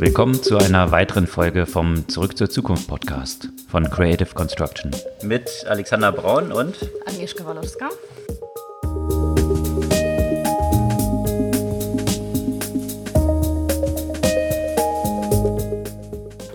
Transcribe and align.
Willkommen 0.00 0.40
zu 0.40 0.56
einer 0.58 0.92
weiteren 0.92 1.26
Folge 1.26 1.66
vom 1.66 2.06
Zurück 2.06 2.38
zur 2.38 2.48
Zukunft 2.48 2.86
Podcast 2.86 3.48
von 3.68 3.82
Creative 3.90 4.32
Construction. 4.32 4.92
Mit 5.24 5.50
Alexander 5.66 6.12
Braun 6.12 6.52
und 6.52 6.76
Agnieszka 7.04 7.44
Walorska. 7.44 7.88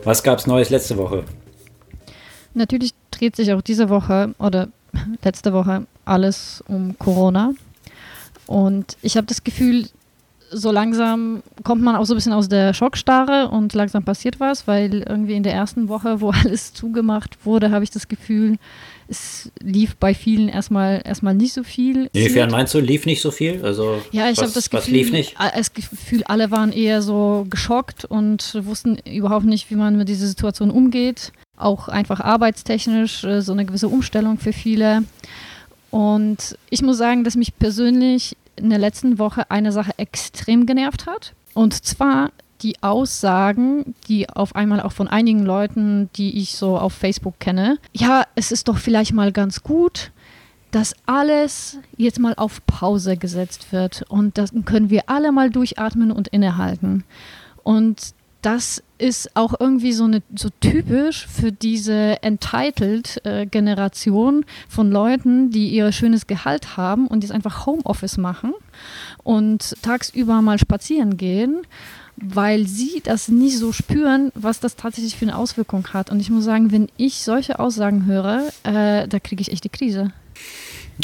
Was 0.06 0.24
gab 0.24 0.40
es 0.40 0.48
Neues 0.48 0.70
letzte 0.70 0.96
Woche? 0.96 1.26
Natürlich 2.54 2.94
dreht 3.12 3.36
sich 3.36 3.52
auch 3.52 3.62
diese 3.62 3.90
Woche 3.90 4.34
oder 4.40 4.70
letzte 5.22 5.52
Woche 5.52 5.86
alles 6.06 6.64
um 6.70 6.98
Corona. 6.98 7.52
Und 8.48 8.96
ich 9.02 9.18
habe 9.18 9.28
das 9.28 9.44
Gefühl, 9.44 9.90
so 10.54 10.72
langsam 10.72 11.44
kommt 11.64 11.82
man 11.82 11.96
auch 11.96 12.06
so 12.06 12.14
ein 12.14 12.18
bisschen 12.18 12.34
aus 12.34 12.48
der 12.48 12.74
Schockstarre 12.74 13.50
und 13.50 13.74
langsam 13.74 14.04
passiert 14.04 14.40
was, 14.40 14.68
weil 14.68 15.04
irgendwie 15.08 15.34
in 15.34 15.44
der 15.44 15.54
ersten 15.54 15.90
Woche, 15.90 16.22
wo 16.22 16.30
alles 16.44 16.74
zugemacht 16.74 17.46
wurde, 17.46 17.72
habe 17.72 17.84
ich 17.84 17.92
das 17.92 18.08
Gefühl, 18.08 18.58
es 19.08 19.52
lief 19.62 19.96
bei 19.98 20.14
vielen 20.14 20.48
erstmal 20.48 21.02
erstmal 21.04 21.34
nicht 21.34 21.54
so 21.54 21.64
viel. 21.64 22.10
Inwiefern 22.14 22.52
meinst 22.52 22.74
du, 22.74 22.80
lief 22.80 23.06
nicht 23.06 23.22
so 23.22 23.32
viel? 23.32 23.64
Also 23.64 24.02
ja, 24.12 24.30
ich 24.30 24.40
habe 24.40 24.52
das 24.52 24.70
Gefühl, 24.70 24.80
was 24.80 24.88
lief 24.88 25.12
nicht? 25.12 25.36
das 25.38 25.74
Gefühl, 25.74 26.24
alle 26.24 26.52
waren 26.52 26.72
eher 26.72 27.02
so 27.02 27.46
geschockt 27.50 28.06
und 28.06 28.58
wussten 28.66 28.98
überhaupt 29.06 29.46
nicht, 29.46 29.70
wie 29.70 29.76
man 29.76 29.98
mit 29.98 30.10
dieser 30.10 30.28
Situation 30.28 30.72
umgeht. 30.72 31.34
Auch 31.58 31.88
einfach 31.88 32.20
arbeitstechnisch 32.20 33.24
äh, 33.24 33.42
so 33.42 33.52
eine 33.52 33.66
gewisse 33.66 33.88
Umstellung 33.88 34.40
für 34.40 34.54
viele. 34.54 35.04
Und 35.92 36.58
ich 36.72 36.82
muss 36.82 36.98
sagen, 36.98 37.24
dass 37.24 37.36
mich 37.36 37.58
persönlich 37.60 38.36
in 38.56 38.70
der 38.70 38.80
letzten 38.80 39.20
Woche 39.20 39.50
eine 39.52 39.72
Sache 39.72 39.94
extrem 39.98 40.66
genervt 40.66 41.06
hat. 41.06 41.34
Und 41.54 41.74
zwar 41.86 42.32
die 42.62 42.82
Aussagen, 42.82 43.96
die 44.08 44.30
auf 44.30 44.56
einmal 44.56 44.80
auch 44.80 44.94
von 44.94 45.08
einigen 45.08 45.44
Leuten, 45.44 46.10
die 46.16 46.40
ich 46.40 46.56
so 46.56 46.78
auf 46.78 46.94
Facebook 46.94 47.40
kenne, 47.40 47.78
ja, 47.92 48.24
es 48.36 48.52
ist 48.52 48.68
doch 48.68 48.78
vielleicht 48.78 49.14
mal 49.14 49.32
ganz 49.32 49.64
gut, 49.64 50.12
dass 50.72 50.96
alles 51.06 51.78
jetzt 51.98 52.20
mal 52.20 52.34
auf 52.36 52.66
Pause 52.66 53.18
gesetzt 53.18 53.72
wird 53.72 54.04
und 54.08 54.38
dann 54.38 54.66
können 54.66 54.90
wir 54.90 55.04
alle 55.08 55.32
mal 55.32 55.50
durchatmen 55.50 56.12
und 56.12 56.30
innehalten. 56.30 57.04
Und 57.64 58.14
das 58.44 58.84
ist 58.98 59.36
auch 59.36 59.54
irgendwie 59.60 59.92
so, 59.94 60.04
eine, 60.04 60.22
so 60.36 60.50
typisch 60.60 61.26
für 61.28 61.52
diese 61.52 62.22
Entitled-Generation 62.22 64.44
äh, 64.44 64.46
von 64.70 64.92
Leuten, 64.92 65.50
die 65.50 65.70
ihr 65.70 65.92
schönes 65.92 66.28
Gehalt 66.28 66.78
haben 66.78 67.08
und 67.08 67.24
jetzt 67.24 67.32
einfach 67.32 67.66
Homeoffice 67.66 68.18
machen 68.18 68.54
und 69.24 69.76
tagsüber 69.82 70.42
mal 70.42 70.60
spazieren 70.60 71.18
gehen, 71.18 71.62
weil 72.18 72.68
sie 72.68 73.02
das 73.04 73.30
nicht 73.30 73.58
so 73.58 73.72
spüren, 73.72 74.32
was 74.36 74.60
das 74.60 74.76
tatsächlich 74.76 75.16
für 75.16 75.26
eine 75.26 75.38
Auswirkung 75.38 75.88
hat. 75.94 76.12
Und 76.12 76.20
ich 76.20 76.30
muss 76.30 76.44
sagen, 76.44 76.72
wenn 76.72 76.90
ich 76.98 77.24
solche 77.24 77.58
Aussagen 77.60 78.06
höre, 78.06 78.50
äh, 78.64 79.08
da 79.08 79.20
kriege 79.20 79.42
ich 79.42 79.52
echt 79.52 79.64
die 79.64 79.70
Krise. 79.70 80.12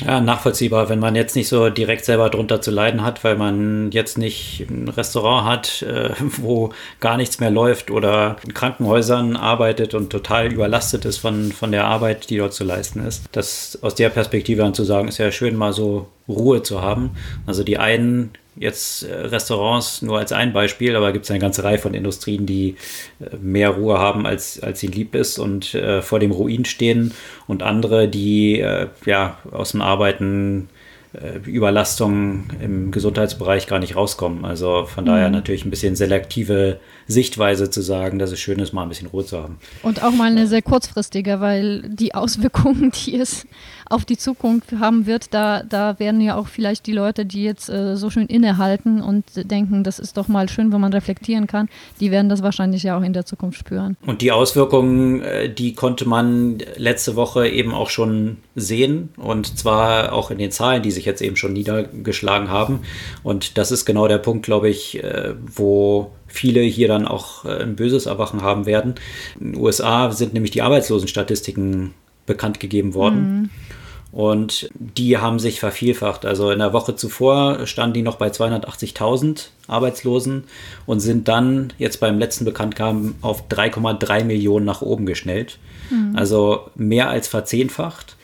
Ja, 0.06 0.22
nachvollziehbar, 0.22 0.88
wenn 0.90 1.00
man 1.00 1.16
jetzt 1.16 1.36
nicht 1.36 1.48
so 1.48 1.70
direkt 1.70 2.06
selber 2.06 2.30
drunter 2.30 2.62
zu 2.62 2.70
leiden 2.70 3.04
hat, 3.04 3.23
weil 3.23 3.36
man 3.36 3.92
jetzt 3.92 4.18
nicht 4.18 4.68
ein 4.70 4.88
Restaurant 4.88 5.48
hat, 5.48 5.81
äh, 5.81 6.12
wo 6.38 6.72
gar 7.00 7.18
nichts 7.18 7.40
mehr 7.40 7.50
läuft 7.50 7.90
oder 7.90 8.38
in 8.46 8.54
Krankenhäusern 8.54 9.36
arbeitet 9.36 9.96
und 9.96 10.12
total 10.12 10.54
überlastet 10.54 11.06
ist 11.06 11.18
von, 11.18 11.52
von 11.52 11.72
der 11.72 11.86
Arbeit, 11.86 12.30
die 12.30 12.38
dort 12.38 12.54
zu 12.54 12.64
leisten 12.64 13.06
ist. 13.06 13.26
Das 13.31 13.80
aus 13.81 13.96
der 13.96 14.09
Perspektive 14.09 14.64
an 14.64 14.73
zu 14.73 14.84
sagen, 14.84 15.08
ist 15.08 15.18
ja 15.18 15.31
schön, 15.31 15.56
mal 15.56 15.73
so 15.73 16.08
Ruhe 16.28 16.62
zu 16.62 16.81
haben. 16.81 17.12
Also 17.48 17.64
die 17.64 17.80
einen 17.80 18.31
jetzt 18.60 19.04
äh, 19.04 19.14
Restaurants 19.14 20.02
nur 20.02 20.20
als 20.20 20.32
ein 20.32 20.54
Beispiel, 20.54 20.96
aber 20.96 21.12
gibt 21.14 21.26
es 21.26 21.32
eine 21.32 21.40
ganze 21.40 21.64
Reihe 21.64 21.80
von 21.80 21.94
Industrien, 21.94 22.46
die 22.46 22.76
äh, 23.20 23.36
mehr 23.42 23.70
Ruhe 23.70 23.98
haben, 23.98 24.26
als, 24.26 24.62
als 24.62 24.82
sie 24.82 24.88
lieb 24.88 25.16
ist 25.16 25.40
und 25.40 25.74
äh, 25.74 26.02
vor 26.02 26.20
dem 26.20 26.32
Ruin 26.32 26.66
stehen 26.66 27.14
und 27.48 27.64
andere, 27.64 28.08
die 28.08 28.60
äh, 28.60 28.88
ja 29.06 29.38
aus 29.52 29.72
dem 29.72 29.81
Arbeiten 29.81 30.69
äh, 31.14 31.38
Überlastung 31.50 32.50
im 32.62 32.92
Gesundheitsbereich 32.92 33.66
gar 33.66 33.80
nicht 33.80 33.96
rauskommen. 33.96 34.44
Also 34.44 34.86
von 34.86 35.06
daher 35.06 35.30
mhm. 35.30 35.36
natürlich 35.36 35.66
ein 35.66 35.72
bisschen 35.72 35.96
selektive 35.96 36.80
Sichtweise 37.09 37.72
zu 37.72 37.81
sagen, 37.81 38.20
dass 38.20 38.31
es 38.31 38.40
schön 38.40 38.59
ist, 38.59 38.72
mal 38.72 38.84
ein 38.84 38.90
bisschen 38.90 39.08
Ruhe 39.08 39.25
zu 39.25 39.42
haben. 39.42 39.58
Und 39.81 40.03
auch 40.03 40.12
mal 40.12 40.30
eine 40.30 40.46
sehr 40.46 40.62
kurzfristige, 40.62 41.42
weil 41.42 41.81
die 41.90 42.14
Auswirkungen, 42.14 42.92
die 43.06 43.16
es 43.16 43.47
auf 43.90 44.06
die 44.06 44.18
Zukunft 44.18 44.74
haben 44.80 45.08
wird, 45.08 45.34
da, 45.34 45.64
da 45.64 45.98
werden 45.98 46.22
ja 46.22 46.36
auch 46.36 46.48
vielleicht 46.48 46.86
die 46.86 46.92
Leute, 46.92 47.25
die 47.25 47.44
jetzt 47.44 47.68
äh, 47.68 47.98
so 47.98 48.12
schön 48.12 48.28
innehalten 48.28 49.02
und 49.02 49.25
denken, 49.36 49.84
das 49.84 49.98
ist 49.98 50.18
doch 50.18 50.28
mal 50.28 50.48
schön, 50.48 50.72
wenn 50.72 50.80
man 50.80 50.94
reflektieren 50.94 51.48
kann, 51.48 51.68
die 52.00 52.12
werden 52.12 52.30
das 52.30 52.44
wahrscheinlich 52.44 52.84
ja 52.84 52.96
auch 52.96 53.02
in 53.02 53.14
der 53.14 53.25
Zukunft 53.25 53.58
spüren. 53.58 53.98
Und 54.06 54.22
die 54.22 54.31
Auswirkungen, 54.31 55.24
äh, 55.24 55.52
die 55.52 55.74
konnte 55.74 56.08
man 56.08 56.59
letzte 56.78 57.16
Woche 57.16 57.48
eben 57.48 57.74
auch 57.74 57.90
schon 57.90 58.38
sehen 58.56 59.09
und 59.18 59.58
zwar 59.58 60.14
auch 60.14 60.30
in 60.30 60.38
den 60.38 60.52
Zahlen, 60.52 60.84
die 60.84 60.92
sich 60.92 61.06
jetzt 61.06 61.24
eben 61.24 61.36
schon 61.36 61.53
niedergeschlagen 61.53 62.50
haben. 62.50 62.81
Und 63.24 63.58
das 63.58 63.72
ist 63.72 63.86
genau 63.86 64.08
der 64.08 64.19
Punkt, 64.19 64.46
glaube 64.46 64.69
ich, 64.69 65.03
äh, 65.03 65.34
wo 65.44 66.12
viele 66.29 66.62
hier 66.62 66.88
dann 66.88 67.07
auch 67.07 67.44
äh, 67.45 67.63
ein 67.63 67.75
böses 67.75 68.06
Erwachen 68.06 68.41
haben 68.41 68.66
werden. 68.66 68.95
In 69.40 69.53
den 69.53 69.62
USA 69.62 70.12
sind 70.12 70.34
nämlich 70.34 70.51
die 70.51 70.62
Arbeitslosenstatistiken 70.62 71.94
bekannt 72.25 72.59
gegeben 72.59 72.94
worden. 72.94 73.41
Mhm. 73.41 73.50
Und 74.12 74.69
die 74.73 75.18
haben 75.18 75.38
sich 75.38 75.59
vervielfacht. 75.59 76.25
Also 76.25 76.50
in 76.50 76.59
der 76.59 76.73
Woche 76.73 76.95
zuvor 76.95 77.68
standen 77.68 77.94
die 77.94 78.01
noch 78.01 78.16
bei 78.16 78.29
280.000 78.29 79.50
Arbeitslosen 79.68 80.45
und 80.88 81.00
sind 81.00 81.28
dann 81.28 81.73
jetzt 81.78 82.00
beim 82.00 82.18
letzten 82.18 82.45
Bekanntgaben 82.45 83.16
auf 83.22 83.47
3,3 83.50 84.23
Millionen 84.23 84.66
nach 84.66 84.81
oben 84.81 85.06
geschnellt. 85.06 85.59
Mhm. 85.91 86.16
Also 86.16 86.69
mehr 86.75 87.09
als 87.09 87.28
verzehnfacht. 87.28 88.16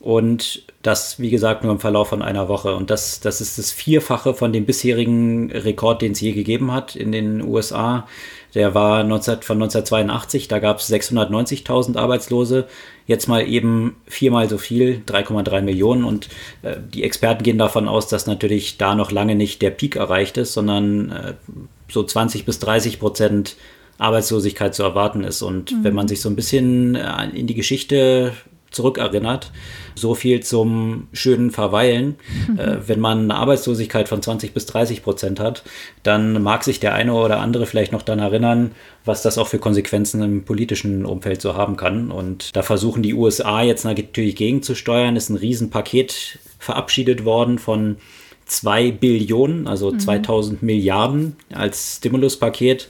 Und 0.00 0.62
das, 0.82 1.20
wie 1.20 1.28
gesagt, 1.28 1.62
nur 1.62 1.72
im 1.72 1.80
Verlauf 1.80 2.08
von 2.08 2.22
einer 2.22 2.48
Woche. 2.48 2.74
Und 2.74 2.88
das, 2.88 3.20
das 3.20 3.42
ist 3.42 3.58
das 3.58 3.70
Vierfache 3.70 4.32
von 4.32 4.52
dem 4.52 4.64
bisherigen 4.64 5.50
Rekord, 5.52 6.00
den 6.00 6.12
es 6.12 6.20
je 6.20 6.32
gegeben 6.32 6.72
hat 6.72 6.96
in 6.96 7.12
den 7.12 7.42
USA. 7.42 8.06
Der 8.54 8.74
war 8.74 9.04
19, 9.04 9.42
von 9.42 9.58
1982, 9.58 10.48
da 10.48 10.58
gab 10.58 10.78
es 10.78 10.90
690.000 10.90 11.96
Arbeitslose. 11.96 12.66
Jetzt 13.06 13.28
mal 13.28 13.46
eben 13.46 13.96
viermal 14.06 14.48
so 14.48 14.56
viel, 14.56 15.02
3,3 15.06 15.60
Millionen. 15.60 16.04
Und 16.04 16.28
äh, 16.62 16.76
die 16.94 17.04
Experten 17.04 17.42
gehen 17.42 17.58
davon 17.58 17.86
aus, 17.86 18.08
dass 18.08 18.26
natürlich 18.26 18.78
da 18.78 18.94
noch 18.94 19.12
lange 19.12 19.34
nicht 19.34 19.60
der 19.60 19.70
Peak 19.70 19.96
erreicht 19.96 20.38
ist, 20.38 20.54
sondern 20.54 21.12
äh, 21.12 21.34
so 21.90 22.02
20 22.02 22.46
bis 22.46 22.58
30 22.58 22.98
Prozent 22.98 23.56
Arbeitslosigkeit 23.98 24.74
zu 24.74 24.82
erwarten 24.82 25.24
ist. 25.24 25.42
Und 25.42 25.72
mhm. 25.72 25.84
wenn 25.84 25.94
man 25.94 26.08
sich 26.08 26.22
so 26.22 26.30
ein 26.30 26.36
bisschen 26.36 26.94
äh, 26.94 27.28
in 27.34 27.46
die 27.46 27.54
Geschichte 27.54 28.32
zurückerinnert. 28.70 29.52
So 29.94 30.14
viel 30.14 30.40
zum 30.40 31.08
schönen 31.12 31.50
Verweilen. 31.50 32.16
Mhm. 32.48 32.58
Äh, 32.58 32.88
wenn 32.88 33.00
man 33.00 33.18
eine 33.30 33.34
Arbeitslosigkeit 33.34 34.08
von 34.08 34.22
20 34.22 34.54
bis 34.54 34.66
30 34.66 35.02
Prozent 35.02 35.40
hat, 35.40 35.62
dann 36.02 36.42
mag 36.42 36.64
sich 36.64 36.80
der 36.80 36.94
eine 36.94 37.12
oder 37.14 37.40
andere 37.40 37.66
vielleicht 37.66 37.92
noch 37.92 38.02
daran 38.02 38.20
erinnern, 38.20 38.72
was 39.04 39.22
das 39.22 39.38
auch 39.38 39.48
für 39.48 39.58
Konsequenzen 39.58 40.22
im 40.22 40.44
politischen 40.44 41.04
Umfeld 41.04 41.40
so 41.42 41.54
haben 41.54 41.76
kann. 41.76 42.10
Und 42.10 42.54
da 42.54 42.62
versuchen 42.62 43.02
die 43.02 43.14
USA 43.14 43.62
jetzt 43.62 43.84
natürlich 43.84 44.36
gegenzusteuern. 44.36 45.16
Ist 45.16 45.30
ein 45.30 45.36
Riesenpaket 45.36 46.38
verabschiedet 46.58 47.24
worden 47.24 47.58
von 47.58 47.96
2 48.46 48.92
Billionen, 48.92 49.66
also 49.66 49.90
mhm. 49.92 50.00
2000 50.00 50.62
Milliarden 50.62 51.36
als 51.52 51.96
Stimuluspaket. 51.98 52.88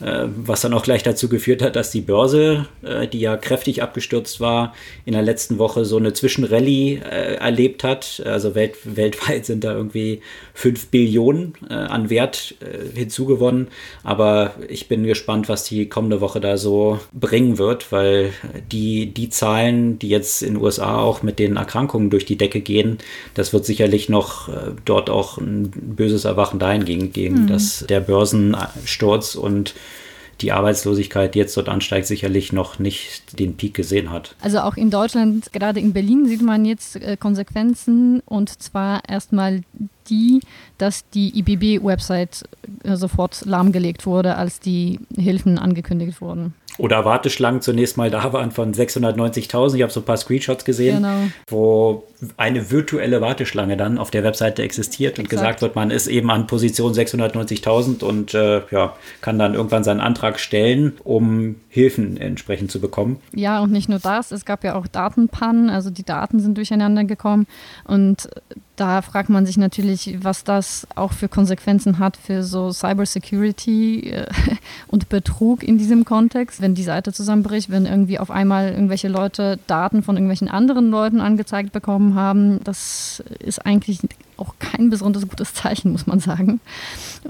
Äh, 0.00 0.26
was 0.36 0.62
dann 0.62 0.74
auch 0.74 0.82
gleich 0.82 1.04
dazu 1.04 1.28
geführt 1.28 1.62
hat, 1.62 1.76
dass 1.76 1.92
die 1.92 2.00
Börse, 2.00 2.66
äh, 2.82 3.06
die 3.06 3.20
ja 3.20 3.36
kräftig 3.36 3.80
abgestürzt 3.80 4.40
war, 4.40 4.74
in 5.04 5.12
der 5.12 5.22
letzten 5.22 5.58
Woche 5.58 5.84
so 5.84 5.98
eine 5.98 6.12
Zwischenrallye 6.12 6.96
äh, 6.96 7.34
erlebt 7.36 7.84
hat. 7.84 8.20
Also 8.24 8.56
welt 8.56 8.76
weltweit 8.84 9.46
sind 9.46 9.62
da 9.62 9.72
irgendwie 9.72 10.20
5 10.54 10.88
Billionen 10.88 11.54
an 11.68 12.10
Wert 12.10 12.54
hinzugewonnen. 12.94 13.68
Aber 14.02 14.54
ich 14.68 14.88
bin 14.88 15.04
gespannt, 15.04 15.48
was 15.48 15.64
die 15.64 15.88
kommende 15.88 16.20
Woche 16.20 16.40
da 16.40 16.56
so 16.56 16.98
bringen 17.12 17.58
wird, 17.58 17.92
weil 17.92 18.32
die, 18.70 19.06
die 19.06 19.28
Zahlen, 19.28 19.98
die 19.98 20.08
jetzt 20.08 20.42
in 20.42 20.54
den 20.54 20.62
USA 20.62 20.98
auch 20.98 21.22
mit 21.22 21.38
den 21.38 21.56
Erkrankungen 21.56 22.10
durch 22.10 22.24
die 22.24 22.36
Decke 22.36 22.60
gehen, 22.60 22.98
das 23.34 23.52
wird 23.52 23.64
sicherlich 23.64 24.08
noch 24.08 24.48
dort 24.84 25.10
auch 25.10 25.38
ein 25.38 25.70
böses 25.70 26.24
Erwachen 26.24 26.58
dahingehend 26.58 27.14
geben, 27.14 27.42
mhm. 27.42 27.46
dass 27.48 27.84
der 27.88 28.00
Börsensturz 28.00 29.34
und 29.34 29.74
die 30.44 30.52
Arbeitslosigkeit, 30.52 31.34
jetzt 31.34 31.56
dort 31.56 31.70
ansteigt, 31.70 32.06
sicherlich 32.06 32.52
noch 32.52 32.78
nicht 32.78 33.38
den 33.38 33.56
Peak 33.56 33.72
gesehen 33.74 34.10
hat. 34.10 34.36
Also 34.42 34.60
auch 34.60 34.76
in 34.76 34.90
Deutschland, 34.90 35.52
gerade 35.52 35.80
in 35.80 35.94
Berlin, 35.94 36.26
sieht 36.26 36.42
man 36.42 36.66
jetzt 36.66 36.96
äh, 36.96 37.16
Konsequenzen 37.16 38.20
und 38.26 38.62
zwar 38.62 39.00
erstmal 39.08 39.62
die, 40.10 40.40
dass 40.76 41.08
die 41.08 41.38
IBB-Website 41.38 42.44
äh, 42.82 42.96
sofort 42.96 43.46
lahmgelegt 43.46 44.04
wurde, 44.04 44.36
als 44.36 44.60
die 44.60 45.00
Hilfen 45.16 45.58
angekündigt 45.58 46.20
wurden. 46.20 46.52
Oder 46.78 47.04
Warteschlangen 47.04 47.60
zunächst 47.60 47.96
mal 47.96 48.10
da 48.10 48.32
waren 48.32 48.50
von 48.50 48.74
690.000. 48.74 49.76
Ich 49.76 49.82
habe 49.82 49.92
so 49.92 50.00
ein 50.00 50.06
paar 50.06 50.16
Screenshots 50.16 50.64
gesehen, 50.64 50.96
genau. 50.96 51.14
wo 51.48 52.04
eine 52.36 52.70
virtuelle 52.70 53.20
Warteschlange 53.20 53.76
dann 53.76 53.98
auf 53.98 54.10
der 54.10 54.24
Webseite 54.24 54.62
existiert 54.62 55.18
und 55.18 55.26
Exakt. 55.26 55.40
gesagt 55.40 55.62
wird, 55.62 55.76
man 55.76 55.90
ist 55.90 56.06
eben 56.06 56.30
an 56.30 56.46
Position 56.46 56.92
690.000 56.92 58.02
und 58.02 58.34
äh, 58.34 58.62
ja, 58.70 58.94
kann 59.20 59.38
dann 59.38 59.54
irgendwann 59.54 59.84
seinen 59.84 60.00
Antrag 60.00 60.40
stellen, 60.40 60.94
um 61.04 61.56
Hilfen 61.68 62.16
entsprechend 62.16 62.70
zu 62.70 62.80
bekommen. 62.80 63.20
Ja, 63.32 63.60
und 63.60 63.70
nicht 63.70 63.88
nur 63.88 64.00
das, 64.00 64.32
es 64.32 64.44
gab 64.44 64.64
ja 64.64 64.74
auch 64.74 64.86
Datenpannen, 64.86 65.70
also 65.70 65.90
die 65.90 66.04
Daten 66.04 66.40
sind 66.40 66.56
durcheinander 66.56 67.04
gekommen 67.04 67.46
und 67.84 68.28
da 68.76 69.02
fragt 69.02 69.28
man 69.28 69.46
sich 69.46 69.56
natürlich, 69.56 70.18
was 70.22 70.42
das 70.42 70.86
auch 70.96 71.12
für 71.12 71.28
Konsequenzen 71.28 71.98
hat 71.98 72.16
für 72.16 72.42
so 72.42 72.72
Cybersecurity 72.72 74.10
äh, 74.10 74.26
und 74.88 75.08
Betrug 75.08 75.62
in 75.62 75.78
diesem 75.78 76.04
Kontext, 76.04 76.60
wenn 76.60 76.74
die 76.74 76.82
Seite 76.82 77.12
zusammenbricht, 77.12 77.70
wenn 77.70 77.86
irgendwie 77.86 78.18
auf 78.18 78.30
einmal 78.30 78.70
irgendwelche 78.70 79.08
Leute 79.08 79.58
Daten 79.68 80.02
von 80.02 80.16
irgendwelchen 80.16 80.48
anderen 80.48 80.90
Leuten 80.90 81.20
angezeigt 81.20 81.72
bekommen 81.72 82.14
haben. 82.16 82.62
Das 82.64 83.22
ist 83.38 83.64
eigentlich 83.64 84.00
auch 84.36 84.54
kein 84.58 84.90
besonders 84.90 85.28
gutes 85.28 85.54
Zeichen, 85.54 85.92
muss 85.92 86.06
man 86.06 86.18
sagen. 86.18 86.60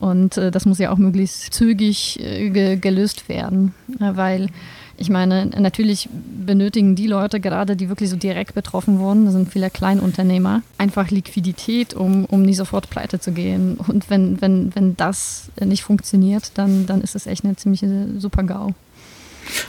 Und 0.00 0.38
äh, 0.38 0.50
das 0.50 0.64
muss 0.64 0.78
ja 0.78 0.90
auch 0.90 0.98
möglichst 0.98 1.52
zügig 1.52 2.20
äh, 2.20 2.50
ge 2.50 2.76
gelöst 2.76 3.28
werden, 3.28 3.74
weil 3.98 4.48
ich 4.96 5.10
meine, 5.10 5.46
natürlich 5.46 6.08
benötigen 6.12 6.94
die 6.94 7.06
Leute 7.06 7.40
gerade, 7.40 7.76
die 7.76 7.88
wirklich 7.88 8.10
so 8.10 8.16
direkt 8.16 8.54
betroffen 8.54 8.98
wurden, 8.98 9.24
das 9.24 9.34
sind 9.34 9.52
viele 9.52 9.70
Kleinunternehmer, 9.70 10.62
einfach 10.78 11.10
Liquidität, 11.10 11.94
um, 11.94 12.24
um 12.26 12.42
nie 12.42 12.54
sofort 12.54 12.90
pleite 12.90 13.18
zu 13.18 13.32
gehen. 13.32 13.76
Und 13.88 14.10
wenn, 14.10 14.40
wenn, 14.40 14.74
wenn 14.74 14.96
das 14.96 15.50
nicht 15.60 15.82
funktioniert, 15.82 16.52
dann, 16.54 16.86
dann 16.86 17.00
ist 17.00 17.14
es 17.14 17.26
echt 17.26 17.44
eine 17.44 17.56
ziemliche 17.56 18.08
Super-GAU. 18.18 18.74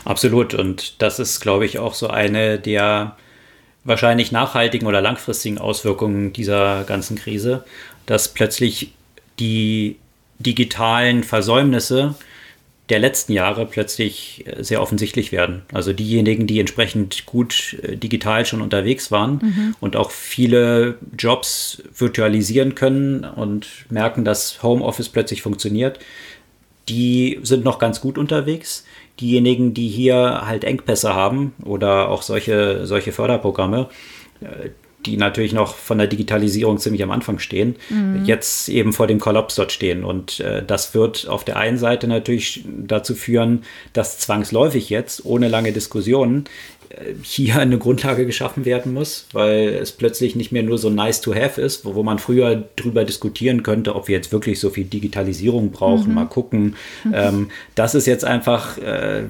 Absolut. 0.05 0.53
Und 0.53 1.01
das 1.01 1.19
ist, 1.19 1.39
glaube 1.39 1.65
ich, 1.65 1.79
auch 1.79 1.93
so 1.93 2.07
eine 2.07 2.59
der 2.59 3.15
wahrscheinlich 3.83 4.31
nachhaltigen 4.31 4.87
oder 4.87 5.01
langfristigen 5.01 5.57
Auswirkungen 5.57 6.33
dieser 6.33 6.83
ganzen 6.85 7.15
Krise, 7.17 7.63
dass 8.05 8.33
plötzlich 8.33 8.93
die 9.39 9.97
digitalen 10.39 11.23
Versäumnisse 11.23 12.15
der 12.89 12.99
letzten 12.99 13.33
Jahre 13.33 13.65
plötzlich 13.65 14.45
äh, 14.45 14.63
sehr 14.63 14.81
offensichtlich 14.81 15.31
werden. 15.31 15.63
Also 15.73 15.93
diejenigen, 15.93 16.47
die 16.47 16.59
entsprechend 16.59 17.25
gut 17.25 17.77
äh, 17.81 17.97
digital 17.97 18.45
schon 18.45 18.61
unterwegs 18.61 19.11
waren 19.11 19.39
mhm. 19.41 19.75
und 19.79 19.95
auch 19.95 20.11
viele 20.11 20.97
Jobs 21.17 21.81
virtualisieren 21.97 22.75
können 22.75 23.23
und 23.23 23.67
merken, 23.89 24.23
dass 24.23 24.61
Homeoffice 24.61 25.09
plötzlich 25.09 25.41
funktioniert, 25.41 25.99
die 26.87 27.39
sind 27.41 27.63
noch 27.63 27.79
ganz 27.79 28.01
gut 28.01 28.17
unterwegs. 28.17 28.85
Diejenigen, 29.19 29.73
die 29.73 29.87
hier 29.87 30.43
halt 30.45 30.63
Engpässe 30.63 31.15
haben 31.15 31.53
oder 31.63 32.09
auch 32.09 32.21
solche, 32.21 32.85
solche 32.85 33.11
Förderprogramme, 33.11 33.89
äh, 34.41 34.69
die 35.05 35.17
natürlich 35.17 35.53
noch 35.53 35.75
von 35.75 35.97
der 35.97 36.07
Digitalisierung 36.07 36.77
ziemlich 36.77 37.03
am 37.03 37.11
Anfang 37.11 37.39
stehen, 37.39 37.75
mhm. 37.89 38.25
jetzt 38.25 38.69
eben 38.69 38.93
vor 38.93 39.07
dem 39.07 39.19
Kollaps 39.19 39.55
dort 39.55 39.71
stehen. 39.71 40.03
Und 40.03 40.39
äh, 40.39 40.63
das 40.65 40.93
wird 40.93 41.27
auf 41.27 41.43
der 41.43 41.57
einen 41.57 41.77
Seite 41.77 42.07
natürlich 42.07 42.63
dazu 42.65 43.15
führen, 43.15 43.63
dass 43.93 44.19
zwangsläufig 44.19 44.89
jetzt, 44.89 45.25
ohne 45.25 45.47
lange 45.47 45.71
Diskussionen, 45.71 46.45
hier 47.23 47.57
eine 47.57 47.77
Grundlage 47.77 48.25
geschaffen 48.25 48.65
werden 48.65 48.93
muss, 48.93 49.27
weil 49.33 49.69
es 49.69 49.91
plötzlich 49.91 50.35
nicht 50.35 50.51
mehr 50.51 50.63
nur 50.63 50.77
so 50.77 50.89
nice 50.89 51.21
to 51.21 51.33
have 51.35 51.61
ist, 51.61 51.85
wo, 51.85 51.95
wo 51.95 52.03
man 52.03 52.19
früher 52.19 52.63
drüber 52.75 53.03
diskutieren 53.03 53.63
könnte, 53.63 53.95
ob 53.95 54.07
wir 54.07 54.15
jetzt 54.15 54.31
wirklich 54.31 54.59
so 54.59 54.69
viel 54.69 54.85
Digitalisierung 54.85 55.71
brauchen, 55.71 56.09
mhm. 56.09 56.15
mal 56.15 56.25
gucken. 56.25 56.75
Mhm. 57.03 57.13
Ähm, 57.13 57.49
das 57.75 57.95
ist 57.95 58.05
jetzt 58.05 58.23
einfach, 58.23 58.77
äh, 58.77 59.23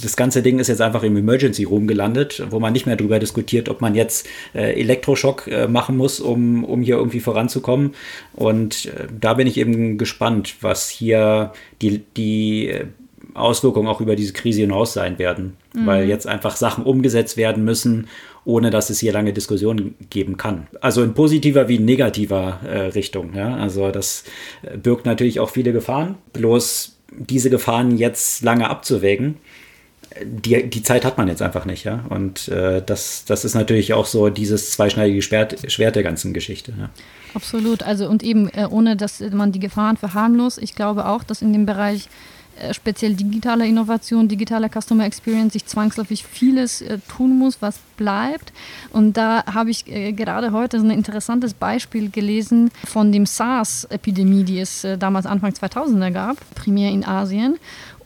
das 0.00 0.16
ganze 0.16 0.42
Ding 0.42 0.58
ist 0.58 0.68
jetzt 0.68 0.80
einfach 0.80 1.02
im 1.02 1.16
Emergency 1.16 1.64
Room 1.64 1.86
gelandet, 1.86 2.42
wo 2.50 2.60
man 2.60 2.72
nicht 2.72 2.86
mehr 2.86 2.96
drüber 2.96 3.18
diskutiert, 3.18 3.68
ob 3.68 3.80
man 3.80 3.94
jetzt 3.94 4.26
äh, 4.54 4.78
Elektroschock 4.80 5.46
äh, 5.46 5.68
machen 5.68 5.96
muss, 5.96 6.20
um, 6.20 6.64
um 6.64 6.82
hier 6.82 6.96
irgendwie 6.96 7.20
voranzukommen. 7.20 7.94
Und 8.34 8.86
äh, 8.86 9.06
da 9.18 9.34
bin 9.34 9.46
ich 9.46 9.56
eben 9.56 9.98
gespannt, 9.98 10.56
was 10.60 10.88
hier 10.88 11.52
die, 11.80 12.02
die 12.16 12.74
Auswirkungen 13.38 13.88
auch 13.88 14.00
über 14.00 14.16
diese 14.16 14.32
Krise 14.32 14.62
hinaus 14.62 14.92
sein 14.92 15.18
werden, 15.18 15.56
mhm. 15.74 15.86
weil 15.86 16.08
jetzt 16.08 16.26
einfach 16.26 16.56
Sachen 16.56 16.84
umgesetzt 16.84 17.36
werden 17.36 17.64
müssen, 17.64 18.08
ohne 18.44 18.70
dass 18.70 18.90
es 18.90 18.98
hier 18.98 19.12
lange 19.12 19.32
Diskussionen 19.32 19.94
geben 20.10 20.36
kann. 20.36 20.66
Also 20.80 21.02
in 21.02 21.14
positiver 21.14 21.68
wie 21.68 21.76
in 21.76 21.84
negativer 21.84 22.60
äh, 22.64 22.78
Richtung. 22.88 23.34
Ja? 23.34 23.56
Also 23.56 23.90
das 23.90 24.24
äh, 24.62 24.76
birgt 24.76 25.06
natürlich 25.06 25.40
auch 25.40 25.50
viele 25.50 25.72
Gefahren. 25.72 26.16
Bloß 26.32 26.96
diese 27.12 27.50
Gefahren 27.50 27.96
jetzt 27.96 28.42
lange 28.42 28.68
abzuwägen, 28.70 29.36
die, 30.24 30.68
die 30.68 30.82
Zeit 30.82 31.04
hat 31.04 31.18
man 31.18 31.28
jetzt 31.28 31.42
einfach 31.42 31.64
nicht, 31.64 31.84
ja. 31.84 32.04
Und 32.08 32.48
äh, 32.48 32.82
das, 32.84 33.24
das 33.26 33.44
ist 33.44 33.54
natürlich 33.54 33.92
auch 33.92 34.06
so 34.06 34.30
dieses 34.30 34.70
zweischneidige 34.72 35.22
Schwert, 35.22 35.70
Schwert 35.70 35.96
der 35.96 36.02
ganzen 36.02 36.32
Geschichte. 36.32 36.72
Ja. 36.78 36.90
Absolut. 37.34 37.82
Also 37.82 38.08
und 38.08 38.22
eben 38.22 38.48
äh, 38.48 38.66
ohne 38.68 38.96
dass 38.96 39.20
man 39.20 39.52
die 39.52 39.60
Gefahren 39.60 39.96
verharmlost, 39.96 40.58
ich 40.62 40.74
glaube 40.74 41.06
auch, 41.06 41.22
dass 41.24 41.42
in 41.42 41.52
dem 41.52 41.66
Bereich 41.66 42.08
speziell 42.72 43.14
digitaler 43.14 43.64
Innovation, 43.64 44.28
digitaler 44.28 44.68
Customer 44.68 45.04
Experience 45.04 45.52
sich 45.52 45.66
zwangsläufig 45.66 46.24
vieles 46.24 46.80
äh, 46.80 46.98
tun 47.08 47.38
muss, 47.38 47.60
was 47.60 47.78
bleibt. 47.96 48.52
Und 48.90 49.16
da 49.16 49.44
habe 49.46 49.70
ich 49.70 49.86
äh, 49.86 50.12
gerade 50.12 50.52
heute 50.52 50.80
so 50.80 50.86
ein 50.86 50.90
interessantes 50.90 51.54
Beispiel 51.54 52.10
gelesen 52.10 52.70
von 52.86 53.12
dem 53.12 53.26
SARS-Epidemie, 53.26 54.44
die 54.44 54.60
es 54.60 54.84
äh, 54.84 54.98
damals 54.98 55.26
Anfang 55.26 55.52
2000er 55.52 56.10
gab, 56.10 56.36
primär 56.54 56.90
in 56.90 57.04
Asien. 57.04 57.58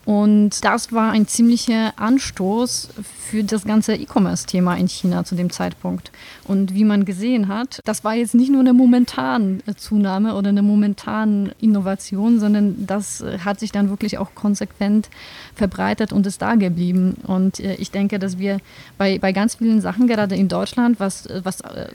Und 0.04 0.64
das 0.64 0.92
war 0.92 1.12
ein 1.12 1.28
ziemlicher 1.28 1.92
Anstoß 1.96 2.88
für 3.32 3.44
das 3.44 3.64
ganze 3.64 3.94
E-Commerce-Thema 3.94 4.74
in 4.74 4.88
China 4.88 5.24
zu 5.24 5.36
dem 5.36 5.50
Zeitpunkt. 5.50 6.10
Und 6.44 6.74
wie 6.74 6.84
man 6.84 7.04
gesehen 7.04 7.46
hat, 7.46 7.80
das 7.84 8.02
war 8.02 8.14
jetzt 8.14 8.34
nicht 8.34 8.50
nur 8.50 8.60
eine 8.60 8.72
momentane 8.72 9.58
Zunahme 9.76 10.34
oder 10.34 10.48
eine 10.48 10.62
momentane 10.62 11.54
Innovation, 11.60 12.40
sondern 12.40 12.84
das 12.86 13.24
hat 13.44 13.60
sich 13.60 13.70
dann 13.70 13.90
wirklich 13.90 14.18
auch 14.18 14.34
konsequent 14.34 15.08
verbreitet 15.54 16.12
und 16.12 16.26
ist 16.26 16.42
da 16.42 16.56
geblieben. 16.56 17.16
Und 17.26 17.60
äh, 17.60 17.74
ich 17.76 17.90
denke, 17.92 18.18
dass 18.18 18.38
wir 18.38 18.58
bei, 18.98 19.18
bei 19.18 19.32
ganz 19.32 19.56
vielen 19.56 19.80
Sachen, 19.80 20.08
gerade 20.08 20.34
in 20.34 20.48
Deutschland, 20.48 20.98
was, 20.98 21.28
was 21.44 21.60
äh, 21.60 21.86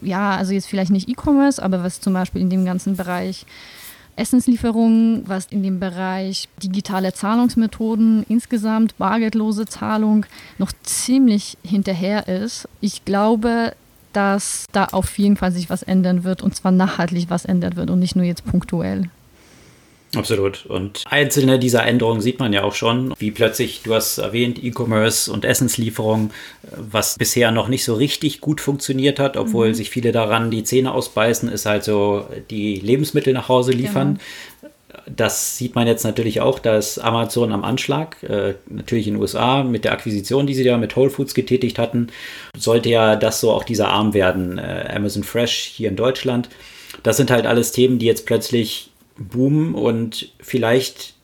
ja, 0.00 0.34
also 0.34 0.52
jetzt 0.52 0.66
vielleicht 0.66 0.90
nicht 0.90 1.08
E-Commerce, 1.08 1.62
aber 1.62 1.82
was 1.84 2.00
zum 2.00 2.14
Beispiel 2.14 2.40
in 2.40 2.48
dem 2.48 2.64
ganzen 2.64 2.96
Bereich 2.96 3.44
Essenslieferungen, 4.20 5.22
was 5.26 5.46
in 5.46 5.62
dem 5.62 5.80
Bereich 5.80 6.48
digitale 6.62 7.12
Zahlungsmethoden, 7.12 8.24
insgesamt 8.28 8.96
bargeldlose 8.98 9.66
Zahlung 9.66 10.26
noch 10.58 10.72
ziemlich 10.82 11.56
hinterher 11.64 12.28
ist. 12.28 12.68
Ich 12.80 13.04
glaube, 13.04 13.72
dass 14.12 14.66
da 14.72 14.86
auf 14.86 15.18
jeden 15.18 15.36
Fall 15.36 15.52
sich 15.52 15.70
was 15.70 15.82
ändern 15.82 16.24
wird 16.24 16.42
und 16.42 16.54
zwar 16.54 16.72
nachhaltig 16.72 17.30
was 17.30 17.44
ändern 17.44 17.76
wird 17.76 17.90
und 17.90 17.98
nicht 17.98 18.16
nur 18.16 18.24
jetzt 18.24 18.44
punktuell. 18.44 19.08
Absolut. 20.14 20.66
Und 20.66 21.04
einzelne 21.08 21.58
dieser 21.58 21.86
Änderungen 21.86 22.20
sieht 22.20 22.40
man 22.40 22.52
ja 22.52 22.64
auch 22.64 22.74
schon, 22.74 23.14
wie 23.18 23.30
plötzlich, 23.30 23.82
du 23.84 23.94
hast 23.94 24.18
erwähnt, 24.18 24.62
E-Commerce 24.62 25.32
und 25.32 25.44
Essenslieferung, 25.44 26.32
was 26.76 27.16
bisher 27.16 27.52
noch 27.52 27.68
nicht 27.68 27.84
so 27.84 27.94
richtig 27.94 28.40
gut 28.40 28.60
funktioniert 28.60 29.20
hat, 29.20 29.36
obwohl 29.36 29.68
mhm. 29.68 29.74
sich 29.74 29.90
viele 29.90 30.10
daran 30.10 30.50
die 30.50 30.64
Zähne 30.64 30.92
ausbeißen, 30.92 31.48
ist 31.48 31.66
halt 31.66 31.84
so 31.84 32.26
die 32.50 32.76
Lebensmittel 32.76 33.32
nach 33.32 33.48
Hause 33.48 33.70
liefern. 33.70 34.18
Genau. 34.60 34.72
Das 35.06 35.56
sieht 35.56 35.76
man 35.76 35.86
jetzt 35.86 36.04
natürlich 36.04 36.40
auch, 36.40 36.58
da 36.58 36.76
ist 36.76 36.98
Amazon 36.98 37.52
am 37.52 37.64
Anschlag, 37.64 38.22
äh, 38.24 38.54
natürlich 38.68 39.06
in 39.06 39.14
den 39.14 39.22
USA 39.22 39.62
mit 39.62 39.84
der 39.84 39.92
Akquisition, 39.92 40.46
die 40.46 40.54
sie 40.54 40.64
da 40.64 40.76
mit 40.76 40.96
Whole 40.96 41.10
Foods 41.10 41.34
getätigt 41.34 41.78
hatten, 41.78 42.08
sollte 42.56 42.88
ja 42.88 43.14
das 43.14 43.40
so 43.40 43.52
auch 43.52 43.64
dieser 43.64 43.88
Arm 43.88 44.12
werden, 44.12 44.58
äh, 44.58 44.92
Amazon 44.94 45.22
Fresh 45.22 45.72
hier 45.74 45.88
in 45.88 45.96
Deutschland. 45.96 46.48
Das 47.04 47.16
sind 47.16 47.30
halt 47.30 47.46
alles 47.46 47.70
Themen, 47.70 47.98
die 47.98 48.06
jetzt 48.06 48.26
plötzlich 48.26 48.89
boomen 49.20 49.74
und 49.74 50.32
vielleicht 50.40 51.14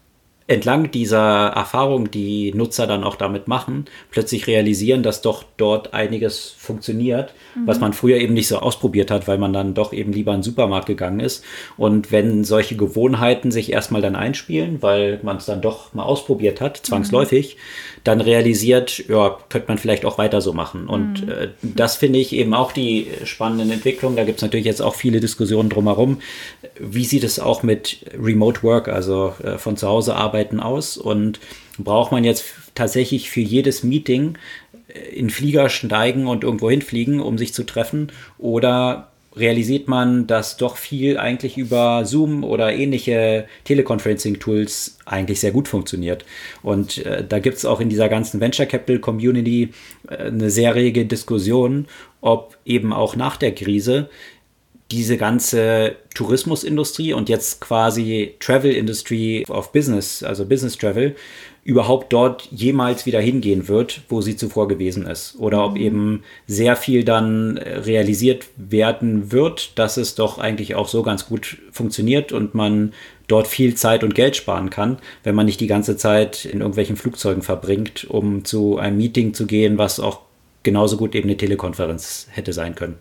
entlang 0.49 0.93
dieser 0.93 1.49
Erfahrung, 1.49 2.11
die 2.11 2.53
Nutzer 2.55 2.87
dann 2.87 3.03
auch 3.03 3.17
damit 3.17 3.49
machen, 3.49 3.87
plötzlich 4.13 4.47
realisieren, 4.47 5.03
dass 5.03 5.21
doch 5.21 5.43
dort 5.57 5.93
einiges 5.93 6.55
funktioniert, 6.57 7.35
mhm. 7.57 7.67
was 7.67 7.81
man 7.81 7.93
früher 7.93 8.19
eben 8.19 8.35
nicht 8.35 8.47
so 8.47 8.59
ausprobiert 8.59 9.11
hat, 9.11 9.27
weil 9.27 9.39
man 9.39 9.53
dann 9.53 9.75
doch 9.75 9.93
eben 9.93 10.13
lieber 10.13 10.33
in 10.33 10.39
den 10.39 10.45
Supermarkt 10.45 10.87
gegangen 10.87 11.19
ist. 11.19 11.45
Und 11.77 12.13
wenn 12.13 12.45
solche 12.45 12.77
Gewohnheiten 12.77 13.51
sich 13.51 13.73
erstmal 13.73 14.03
dann 14.03 14.15
einspielen, 14.15 14.83
weil 14.83 15.19
man 15.25 15.39
es 15.39 15.47
dann 15.47 15.63
doch 15.63 15.93
mal 15.95 16.05
ausprobiert 16.05 16.61
hat, 16.61 16.77
zwangsläufig, 16.77 17.57
mhm. 17.57 18.01
dann 18.05 18.21
realisiert, 18.21 19.05
ja, 19.09 19.37
könnte 19.49 19.67
man 19.67 19.79
vielleicht 19.79 20.05
auch 20.05 20.17
weiter 20.17 20.41
so 20.41 20.53
machen. 20.53 20.87
Und 20.87 21.27
mhm. 21.27 21.33
äh, 21.33 21.49
das 21.63 21.97
finde 21.97 22.21
ich 22.21 22.33
eben 22.33 22.55
auch 22.55 22.71
die 22.71 23.09
spannenden 23.25 23.73
Entwicklungen. 23.73 24.17
Da 24.17 24.23
gibt 24.23 24.39
es 24.39 24.43
natürlich 24.43 24.67
jetzt 24.67 24.81
auch 24.81 24.95
viele 24.95 25.19
Diskussionen 25.19 25.71
drumherum. 25.71 26.21
Wie 26.79 27.05
sieht 27.05 27.25
es 27.25 27.41
auch 27.41 27.65
mit 27.65 27.99
Remote 28.17 28.63
Work, 28.63 28.87
also 28.87 29.35
äh, 29.43 29.59
von 29.59 29.77
zu 29.77 29.89
Hause 29.89 30.15
arbeiten 30.15 30.36
aus? 30.61 30.97
Und 30.97 31.41
braucht 31.79 32.13
man 32.13 32.25
jetzt 32.25 32.45
tatsächlich 32.75 33.31
für 33.31 33.41
jedes 33.41 33.83
Meeting 33.83 34.39
in 35.13 35.31
Flieger 35.31 35.69
steigen 35.69 36.27
und 36.27 36.45
irgendwo 36.45 36.71
hinfliegen, 36.71 37.21
um 37.21 37.39
sich 37.39 37.53
zu 37.53 37.65
treffen? 37.65 38.13
Oder 38.39 39.09
realisiert 39.37 39.87
man, 39.87 40.27
dass 40.27 40.57
doch 40.57 40.77
viel 40.77 41.19
eigentlich 41.19 41.59
über 41.59 42.05
Zoom 42.05 42.43
oder 42.43 42.73
ähnliche 42.73 43.47
Teleconferencing-Tools 43.65 44.99
eigentlich 45.05 45.41
sehr 45.41 45.51
gut 45.51 45.69
funktioniert. 45.69 46.25
Und 46.63 47.05
äh, 47.05 47.23
da 47.27 47.39
gibt 47.39 47.59
es 47.59 47.67
auch 47.67 47.81
in 47.81 47.91
dieser 47.91 48.09
ganzen 48.09 48.41
Venture 48.41 48.67
Capital 48.67 48.99
Community 48.99 49.71
äh, 50.09 50.29
eine 50.29 50.51
sehr 50.51 50.75
rege 50.75 51.05
Diskussion, 51.05 51.87
ob 52.23 52.57
eben 52.65 52.93
auch 52.93 53.15
nach 53.15 53.37
der 53.37 53.55
Krise 53.55 54.09
diese 54.91 55.17
ganze 55.17 55.97
Tourismusindustrie 56.15 57.13
und 57.13 57.29
jetzt 57.29 57.61
quasi 57.61 58.35
Travel 58.39 58.73
Industry 58.73 59.45
of 59.49 59.73
Business, 59.73 60.23
also 60.23 60.45
Business 60.47 60.79
Travel, 60.79 61.17
überhaupt 61.65 62.13
dort 62.13 62.47
jemals 62.53 63.07
wieder 63.07 63.21
hingehen 63.21 63.67
wird, 63.67 64.03
wo 64.09 64.21
sie 64.21 64.37
zuvor 64.37 64.69
gewesen 64.69 65.05
ist. 65.05 65.35
Oder 65.37 65.65
ob 65.65 65.73
mhm. 65.73 65.81
eben 65.81 66.23
sehr 66.47 66.77
viel 66.77 67.03
dann 67.03 67.57
äh, 67.57 67.79
realisiert 67.79 68.47
werden 68.57 69.33
wird, 69.33 69.77
dass 69.77 69.97
es 69.97 70.15
doch 70.15 70.39
eigentlich 70.39 70.77
auch 70.77 70.87
so 70.87 71.03
ganz 71.03 71.27
gut 71.27 71.59
funktioniert 71.73 72.31
und 72.31 72.55
man 72.55 72.93
dort 73.27 73.49
viel 73.49 73.75
Zeit 73.75 74.05
und 74.05 74.15
Geld 74.15 74.37
sparen 74.37 74.71
kann, 74.71 74.99
wenn 75.25 75.35
man 75.35 75.47
nicht 75.47 75.59
die 75.59 75.67
ganze 75.67 75.97
Zeit 75.97 76.45
in 76.45 76.61
irgendwelchen 76.61 76.95
Flugzeugen 76.95 77.43
verbringt, 77.43 78.05
um 78.09 78.45
zu 78.45 78.79
einem 78.79 78.99
Meeting 78.99 79.35
zu 79.35 79.47
gehen, 79.47 79.77
was 79.77 79.99
auch 79.99 80.21
genauso 80.63 80.97
gut 80.97 81.17
eben 81.17 81.29
eine 81.29 81.37
Telekonferenz 81.37 82.29
hätte 82.31 82.53
sein 82.53 82.77
können. 82.77 82.97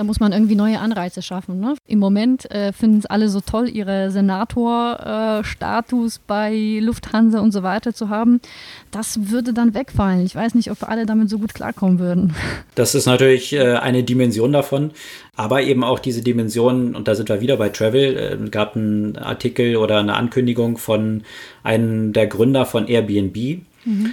Da 0.00 0.04
muss 0.04 0.18
man 0.18 0.32
irgendwie 0.32 0.54
neue 0.54 0.80
Anreize 0.80 1.20
schaffen. 1.20 1.60
Ne? 1.60 1.74
Im 1.86 1.98
Moment 1.98 2.50
äh, 2.50 2.72
finden 2.72 3.00
es 3.00 3.04
alle 3.04 3.28
so 3.28 3.42
toll, 3.42 3.68
ihre 3.68 4.10
Senator-Status 4.10 6.16
äh, 6.16 6.20
bei 6.26 6.78
Lufthansa 6.80 7.40
und 7.40 7.52
so 7.52 7.62
weiter 7.62 7.92
zu 7.92 8.08
haben. 8.08 8.40
Das 8.92 9.30
würde 9.30 9.52
dann 9.52 9.74
wegfallen. 9.74 10.24
Ich 10.24 10.34
weiß 10.34 10.54
nicht, 10.54 10.70
ob 10.70 10.88
alle 10.88 11.04
damit 11.04 11.28
so 11.28 11.38
gut 11.38 11.52
klarkommen 11.52 11.98
würden. 11.98 12.34
Das 12.76 12.94
ist 12.94 13.04
natürlich 13.04 13.52
äh, 13.52 13.74
eine 13.74 14.04
Dimension 14.04 14.52
davon, 14.52 14.92
aber 15.36 15.60
eben 15.60 15.84
auch 15.84 15.98
diese 15.98 16.22
Dimension, 16.22 16.94
und 16.94 17.08
da 17.08 17.14
sind 17.14 17.28
wir 17.28 17.42
wieder 17.42 17.58
bei 17.58 17.68
Travel, 17.68 18.16
äh, 18.16 18.38
gab 18.48 18.74
einen 18.74 19.18
Artikel 19.18 19.76
oder 19.76 19.98
eine 19.98 20.14
Ankündigung 20.14 20.78
von 20.78 21.24
einem 21.62 22.14
der 22.14 22.26
Gründer 22.26 22.64
von 22.64 22.88
Airbnb, 22.88 23.60
Mhm. 23.84 24.12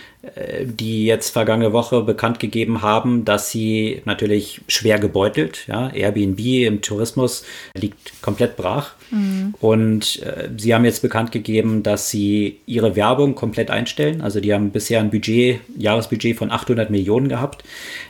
die 0.63 1.05
jetzt 1.05 1.31
vergangene 1.31 1.73
Woche 1.73 2.01
bekannt 2.01 2.39
gegeben 2.39 2.81
haben, 2.81 3.25
dass 3.25 3.51
sie 3.51 4.01
natürlich 4.05 4.61
schwer 4.67 4.97
gebeutelt, 4.97 5.65
ja, 5.67 5.89
Airbnb 5.89 6.39
im 6.39 6.81
Tourismus 6.81 7.43
liegt 7.73 8.21
komplett 8.21 8.55
brach. 8.55 8.93
Mhm. 9.11 9.55
Und 9.59 10.21
äh, 10.23 10.49
sie 10.57 10.73
haben 10.73 10.85
jetzt 10.85 11.01
bekannt 11.01 11.31
gegeben, 11.31 11.83
dass 11.83 12.09
sie 12.09 12.59
ihre 12.65 12.95
Werbung 12.95 13.35
komplett 13.35 13.69
einstellen. 13.69 14.21
Also 14.21 14.39
die 14.39 14.53
haben 14.53 14.71
bisher 14.71 14.99
ein 14.99 15.11
Budget, 15.11 15.59
Jahresbudget 15.77 16.37
von 16.37 16.51
800 16.51 16.89
Millionen 16.89 17.27
gehabt. 17.27 17.63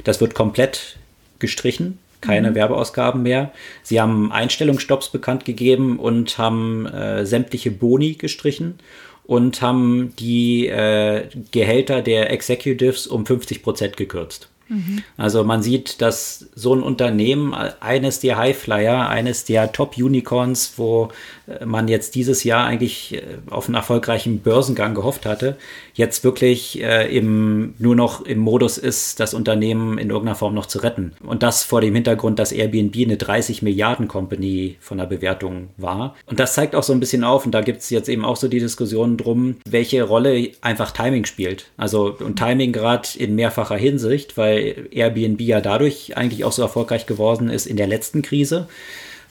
Das 0.04 0.22
wird 0.22 0.34
komplett 0.34 0.98
gestrichen 1.40 2.00
keine 2.22 2.50
mhm. 2.50 2.56
Werbeausgaben 2.56 3.22
mehr. 3.22 3.52
Sie 3.84 4.02
haben 4.02 4.32
Einstellungsstopps 4.32 5.10
bekannt 5.10 5.46
gegeben 5.46 6.00
und 6.00 6.38
haben 6.38 6.88
äh, 6.88 7.26
sämtliche 7.26 7.72
Boni 7.72 8.14
gestrichen 8.14 8.80
und 9.28 9.62
haben 9.62 10.14
die 10.18 10.68
äh, 10.68 11.28
Gehälter 11.52 12.02
der 12.02 12.32
Executives 12.32 13.06
um 13.08 13.26
50 13.26 13.62
Prozent 13.62 13.98
gekürzt. 13.98 14.50
Mhm. 14.70 15.04
Also 15.18 15.44
man 15.44 15.62
sieht, 15.62 16.02
dass 16.02 16.48
so 16.56 16.74
ein 16.74 16.82
Unternehmen, 16.82 17.54
eines 17.54 18.20
der 18.20 18.38
Highflyer, 18.38 19.10
eines 19.10 19.46
der 19.46 19.72
Top-Unicorns, 19.72 20.74
wo 20.78 21.10
äh, 21.48 21.66
man 21.66 21.88
jetzt 21.88 22.16
dieses 22.16 22.44
Jahr 22.44 22.66
eigentlich 22.66 23.16
äh, 23.16 23.22
auf 23.50 23.68
einen 23.68 23.76
erfolgreichen 23.76 24.40
Börsengang 24.40 24.96
gehofft 24.96 25.26
hatte, 25.26 25.58
jetzt 25.94 26.24
wirklich 26.24 26.82
äh, 26.82 27.16
im, 27.16 27.74
nur 27.80 27.96
noch 27.96 28.26
im 28.26 28.40
Modus 28.40 28.78
ist, 28.78 29.20
das 29.20 29.34
Unternehmen 29.34 29.98
in 29.98 30.10
irgendeiner 30.10 30.36
Form 30.36 30.54
noch 30.54 30.68
zu 30.68 30.80
retten. 30.80 31.14
Und 31.24 31.44
das 31.44 31.64
vor 31.64 31.82
dem 31.82 31.96
Hintergrund, 31.96 32.40
dass 32.40 32.52
Airbnb 32.52 32.96
eine 32.98 33.18
30 33.18 33.62
Milliarden 33.62 34.08
Company 34.08 34.78
von 34.80 35.00
der 35.00 35.06
Bewertung 35.06 35.70
war. 35.78 36.16
Und 36.26 36.40
das 36.40 36.54
zeigt 36.54 36.76
auch 36.76 36.84
so 36.84 36.94
ein 36.94 37.00
bisschen 37.00 37.24
auf, 37.24 37.46
und 37.46 37.52
da 37.52 37.62
gibt 37.62 37.82
es 37.82 37.90
jetzt 37.90 38.10
eben 38.10 38.26
auch 38.26 38.36
so 38.36 38.48
die 38.48 38.60
Diskussion 38.60 39.18
drum, 39.18 39.58
welche 39.66 40.04
Rolle 40.04 40.52
einfach 40.62 40.92
Timing 40.92 41.26
spielt. 41.26 41.66
Also 41.78 42.16
und 42.20 42.38
Timing 42.38 42.72
gerade 42.72 43.08
in 43.18 43.36
mehrfacher 43.36 43.78
Hinsicht, 43.78 44.38
weil 44.38 44.57
Airbnb 44.58 45.42
ja 45.42 45.62
dadurch 45.62 46.18
eigentlich 46.18 46.44
auch 46.44 46.52
so 46.52 46.62
erfolgreich 46.62 47.06
geworden 47.06 47.50
ist 47.50 47.66
in 47.66 47.78
der 47.78 47.88
letzten 47.88 48.22
Krise, 48.22 48.68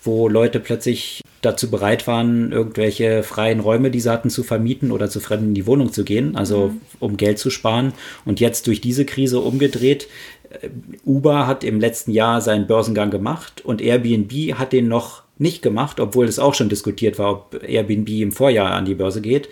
wo 0.03 0.29
Leute 0.29 0.61
plötzlich 0.61 1.23
dazu 1.43 1.71
bereit 1.71 2.07
waren, 2.07 2.53
irgendwelche 2.53 3.23
freien 3.23 3.61
Räume, 3.61 3.91
die 3.91 4.01
sie 4.01 4.11
hatten, 4.11 4.31
zu 4.31 4.43
vermieten 4.43 4.91
oder 4.91 5.09
zu 5.09 5.21
Fremden 5.21 5.49
in 5.49 5.55
die 5.55 5.67
Wohnung 5.67 5.93
zu 5.93 6.05
gehen, 6.05 6.37
also 6.37 6.69
mhm. 6.69 6.81
um 7.01 7.17
Geld 7.17 7.39
zu 7.39 7.51
sparen. 7.51 7.93
Und 8.25 8.41
jetzt 8.41 8.67
durch 8.67 8.81
diese 8.81 9.05
Krise 9.05 9.41
umgedreht. 9.41 10.09
Äh, 10.51 10.69
Uber 11.05 11.47
hat 11.47 11.65
im 11.65 11.81
letzten 11.81 12.11
Jahr 12.13 12.41
seinen 12.41 12.67
Börsengang 12.67 13.11
gemacht 13.11 13.65
und 13.65 13.81
Airbnb 13.81 14.59
hat 14.59 14.73
den 14.73 14.89
noch 14.89 15.23
nicht 15.39 15.63
gemacht, 15.63 16.01
obwohl 16.01 16.27
es 16.27 16.39
auch 16.39 16.55
schon 16.55 16.69
diskutiert 16.69 17.19
war, 17.19 17.33
ob 17.33 17.63
Airbnb 17.63 18.09
im 18.09 18.33
Vorjahr 18.33 18.73
an 18.73 18.87
die 18.87 18.95
Börse 18.95 19.21
geht. 19.21 19.49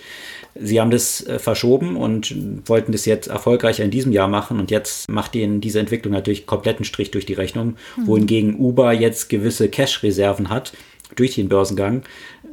Sie 0.55 0.81
haben 0.81 0.91
das 0.91 1.27
äh, 1.27 1.39
verschoben 1.39 1.97
und 1.97 2.35
wollten 2.69 2.93
das 2.93 3.07
jetzt 3.07 3.29
erfolgreicher 3.29 3.85
in 3.85 3.91
diesem 3.91 4.13
Jahr 4.13 4.29
machen 4.29 4.61
und 4.61 4.71
jetzt 4.71 5.11
macht 5.11 5.35
ihnen 5.35 5.61
diese 5.61 5.81
Entwicklung 5.81 6.13
natürlich 6.13 6.47
kompletten 6.47 6.85
Strich 6.85 7.11
durch 7.11 7.27
die 7.27 7.35
Rechnung, 7.35 7.77
mhm. 7.97 8.07
wohingegen 8.07 8.57
Uber 8.59 8.93
jetzt 8.93 9.29
gewisse 9.29 9.69
Cash-Reserven 9.69 10.49
hat 10.49 10.73
durch 11.17 11.35
den 11.35 11.49
Börsengang, 11.49 12.03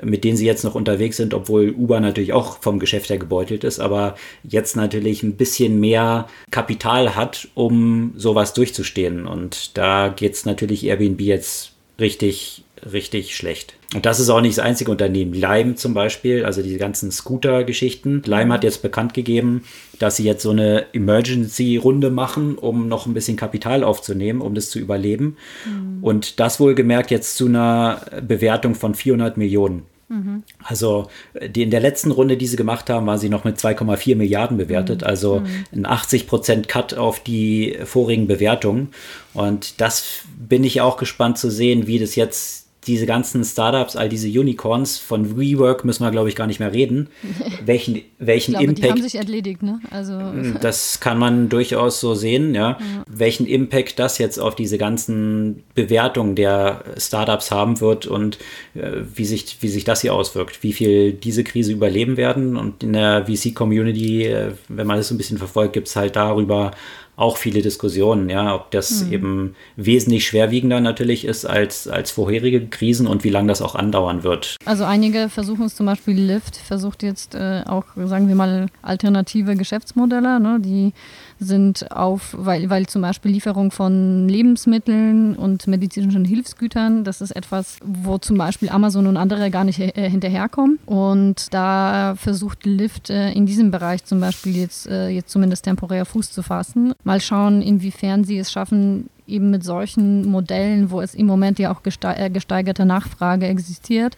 mit 0.03 0.23
denen 0.23 0.37
sie 0.37 0.45
jetzt 0.45 0.63
noch 0.63 0.75
unterwegs 0.75 1.17
sind, 1.17 1.33
obwohl 1.33 1.69
Uber 1.69 1.99
natürlich 1.99 2.33
auch 2.33 2.61
vom 2.61 2.79
Geschäft 2.79 3.09
her 3.09 3.17
gebeutelt 3.17 3.63
ist, 3.63 3.79
aber 3.79 4.15
jetzt 4.43 4.75
natürlich 4.75 5.23
ein 5.23 5.35
bisschen 5.35 5.79
mehr 5.79 6.27
Kapital 6.51 7.15
hat, 7.15 7.47
um 7.55 8.13
sowas 8.17 8.53
durchzustehen. 8.53 9.25
Und 9.25 9.77
da 9.77 10.09
geht 10.09 10.33
es 10.33 10.45
natürlich 10.45 10.85
Airbnb 10.85 11.21
jetzt 11.21 11.71
richtig 11.99 12.63
richtig 12.91 13.35
schlecht. 13.35 13.75
Und 13.93 14.05
das 14.05 14.21
ist 14.21 14.29
auch 14.29 14.39
nicht 14.39 14.57
das 14.57 14.63
einzige 14.63 14.89
Unternehmen. 14.89 15.33
Lime 15.33 15.75
zum 15.75 15.93
Beispiel, 15.93 16.45
also 16.45 16.61
diese 16.61 16.77
ganzen 16.77 17.11
Scooter-Geschichten. 17.11 18.21
Lime 18.25 18.53
hat 18.53 18.63
jetzt 18.63 18.81
bekannt 18.81 19.13
gegeben, 19.13 19.65
dass 19.99 20.15
sie 20.15 20.23
jetzt 20.23 20.43
so 20.43 20.51
eine 20.51 20.85
Emergency-Runde 20.93 22.09
machen, 22.09 22.57
um 22.57 22.87
noch 22.87 23.05
ein 23.05 23.13
bisschen 23.13 23.35
Kapital 23.35 23.83
aufzunehmen, 23.83 24.39
um 24.39 24.55
das 24.55 24.69
zu 24.69 24.79
überleben. 24.79 25.35
Mhm. 25.65 26.03
Und 26.03 26.39
das 26.39 26.59
wohlgemerkt 26.61 27.11
jetzt 27.11 27.35
zu 27.35 27.47
einer 27.47 28.01
Bewertung 28.25 28.75
von 28.75 28.95
400 28.95 29.35
Millionen. 29.35 29.83
Mhm. 30.07 30.43
Also 30.63 31.07
die, 31.45 31.63
in 31.63 31.71
der 31.71 31.79
letzten 31.79 32.11
Runde, 32.11 32.37
die 32.37 32.47
sie 32.47 32.57
gemacht 32.57 32.89
haben, 32.89 33.07
waren 33.07 33.19
sie 33.19 33.29
noch 33.29 33.43
mit 33.43 33.57
2,4 33.57 34.15
Milliarden 34.15 34.57
bewertet, 34.57 35.01
mhm. 35.01 35.07
also 35.07 35.39
mhm. 35.39 35.65
ein 35.73 35.85
80 35.85 36.27
Prozent 36.27 36.67
Cut 36.67 36.93
auf 36.93 37.21
die 37.21 37.77
vorigen 37.85 38.27
Bewertungen. 38.27 38.89
Und 39.33 39.79
das 39.79 40.21
bin 40.37 40.63
ich 40.63 40.81
auch 40.81 40.97
gespannt 40.97 41.37
zu 41.37 41.49
sehen, 41.49 41.87
wie 41.87 41.99
das 41.99 42.15
jetzt 42.15 42.60
diese 42.87 43.05
ganzen 43.05 43.43
Startups, 43.43 43.95
all 43.95 44.09
diese 44.09 44.27
Unicorns, 44.27 44.97
von 44.97 45.37
WeWork 45.37 45.85
müssen 45.85 46.03
wir, 46.03 46.09
glaube 46.09 46.29
ich, 46.29 46.35
gar 46.35 46.47
nicht 46.47 46.59
mehr 46.59 46.73
reden. 46.73 47.09
welchen 47.65 48.01
welchen 48.17 48.53
glaube, 48.53 48.65
Impact. 48.65 48.83
Die 48.83 48.89
haben 48.89 49.01
sich 49.01 49.15
erledigt, 49.15 49.61
ne? 49.61 49.79
Also. 49.91 50.13
Hm, 50.13 50.57
das 50.61 50.99
kann 50.99 51.19
man 51.19 51.49
durchaus 51.49 51.99
so 51.99 52.15
sehen, 52.15 52.55
ja. 52.55 52.71
ja. 52.71 53.03
Welchen 53.07 53.45
Impact 53.45 53.99
das 53.99 54.17
jetzt 54.17 54.39
auf 54.39 54.55
diese 54.55 54.79
ganzen 54.79 55.63
Bewertungen 55.75 56.35
der 56.35 56.83
Startups 56.97 57.51
haben 57.51 57.81
wird 57.81 58.07
und 58.07 58.39
äh, 58.73 59.01
wie, 59.13 59.25
sich, 59.25 59.57
wie 59.61 59.69
sich 59.69 59.83
das 59.83 60.01
hier 60.01 60.15
auswirkt. 60.15 60.63
Wie 60.63 60.73
viel 60.73 61.13
diese 61.13 61.43
Krise 61.43 61.71
überleben 61.71 62.17
werden. 62.17 62.57
Und 62.57 62.83
in 62.83 62.93
der 62.93 63.27
VC-Community, 63.27 64.25
äh, 64.25 64.53
wenn 64.69 64.87
man 64.87 64.97
das 64.97 65.07
so 65.07 65.13
ein 65.13 65.19
bisschen 65.19 65.37
verfolgt, 65.37 65.73
gibt 65.73 65.87
es 65.87 65.95
halt 65.95 66.15
darüber 66.15 66.71
auch 67.15 67.37
viele 67.37 67.61
Diskussionen, 67.61 68.29
ja, 68.29 68.55
ob 68.55 68.71
das 68.71 69.03
mhm. 69.03 69.13
eben 69.13 69.55
wesentlich 69.75 70.25
schwerwiegender 70.25 70.79
natürlich 70.79 71.25
ist 71.25 71.45
als, 71.45 71.87
als 71.87 72.11
vorherige 72.11 72.67
Krisen 72.67 73.07
und 73.07 73.23
wie 73.23 73.29
lange 73.29 73.49
das 73.49 73.61
auch 73.61 73.75
andauern 73.75 74.23
wird. 74.23 74.55
Also 74.65 74.85
einige 74.85 75.29
versuchen 75.29 75.65
es 75.65 75.75
zum 75.75 75.85
Beispiel, 75.85 76.19
Lyft 76.19 76.57
versucht 76.57 77.03
jetzt 77.03 77.35
äh, 77.35 77.63
auch, 77.67 77.85
sagen 78.05 78.27
wir 78.27 78.35
mal, 78.35 78.67
alternative 78.81 79.55
Geschäftsmodelle, 79.55 80.39
ne, 80.39 80.59
die 80.59 80.93
sind 81.41 81.91
auf, 81.91 82.35
weil, 82.37 82.69
weil 82.69 82.85
zum 82.85 83.01
Beispiel 83.01 83.31
Lieferung 83.31 83.71
von 83.71 84.29
Lebensmitteln 84.29 85.35
und 85.35 85.65
medizinischen 85.65 86.23
Hilfsgütern, 86.23 87.03
das 87.03 87.19
ist 87.19 87.31
etwas, 87.31 87.77
wo 87.83 88.19
zum 88.19 88.37
Beispiel 88.37 88.69
Amazon 88.69 89.07
und 89.07 89.17
andere 89.17 89.49
gar 89.49 89.63
nicht 89.63 89.79
äh, 89.79 90.09
hinterherkommen. 90.09 90.77
Und 90.85 91.51
da 91.51 92.13
versucht 92.15 92.65
Lyft 92.65 93.09
äh, 93.09 93.31
in 93.31 93.47
diesem 93.47 93.71
Bereich 93.71 94.05
zum 94.05 94.19
Beispiel 94.19 94.55
jetzt, 94.55 94.87
äh, 94.87 95.09
jetzt 95.09 95.31
zumindest 95.31 95.65
temporär 95.65 96.05
Fuß 96.05 96.31
zu 96.31 96.43
fassen. 96.43 96.93
Mal 97.03 97.19
schauen, 97.19 97.63
inwiefern 97.63 98.23
sie 98.23 98.37
es 98.37 98.51
schaffen, 98.51 99.09
eben 99.25 99.49
mit 99.49 99.63
solchen 99.63 100.27
Modellen, 100.27 100.91
wo 100.91 101.01
es 101.01 101.15
im 101.15 101.25
Moment 101.25 101.57
ja 101.57 101.71
auch 101.73 101.81
äh, 101.83 102.29
gesteigerte 102.29 102.85
Nachfrage 102.85 103.47
existiert, 103.47 104.15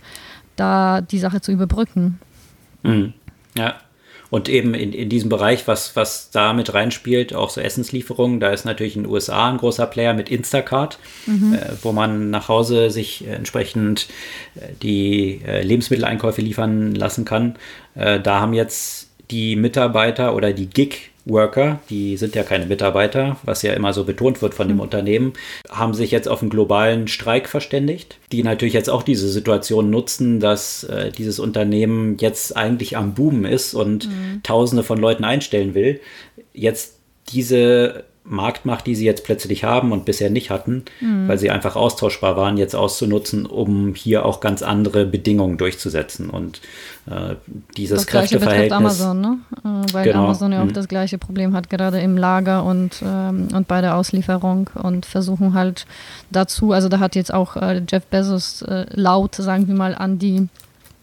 da 0.57 0.99
die 0.99 1.19
Sache 1.19 1.39
zu 1.39 1.53
überbrücken. 1.53 2.19
Mhm. 2.83 3.13
Ja, 3.55 3.75
und 4.33 4.49
eben 4.49 4.73
in, 4.73 4.93
in 4.93 5.09
diesem 5.09 5.29
Bereich, 5.29 5.67
was, 5.67 5.95
was 5.95 6.31
da 6.31 6.53
mit 6.53 6.73
reinspielt, 6.73 7.35
auch 7.35 7.51
so 7.51 7.61
Essenslieferungen, 7.61 8.39
da 8.39 8.49
ist 8.49 8.65
natürlich 8.65 8.95
in 8.95 9.03
den 9.03 9.11
USA 9.11 9.47
ein 9.47 9.57
großer 9.57 9.85
Player 9.85 10.15
mit 10.15 10.27
Instacart, 10.27 10.97
mhm. 11.27 11.53
äh, 11.53 11.59
wo 11.83 11.91
man 11.91 12.31
nach 12.31 12.47
Hause 12.47 12.89
sich 12.89 13.27
entsprechend 13.27 14.07
äh, 14.55 14.69
die 14.81 15.39
äh, 15.45 15.61
Lebensmitteleinkäufe 15.61 16.41
liefern 16.41 16.95
lassen 16.95 17.25
kann. 17.25 17.57
Äh, 17.93 18.21
da 18.21 18.39
haben 18.39 18.55
jetzt 18.55 19.11
die 19.29 19.55
Mitarbeiter 19.55 20.33
oder 20.33 20.51
die 20.51 20.67
Gig 20.67 21.11
Worker, 21.25 21.79
die 21.89 22.17
sind 22.17 22.35
ja 22.35 22.43
keine 22.43 22.65
Mitarbeiter, 22.65 23.37
was 23.43 23.61
ja 23.61 23.73
immer 23.73 23.93
so 23.93 24.03
betont 24.03 24.41
wird 24.41 24.53
von 24.53 24.67
dem 24.67 24.77
mhm. 24.77 24.83
Unternehmen, 24.83 25.33
haben 25.69 25.93
sich 25.93 26.11
jetzt 26.11 26.27
auf 26.27 26.41
einen 26.41 26.49
globalen 26.49 27.07
Streik 27.07 27.47
verständigt, 27.47 28.17
die 28.31 28.43
natürlich 28.43 28.73
jetzt 28.73 28.89
auch 28.89 29.03
diese 29.03 29.29
Situation 29.29 29.89
nutzen, 29.89 30.39
dass 30.39 30.83
äh, 30.83 31.11
dieses 31.11 31.39
Unternehmen 31.39 32.17
jetzt 32.17 32.57
eigentlich 32.57 32.97
am 32.97 33.13
Boomen 33.13 33.45
ist 33.45 33.73
und 33.73 34.07
mhm. 34.07 34.41
Tausende 34.43 34.83
von 34.83 34.97
Leuten 34.97 35.23
einstellen 35.23 35.73
will. 35.73 36.01
Jetzt 36.53 36.99
diese 37.29 38.03
Marktmacht, 38.25 38.87
die 38.87 38.95
sie 38.95 39.05
jetzt 39.05 39.25
plötzlich 39.25 39.65
haben 39.65 39.91
und 39.91 40.05
bisher 40.05 40.29
nicht 40.29 40.49
hatten, 40.49 40.85
mhm. 41.01 41.27
weil 41.27 41.37
sie 41.37 41.49
einfach 41.49 41.75
austauschbar 41.75 42.37
waren, 42.37 42.57
jetzt 42.57 42.75
auszunutzen, 42.75 43.45
um 43.45 43.95
hier 43.95 44.25
auch 44.25 44.39
ganz 44.39 44.63
andere 44.63 45.05
Bedingungen 45.05 45.57
durchzusetzen. 45.57 46.29
Und 46.29 46.61
äh, 47.05 47.35
dieses 47.75 47.99
das 47.99 48.07
gleiche 48.07 48.37
Kräfteverhältnis. 48.37 48.77
Amazon, 48.77 49.21
ne? 49.21 49.37
Äh, 49.63 49.93
weil 49.93 50.03
genau. 50.05 50.25
Amazon 50.25 50.53
ja 50.53 50.61
auch 50.61 50.65
mhm. 50.65 50.73
das 50.73 50.87
gleiche 50.87 51.17
Problem 51.17 51.53
hat, 51.53 51.69
gerade 51.69 51.99
im 51.99 52.17
Lager 52.17 52.63
und, 52.63 53.03
ähm, 53.05 53.49
und 53.53 53.67
bei 53.67 53.81
der 53.81 53.97
Auslieferung 53.97 54.69
und 54.81 55.05
versuchen 55.05 55.53
halt 55.53 55.85
dazu, 56.31 56.71
also 56.71 56.87
da 56.87 56.99
hat 56.99 57.15
jetzt 57.15 57.33
auch 57.33 57.57
äh, 57.57 57.81
Jeff 57.89 58.05
Bezos 58.05 58.61
äh, 58.61 58.85
laut, 58.91 59.35
sagen 59.35 59.67
wir 59.67 59.75
mal, 59.75 59.95
an 59.95 60.17
die 60.17 60.47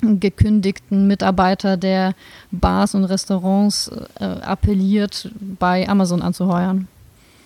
gekündigten 0.01 1.07
Mitarbeiter 1.07 1.77
der 1.77 2.15
Bars 2.51 2.95
und 2.95 3.05
Restaurants 3.05 3.91
äh, 4.19 4.25
appelliert, 4.25 5.31
bei 5.59 5.87
Amazon 5.87 6.23
anzuheuern. 6.23 6.89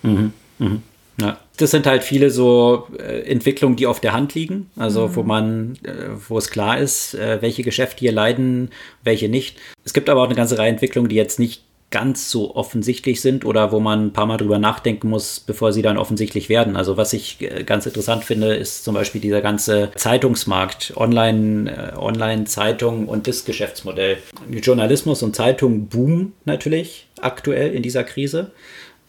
Mhm. 0.04 0.32
Mhm. 0.58 0.82
Ja. 1.20 1.38
Das 1.56 1.70
sind 1.70 1.87
halt 1.87 2.02
viele 2.02 2.30
so 2.30 2.88
äh, 2.99 3.20
Entwicklungen, 3.30 3.76
die 3.76 3.87
auf 3.87 4.00
der 4.00 4.12
Hand 4.12 4.34
liegen, 4.34 4.70
also 4.76 5.08
mhm. 5.08 5.16
wo 5.16 5.23
man, 5.23 5.78
äh, 5.84 5.92
wo 6.28 6.38
es 6.38 6.50
klar 6.50 6.78
ist, 6.78 7.14
äh, 7.14 7.40
welche 7.40 7.62
Geschäfte 7.62 8.00
hier 8.00 8.12
leiden, 8.12 8.70
welche 9.04 9.28
nicht. 9.28 9.56
Es 9.84 9.92
gibt 9.92 10.08
aber 10.11 10.23
auch 10.23 10.26
eine 10.26 10.34
ganze 10.34 10.58
Reihe 10.58 10.70
Entwicklungen, 10.70 11.08
die 11.08 11.16
jetzt 11.16 11.38
nicht 11.38 11.62
ganz 11.94 12.28
so 12.28 12.56
offensichtlich 12.56 13.20
sind 13.20 13.44
oder 13.44 13.70
wo 13.70 13.78
man 13.78 14.06
ein 14.06 14.12
paar 14.12 14.26
Mal 14.26 14.37
drüber 14.37 14.58
nachdenken 14.58 15.08
muss, 15.08 15.38
bevor 15.38 15.73
sie 15.73 15.80
dann 15.80 15.96
offensichtlich 15.96 16.49
werden. 16.49 16.75
Also 16.75 16.96
was 16.96 17.12
ich 17.12 17.40
äh, 17.40 17.62
ganz 17.62 17.87
interessant 17.87 18.25
finde, 18.25 18.56
ist 18.56 18.82
zum 18.82 18.94
Beispiel 18.96 19.20
dieser 19.20 19.40
ganze 19.40 19.92
Zeitungsmarkt, 19.94 20.94
Online, 20.96 21.92
äh, 21.94 21.96
Online-Zeitung 21.96 23.06
und 23.06 23.28
das 23.28 23.44
Geschäftsmodell. 23.44 24.18
Journalismus 24.50 25.23
und 25.23 25.37
Zeitung 25.37 25.87
boomen 25.87 26.32
natürlich 26.44 27.06
aktuell 27.20 27.73
in 27.73 27.82
dieser 27.84 28.02
Krise 28.02 28.50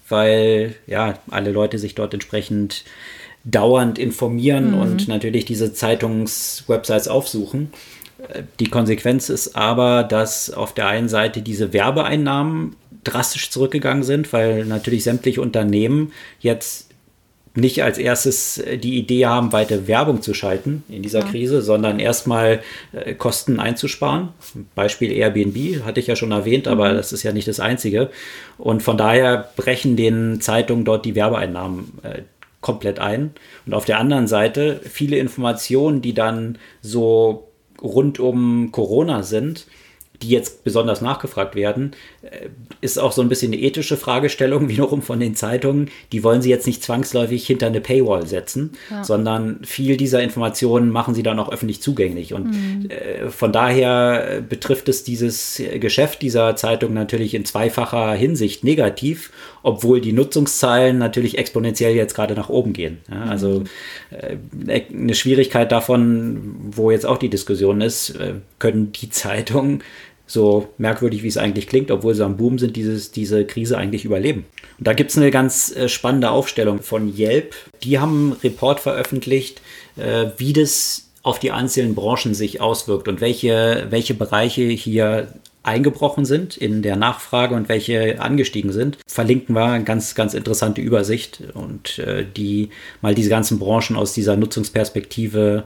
weil 0.09 0.75
ja 0.87 1.19
alle 1.29 1.51
Leute 1.51 1.77
sich 1.79 1.95
dort 1.95 2.13
entsprechend 2.13 2.83
dauernd 3.43 3.99
informieren 3.99 4.71
mhm. 4.71 4.81
und 4.81 5.07
natürlich 5.07 5.45
diese 5.45 5.73
Zeitungswebsites 5.73 7.07
aufsuchen. 7.07 7.71
Die 8.59 8.69
Konsequenz 8.69 9.29
ist 9.29 9.55
aber, 9.55 10.03
dass 10.03 10.49
auf 10.49 10.73
der 10.73 10.87
einen 10.87 11.09
Seite 11.09 11.41
diese 11.41 11.73
Werbeeinnahmen 11.73 12.75
drastisch 13.03 13.51
zurückgegangen 13.51 14.03
sind, 14.03 14.33
weil 14.33 14.65
natürlich 14.65 15.03
sämtliche 15.03 15.41
Unternehmen 15.41 16.11
jetzt 16.39 16.89
nicht 17.55 17.83
als 17.83 17.97
erstes 17.97 18.57
äh, 18.57 18.77
die 18.77 18.97
Idee 18.97 19.25
haben, 19.25 19.53
weiter 19.53 19.87
Werbung 19.87 20.21
zu 20.21 20.33
schalten 20.33 20.83
in 20.89 21.01
dieser 21.01 21.21
ja. 21.21 21.25
Krise, 21.25 21.61
sondern 21.61 21.99
erstmal 21.99 22.61
äh, 22.91 23.13
Kosten 23.13 23.59
einzusparen. 23.59 24.29
Beispiel 24.75 25.11
Airbnb 25.11 25.83
hatte 25.85 25.99
ich 25.99 26.07
ja 26.07 26.15
schon 26.15 26.31
erwähnt, 26.31 26.67
aber 26.67 26.91
mhm. 26.91 26.97
das 26.97 27.13
ist 27.13 27.23
ja 27.23 27.31
nicht 27.31 27.47
das 27.47 27.59
einzige. 27.59 28.09
Und 28.57 28.83
von 28.83 28.97
daher 28.97 29.49
brechen 29.55 29.95
den 29.95 30.41
Zeitungen 30.41 30.85
dort 30.85 31.05
die 31.05 31.15
Werbeeinnahmen 31.15 31.93
äh, 32.03 32.21
komplett 32.61 32.99
ein. 32.99 33.31
Und 33.65 33.73
auf 33.73 33.85
der 33.85 33.99
anderen 33.99 34.27
Seite 34.27 34.81
viele 34.83 35.17
Informationen, 35.17 36.01
die 36.01 36.13
dann 36.13 36.57
so 36.81 37.47
rund 37.81 38.19
um 38.19 38.71
Corona 38.71 39.23
sind, 39.23 39.67
die 40.21 40.29
jetzt 40.29 40.63
besonders 40.63 41.01
nachgefragt 41.01 41.55
werden, 41.55 41.91
ist 42.81 42.97
auch 42.97 43.11
so 43.11 43.21
ein 43.21 43.29
bisschen 43.29 43.53
eine 43.53 43.61
ethische 43.61 43.97
Fragestellung, 43.97 44.69
wiederum 44.69 45.01
von 45.01 45.19
den 45.19 45.35
Zeitungen. 45.35 45.89
Die 46.11 46.23
wollen 46.23 46.41
sie 46.41 46.49
jetzt 46.49 46.67
nicht 46.67 46.83
zwangsläufig 46.83 47.45
hinter 47.45 47.67
eine 47.67 47.81
Paywall 47.81 48.27
setzen, 48.27 48.71
ja. 48.89 49.03
sondern 49.03 49.59
viel 49.63 49.97
dieser 49.97 50.21
Informationen 50.21 50.89
machen 50.89 51.15
sie 51.15 51.23
dann 51.23 51.39
auch 51.39 51.51
öffentlich 51.51 51.81
zugänglich. 51.81 52.33
Und 52.33 52.51
mhm. 52.51 52.89
äh, 52.89 53.29
von 53.29 53.51
daher 53.51 54.41
betrifft 54.47 54.89
es 54.89 55.03
dieses 55.03 55.61
Geschäft 55.79 56.21
dieser 56.21 56.55
Zeitung 56.55 56.93
natürlich 56.93 57.33
in 57.33 57.45
zweifacher 57.45 58.13
Hinsicht 58.13 58.63
negativ, 58.63 59.31
obwohl 59.63 60.01
die 60.01 60.13
Nutzungszahlen 60.13 60.97
natürlich 60.97 61.37
exponentiell 61.37 61.95
jetzt 61.95 62.13
gerade 62.13 62.35
nach 62.35 62.49
oben 62.49 62.73
gehen. 62.73 62.99
Ja, 63.09 63.23
also 63.23 63.61
mhm. 63.61 64.69
äh, 64.69 64.81
eine 64.93 65.15
Schwierigkeit 65.15 65.71
davon, 65.71 66.55
wo 66.71 66.91
jetzt 66.91 67.05
auch 67.05 67.17
die 67.17 67.29
Diskussion 67.29 67.81
ist, 67.81 68.11
äh, 68.11 68.35
können 68.59 68.91
die 68.91 69.09
Zeitungen 69.09 69.83
so 70.27 70.67
merkwürdig 70.77 71.23
wie 71.23 71.27
es 71.27 71.37
eigentlich 71.37 71.67
klingt, 71.67 71.91
obwohl 71.91 72.15
sie 72.15 72.25
am 72.25 72.37
Boom 72.37 72.57
sind, 72.57 72.75
dieses, 72.75 73.11
diese 73.11 73.45
Krise 73.45 73.77
eigentlich 73.77 74.05
überleben. 74.05 74.45
Und 74.77 74.87
da 74.87 74.93
gibt 74.93 75.11
es 75.11 75.17
eine 75.17 75.31
ganz 75.31 75.75
äh, 75.75 75.87
spannende 75.87 76.31
Aufstellung 76.31 76.81
von 76.81 77.15
Yelp. 77.15 77.55
Die 77.83 77.99
haben 77.99 78.31
einen 78.31 78.41
Report 78.41 78.79
veröffentlicht, 78.79 79.61
äh, 79.97 80.27
wie 80.37 80.53
das 80.53 81.09
auf 81.21 81.39
die 81.39 81.51
einzelnen 81.51 81.95
Branchen 81.95 82.33
sich 82.33 82.61
auswirkt 82.61 83.07
und 83.07 83.21
welche, 83.21 83.87
welche 83.89 84.13
Bereiche 84.13 84.63
hier 84.63 85.33
eingebrochen 85.63 86.25
sind 86.25 86.57
in 86.57 86.83
der 86.83 86.95
Nachfrage 86.95 87.55
und 87.55 87.69
welche 87.69 88.21
angestiegen 88.21 88.71
sind. 88.71 88.99
Verlinken 89.07 89.55
wir 89.55 89.65
eine 89.65 89.83
ganz, 89.83 90.13
ganz 90.13 90.35
interessante 90.35 90.81
Übersicht 90.81 91.41
und 91.55 91.97
äh, 91.97 92.23
die 92.25 92.69
mal 93.01 93.15
diese 93.15 93.29
ganzen 93.29 93.57
Branchen 93.57 93.95
aus 93.95 94.13
dieser 94.13 94.35
Nutzungsperspektive 94.37 95.65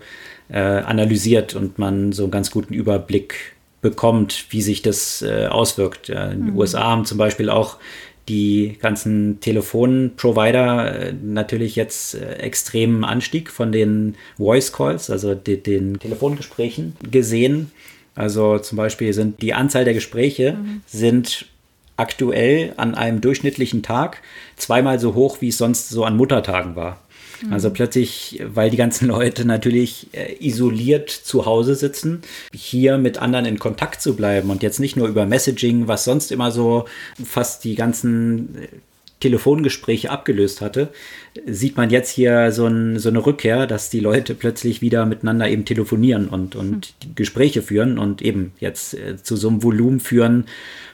analysiert 0.51 1.53
und 1.53 1.77
man 1.77 2.11
so 2.11 2.23
einen 2.23 2.31
ganz 2.31 2.49
guten 2.49 2.73
Überblick 2.73 3.53
bekommt, 3.81 4.45
wie 4.49 4.61
sich 4.61 4.81
das 4.81 5.21
äh, 5.21 5.47
auswirkt. 5.47 6.07
Ja, 6.09 6.25
in 6.25 6.45
den 6.45 6.53
mhm. 6.53 6.57
USA 6.57 6.83
haben 6.83 7.05
zum 7.05 7.17
Beispiel 7.17 7.49
auch 7.49 7.77
die 8.27 8.77
ganzen 8.79 9.39
Telefonprovider 9.39 11.07
äh, 11.07 11.13
natürlich 11.13 11.75
jetzt 11.75 12.15
äh, 12.15 12.35
extremen 12.35 13.03
Anstieg 13.03 13.49
von 13.49 13.71
den 13.71 14.15
Voice 14.37 14.71
Calls, 14.71 15.09
also 15.09 15.33
de 15.33 15.57
den 15.57 15.99
Telefongesprächen 15.99 16.95
gesehen. 17.09 17.71
Also 18.15 18.59
zum 18.59 18.77
Beispiel 18.77 19.13
sind 19.13 19.41
die 19.41 19.53
Anzahl 19.53 19.85
der 19.85 19.93
Gespräche 19.93 20.53
mhm. 20.53 20.81
sind 20.85 21.45
aktuell 21.97 22.73
an 22.77 22.95
einem 22.95 23.19
durchschnittlichen 23.19 23.83
Tag 23.83 24.21
zweimal 24.55 24.99
so 24.99 25.15
hoch, 25.15 25.37
wie 25.41 25.49
es 25.49 25.57
sonst 25.57 25.89
so 25.89 26.05
an 26.05 26.15
Muttertagen 26.15 26.75
war. 26.75 26.99
Also 27.49 27.69
mhm. 27.69 27.73
plötzlich, 27.73 28.41
weil 28.45 28.69
die 28.69 28.77
ganzen 28.77 29.07
Leute 29.07 29.45
natürlich 29.45 30.07
äh, 30.13 30.35
isoliert 30.39 31.09
zu 31.09 31.45
Hause 31.45 31.75
sitzen, 31.75 32.21
hier 32.53 32.97
mit 32.97 33.17
anderen 33.17 33.45
in 33.45 33.59
Kontakt 33.59 34.01
zu 34.01 34.15
bleiben 34.15 34.49
und 34.49 34.63
jetzt 34.63 34.79
nicht 34.79 34.95
nur 34.97 35.07
über 35.07 35.25
Messaging, 35.25 35.87
was 35.87 36.03
sonst 36.03 36.31
immer 36.31 36.51
so 36.51 36.85
fast 37.23 37.63
die 37.63 37.75
ganzen 37.75 38.55
äh, 38.55 38.67
Telefongespräche 39.19 40.09
abgelöst 40.09 40.61
hatte, 40.61 40.89
sieht 41.45 41.75
man 41.77 41.89
jetzt 41.89 42.09
hier 42.09 42.51
so, 42.51 42.65
ein, 42.65 42.99
so, 42.99 43.09
eine 43.09 43.25
Rückkehr, 43.25 43.67
dass 43.67 43.89
die 43.89 43.99
Leute 43.99 44.33
plötzlich 44.33 44.81
wieder 44.81 45.05
miteinander 45.05 45.49
eben 45.49 45.65
telefonieren 45.65 46.29
und, 46.29 46.55
und 46.55 46.93
mhm. 47.05 47.15
Gespräche 47.15 47.61
führen 47.61 47.99
und 47.99 48.21
eben 48.21 48.53
jetzt 48.59 48.93
äh, 48.93 49.21
zu 49.21 49.35
so 49.35 49.49
einem 49.49 49.61
Volumen 49.61 49.99
führen, 49.99 50.45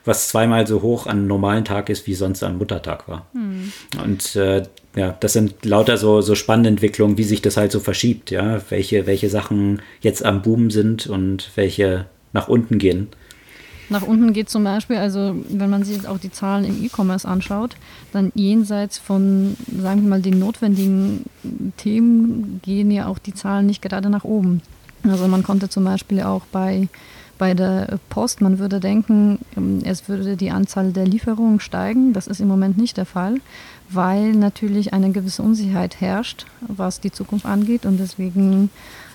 was 0.05 0.29
zweimal 0.29 0.65
so 0.65 0.81
hoch 0.81 1.05
an 1.05 1.19
einem 1.19 1.27
normalen 1.27 1.65
Tag 1.65 1.89
ist, 1.89 2.07
wie 2.07 2.15
sonst 2.15 2.43
am 2.43 2.57
Muttertag 2.57 3.07
war. 3.07 3.27
Mhm. 3.33 3.71
Und 4.03 4.35
äh, 4.35 4.63
ja, 4.95 5.15
das 5.19 5.33
sind 5.33 5.65
lauter 5.65 5.97
so, 5.97 6.21
so 6.21 6.35
spannende 6.35 6.69
Entwicklungen, 6.69 7.17
wie 7.17 7.23
sich 7.23 7.41
das 7.41 7.57
halt 7.57 7.71
so 7.71 7.79
verschiebt, 7.79 8.31
ja, 8.31 8.61
welche, 8.69 9.05
welche 9.05 9.29
Sachen 9.29 9.81
jetzt 10.01 10.25
am 10.25 10.41
Boom 10.41 10.71
sind 10.71 11.07
und 11.07 11.51
welche 11.55 12.05
nach 12.33 12.47
unten 12.47 12.79
gehen. 12.79 13.09
Nach 13.89 14.02
unten 14.02 14.34
geht 14.34 14.50
zum 14.50 14.63
Beispiel, 14.63 14.98
also 14.98 15.36
wenn 15.50 15.69
man 15.69 15.84
sich 15.84 16.08
auch 16.08 16.17
die 16.17 16.32
Zahlen 16.32 16.65
im 16.65 16.84
E-Commerce 16.84 17.28
anschaut, 17.28 17.76
dann 18.13 18.32
jenseits 18.36 18.98
von, 18.98 19.56
sagen 19.80 20.04
wir 20.04 20.10
mal, 20.10 20.21
den 20.21 20.39
notwendigen 20.39 21.26
Themen 21.78 22.62
gehen 22.63 22.89
ja 22.89 23.08
auch 23.08 23.19
die 23.19 23.34
Zahlen 23.34 23.67
nicht 23.67 23.82
gerade 23.82 24.10
nach 24.10 24.24
oben. 24.24 24.62
Also 25.04 25.28
man 25.28 25.43
konnte 25.43 25.69
zum 25.69 25.84
Beispiel 25.84 26.21
auch 26.21 26.41
bei 26.52 26.88
bei 27.38 27.54
der 27.54 28.00
Post, 28.10 28.41
man 28.41 28.60
würde 28.60 28.80
denken, 28.80 29.39
ähm, 29.58 29.82
es 29.84 30.08
würde 30.08 30.38
die 30.38 30.52
Anzahl 30.52 30.91
der 30.91 31.06
Lieferungen 31.06 31.60
steigen. 31.60 32.13
Das 32.13 32.28
ist 32.28 32.39
im 32.39 32.48
Moment 32.48 32.78
nicht 32.78 32.98
der 32.98 33.06
Fall, 33.06 33.36
weil 33.89 34.32
natürlich 34.32 34.93
eine 34.93 35.12
gewisse 35.12 35.43
Unsicherheit 35.43 36.00
herrscht, 36.00 36.45
was 36.62 37.02
die 37.02 37.12
Zukunft 37.12 37.45
angeht 37.45 37.86
und 37.86 38.00
deswegen 38.00 38.69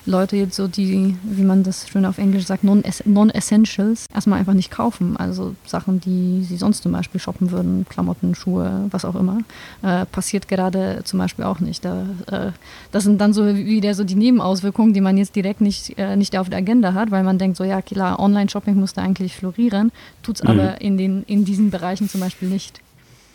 Leute 0.07 0.37
jetzt 0.37 0.57
so 0.57 0.69
die, 0.69 1.17
wie 1.23 1.43
man 1.43 1.63
das 1.63 1.89
schön 1.89 2.05
auf 2.05 2.19
Englisch 2.19 2.47
sagt, 2.47 2.65
Non-Essentials 2.65 4.07
erstmal 4.13 4.39
einfach 4.39 4.55
nicht 4.55 4.71
kaufen. 4.71 5.17
Also 5.17 5.55
Sachen, 5.67 6.01
die 6.01 6.45
sie 6.45 6.57
sonst 6.57 6.83
zum 6.83 6.93
Beispiel 6.93 7.21
shoppen 7.21 7.51
würden, 7.51 7.87
Klamotten, 7.89 8.35
Schuhe, 8.35 8.87
was 8.91 9.05
auch 9.05 9.15
immer, 9.15 9.39
äh, 9.83 10.07
passiert 10.07 10.49
gerade 10.49 11.03
zum 11.05 11.19
Beispiel 11.19 11.45
auch 11.45 11.61
nicht. 11.61 11.85
Da, 11.85 12.07
äh, 12.31 12.53
das 12.93 13.05
sind 13.05 13.21
dann 13.21 13.33
so 13.33 13.55
wieder 13.55 13.95
so 13.95 14.05
die 14.05 14.15
Nebenauswirkungen, 14.15 14.95
die 14.95 15.01
man 15.01 15.17
jetzt 15.17 15.37
direkt 15.37 15.61
nicht, 15.61 15.99
äh, 15.99 16.17
nicht 16.17 16.37
auf 16.37 16.49
der 16.49 16.59
Agenda 16.59 16.95
hat, 16.95 17.11
weil 17.11 17.23
man 17.23 17.39
denkt 17.39 17.57
so, 17.57 17.65
ja 17.65 17.83
klar, 17.83 18.19
Online-Shopping 18.19 18.75
musste 18.75 19.03
eigentlich 19.03 19.37
florieren, 19.37 19.93
tut 20.23 20.37
es 20.37 20.43
mhm. 20.43 20.51
aber 20.51 20.81
in, 20.81 20.97
den, 20.97 21.25
in 21.25 21.45
diesen 21.45 21.71
Bereichen 21.71 22.09
zum 22.09 22.21
Beispiel 22.21 22.49
nicht. 22.49 22.81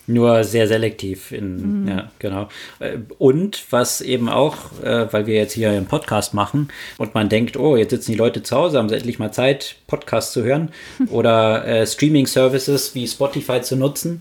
Nur 0.07 0.43
sehr 0.43 0.67
selektiv. 0.67 1.31
In, 1.31 1.81
mhm. 1.81 1.87
Ja, 1.87 2.11
genau. 2.19 2.49
Äh, 2.79 2.97
und 3.17 3.63
was 3.71 4.01
eben 4.01 4.29
auch, 4.29 4.55
äh, 4.83 5.11
weil 5.11 5.25
wir 5.25 5.35
jetzt 5.35 5.53
hier 5.53 5.71
einen 5.71 5.87
Podcast 5.87 6.33
machen 6.33 6.69
und 6.97 7.15
man 7.15 7.29
denkt, 7.29 7.57
oh, 7.57 7.75
jetzt 7.75 7.89
sitzen 7.91 8.11
die 8.11 8.17
Leute 8.17 8.43
zu 8.43 8.55
Hause, 8.55 8.77
haben 8.77 8.89
sie 8.89 8.95
endlich 8.95 9.19
mal 9.19 9.31
Zeit, 9.31 9.77
Podcasts 9.87 10.33
zu 10.33 10.43
hören 10.43 10.69
oder 11.09 11.65
äh, 11.65 11.87
Streaming-Services 11.87 12.93
wie 12.93 13.07
Spotify 13.07 13.61
zu 13.61 13.75
nutzen. 13.75 14.19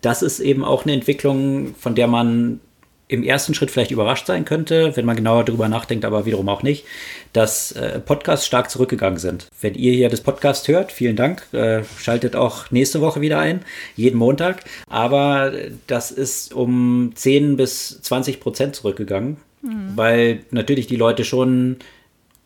Das 0.00 0.22
ist 0.22 0.40
eben 0.40 0.64
auch 0.64 0.84
eine 0.84 0.94
Entwicklung, 0.94 1.74
von 1.74 1.94
der 1.94 2.06
man 2.06 2.60
im 3.08 3.22
ersten 3.22 3.54
Schritt 3.54 3.70
vielleicht 3.70 3.90
überrascht 3.90 4.26
sein 4.26 4.44
könnte, 4.44 4.96
wenn 4.96 5.06
man 5.06 5.16
genauer 5.16 5.44
darüber 5.44 5.68
nachdenkt, 5.68 6.04
aber 6.04 6.26
wiederum 6.26 6.48
auch 6.48 6.62
nicht, 6.62 6.84
dass 7.32 7.72
äh, 7.72 7.98
Podcasts 8.00 8.46
stark 8.46 8.70
zurückgegangen 8.70 9.18
sind. 9.18 9.48
Wenn 9.60 9.74
ihr 9.74 9.92
hier 9.92 10.10
das 10.10 10.20
Podcast 10.20 10.68
hört, 10.68 10.92
vielen 10.92 11.16
Dank, 11.16 11.42
äh, 11.52 11.82
schaltet 11.98 12.36
auch 12.36 12.70
nächste 12.70 13.00
Woche 13.00 13.20
wieder 13.20 13.38
ein, 13.38 13.62
jeden 13.96 14.18
Montag, 14.18 14.64
aber 14.88 15.52
das 15.86 16.10
ist 16.10 16.52
um 16.52 17.12
10 17.14 17.56
bis 17.56 18.00
20 18.02 18.40
Prozent 18.40 18.76
zurückgegangen, 18.76 19.38
mhm. 19.62 19.92
weil 19.96 20.40
natürlich 20.50 20.86
die 20.86 20.96
Leute 20.96 21.24
schon 21.24 21.78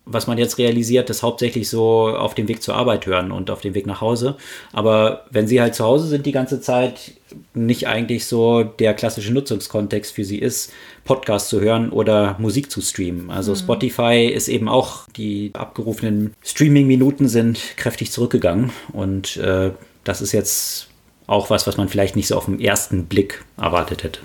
was 0.04 0.26
man 0.26 0.38
jetzt 0.38 0.58
realisiert, 0.58 1.10
ist 1.10 1.22
hauptsächlich 1.22 1.68
so 1.68 2.08
auf 2.08 2.34
dem 2.34 2.48
Weg 2.48 2.62
zur 2.62 2.74
Arbeit 2.74 3.06
hören 3.06 3.30
und 3.30 3.50
auf 3.50 3.60
dem 3.60 3.74
Weg 3.74 3.86
nach 3.86 4.00
Hause. 4.00 4.36
Aber 4.72 5.26
wenn 5.30 5.46
sie 5.46 5.60
halt 5.60 5.74
zu 5.74 5.84
Hause 5.84 6.08
sind 6.08 6.26
die 6.26 6.32
ganze 6.32 6.60
Zeit, 6.60 7.12
nicht 7.54 7.86
eigentlich 7.86 8.26
so 8.26 8.64
der 8.64 8.94
klassische 8.94 9.32
Nutzungskontext 9.32 10.12
für 10.12 10.24
sie 10.24 10.38
ist, 10.38 10.72
Podcast 11.04 11.48
zu 11.48 11.60
hören 11.60 11.90
oder 11.90 12.36
Musik 12.38 12.70
zu 12.70 12.80
streamen. 12.80 13.30
Also 13.30 13.52
mhm. 13.52 13.56
Spotify 13.56 14.26
ist 14.26 14.48
eben 14.48 14.68
auch, 14.68 15.08
die 15.16 15.50
abgerufenen 15.54 16.34
Streaming-Minuten 16.42 17.28
sind 17.28 17.60
kräftig 17.76 18.10
zurückgegangen. 18.10 18.72
Und 18.92 19.36
äh, 19.36 19.70
das 20.04 20.20
ist 20.20 20.32
jetzt 20.32 20.88
auch 21.28 21.48
was, 21.48 21.66
was 21.66 21.76
man 21.76 21.88
vielleicht 21.88 22.16
nicht 22.16 22.26
so 22.26 22.36
auf 22.36 22.46
den 22.46 22.60
ersten 22.60 23.06
Blick 23.06 23.44
erwartet 23.56 24.02
hätte. 24.02 24.20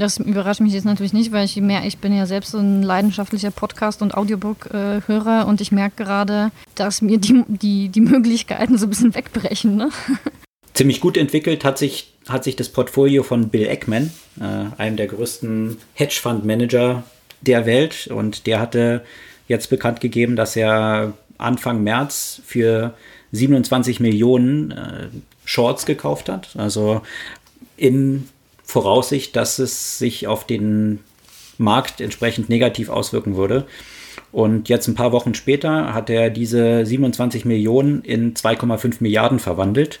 Das 0.00 0.16
überrascht 0.16 0.60
mich 0.60 0.72
jetzt 0.72 0.86
natürlich 0.86 1.12
nicht, 1.12 1.30
weil 1.30 1.44
ich 1.44 1.56
mehr, 1.56 1.84
ich 1.84 1.98
bin 1.98 2.16
ja 2.16 2.24
selbst 2.24 2.52
so 2.52 2.58
ein 2.58 2.82
leidenschaftlicher 2.82 3.50
Podcast- 3.50 4.00
und 4.00 4.14
Audiobook-Hörer 4.14 5.46
und 5.46 5.60
ich 5.60 5.72
merke 5.72 6.04
gerade, 6.04 6.52
dass 6.74 7.02
mir 7.02 7.18
die, 7.18 7.44
die, 7.48 7.90
die 7.90 8.00
Möglichkeiten 8.00 8.78
so 8.78 8.86
ein 8.86 8.88
bisschen 8.88 9.14
wegbrechen. 9.14 9.76
Ne? 9.76 9.90
Ziemlich 10.72 11.02
gut 11.02 11.18
entwickelt 11.18 11.66
hat 11.66 11.76
sich, 11.76 12.14
hat 12.30 12.44
sich 12.44 12.56
das 12.56 12.70
Portfolio 12.70 13.22
von 13.22 13.50
Bill 13.50 13.66
Eckman, 13.66 14.10
äh, 14.40 14.80
einem 14.80 14.96
der 14.96 15.06
größten 15.06 15.76
Hedgefonds-Manager 15.92 17.02
der 17.42 17.66
Welt. 17.66 18.06
Und 18.06 18.46
der 18.46 18.58
hatte 18.58 19.04
jetzt 19.48 19.68
bekannt 19.68 20.00
gegeben, 20.00 20.34
dass 20.34 20.56
er 20.56 21.12
Anfang 21.36 21.82
März 21.84 22.40
für 22.46 22.94
27 23.32 24.00
Millionen 24.00 24.70
äh, 24.70 25.08
Shorts 25.44 25.84
gekauft 25.84 26.30
hat. 26.30 26.56
Also 26.56 27.02
in 27.76 28.30
Voraussicht, 28.70 29.36
dass 29.36 29.58
es 29.58 29.98
sich 29.98 30.26
auf 30.26 30.46
den 30.46 31.00
Markt 31.58 32.00
entsprechend 32.00 32.48
negativ 32.48 32.88
auswirken 32.88 33.36
würde. 33.36 33.66
Und 34.32 34.68
jetzt 34.68 34.86
ein 34.86 34.94
paar 34.94 35.12
Wochen 35.12 35.34
später 35.34 35.92
hat 35.92 36.08
er 36.08 36.30
diese 36.30 36.86
27 36.86 37.44
Millionen 37.44 38.02
in 38.02 38.34
2,5 38.34 38.96
Milliarden 39.00 39.38
verwandelt 39.40 39.98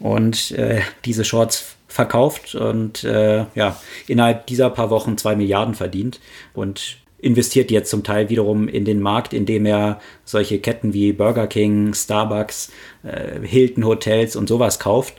und 0.00 0.50
äh, 0.52 0.80
diese 1.04 1.24
Shorts 1.24 1.76
verkauft 1.88 2.54
und 2.54 3.04
äh, 3.04 3.44
ja, 3.54 3.76
innerhalb 4.06 4.46
dieser 4.46 4.70
paar 4.70 4.90
Wochen 4.90 5.18
2 5.18 5.36
Milliarden 5.36 5.74
verdient. 5.74 6.20
Und 6.54 6.98
investiert 7.18 7.70
jetzt 7.70 7.90
zum 7.90 8.04
Teil 8.04 8.28
wiederum 8.28 8.68
in 8.68 8.84
den 8.84 9.00
Markt, 9.00 9.32
indem 9.32 9.66
er 9.66 10.00
solche 10.24 10.58
Ketten 10.58 10.92
wie 10.92 11.12
Burger 11.12 11.46
King, 11.46 11.94
Starbucks, 11.94 12.70
äh, 13.04 13.40
Hilton 13.46 13.84
Hotels 13.84 14.36
und 14.36 14.48
sowas 14.48 14.78
kauft, 14.78 15.14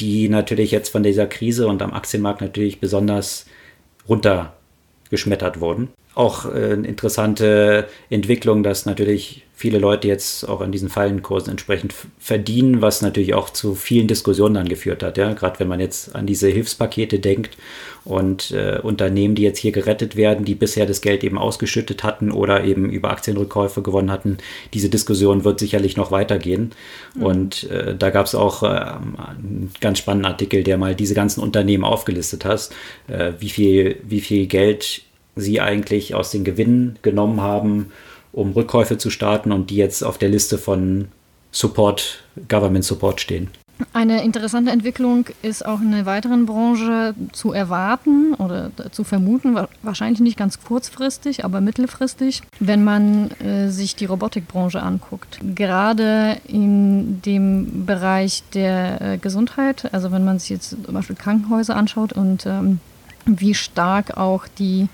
die 0.00 0.28
natürlich 0.28 0.70
jetzt 0.70 0.90
von 0.90 1.02
dieser 1.02 1.26
Krise 1.26 1.66
und 1.66 1.82
am 1.82 1.92
Aktienmarkt 1.92 2.40
natürlich 2.40 2.80
besonders 2.80 3.46
runtergeschmettert 4.08 5.60
wurden. 5.60 5.88
Auch 6.14 6.46
äh, 6.46 6.72
eine 6.72 6.86
interessante 6.86 7.88
Entwicklung, 8.10 8.62
dass 8.62 8.86
natürlich 8.86 9.44
viele 9.56 9.78
Leute 9.78 10.08
jetzt 10.08 10.48
auch 10.48 10.60
an 10.60 10.72
diesen 10.72 10.88
Fallenkursen 10.88 11.52
entsprechend 11.52 11.94
verdienen, 12.18 12.82
was 12.82 13.02
natürlich 13.02 13.34
auch 13.34 13.50
zu 13.50 13.76
vielen 13.76 14.08
Diskussionen 14.08 14.54
dann 14.54 14.68
geführt 14.68 15.02
hat. 15.02 15.16
Ja? 15.16 15.32
Gerade 15.32 15.60
wenn 15.60 15.68
man 15.68 15.78
jetzt 15.78 16.14
an 16.16 16.26
diese 16.26 16.48
Hilfspakete 16.48 17.20
denkt 17.20 17.56
und 18.04 18.50
äh, 18.50 18.80
Unternehmen, 18.82 19.36
die 19.36 19.42
jetzt 19.42 19.60
hier 19.60 19.70
gerettet 19.70 20.16
werden, 20.16 20.44
die 20.44 20.56
bisher 20.56 20.86
das 20.86 21.00
Geld 21.00 21.22
eben 21.22 21.38
ausgeschüttet 21.38 22.02
hatten 22.02 22.32
oder 22.32 22.64
eben 22.64 22.90
über 22.90 23.10
Aktienrückkäufe 23.10 23.80
gewonnen 23.80 24.10
hatten, 24.10 24.38
diese 24.74 24.88
Diskussion 24.88 25.44
wird 25.44 25.60
sicherlich 25.60 25.96
noch 25.96 26.10
weitergehen. 26.10 26.72
Mhm. 27.14 27.22
Und 27.22 27.70
äh, 27.70 27.94
da 27.96 28.10
gab 28.10 28.26
es 28.26 28.34
auch 28.34 28.64
äh, 28.64 28.66
einen 28.66 29.72
ganz 29.80 30.00
spannenden 30.00 30.32
Artikel, 30.32 30.64
der 30.64 30.78
mal 30.78 30.96
diese 30.96 31.14
ganzen 31.14 31.40
Unternehmen 31.40 31.84
aufgelistet 31.84 32.44
hat, 32.44 32.70
äh, 33.06 33.32
wie 33.38 33.50
viel, 33.50 34.00
wie 34.02 34.20
viel 34.20 34.46
Geld 34.46 35.02
sie 35.36 35.60
eigentlich 35.60 36.14
aus 36.14 36.30
den 36.32 36.44
Gewinnen 36.44 36.98
genommen 37.02 37.40
haben, 37.40 37.92
um 38.34 38.52
Rückkäufe 38.52 38.98
zu 38.98 39.10
starten 39.10 39.52
und 39.52 39.70
die 39.70 39.76
jetzt 39.76 40.02
auf 40.02 40.18
der 40.18 40.28
Liste 40.28 40.58
von 40.58 41.08
Support, 41.52 42.24
Government 42.48 42.84
Support 42.84 43.20
stehen. 43.20 43.48
Eine 43.92 44.22
interessante 44.22 44.70
Entwicklung 44.70 45.26
ist 45.42 45.66
auch 45.66 45.80
in 45.80 45.92
einer 45.92 46.06
weiteren 46.06 46.46
Branche 46.46 47.14
zu 47.32 47.52
erwarten 47.52 48.34
oder 48.34 48.70
zu 48.92 49.02
vermuten, 49.02 49.56
wahrscheinlich 49.82 50.20
nicht 50.20 50.36
ganz 50.36 50.62
kurzfristig, 50.62 51.44
aber 51.44 51.60
mittelfristig, 51.60 52.42
wenn 52.60 52.84
man 52.84 53.32
äh, 53.40 53.70
sich 53.70 53.96
die 53.96 54.04
Robotikbranche 54.04 54.80
anguckt. 54.80 55.40
Gerade 55.56 56.36
in 56.46 57.20
dem 57.22 57.84
Bereich 57.84 58.44
der 58.54 59.00
äh, 59.00 59.18
Gesundheit, 59.18 59.92
also 59.92 60.12
wenn 60.12 60.24
man 60.24 60.38
sich 60.38 60.50
jetzt 60.50 60.70
zum 60.70 60.94
Beispiel 60.94 61.16
Krankenhäuser 61.16 61.74
anschaut 61.74 62.12
und 62.12 62.46
ähm, 62.46 62.78
wie 63.26 63.54
stark 63.54 64.16
auch 64.16 64.46
die 64.46 64.88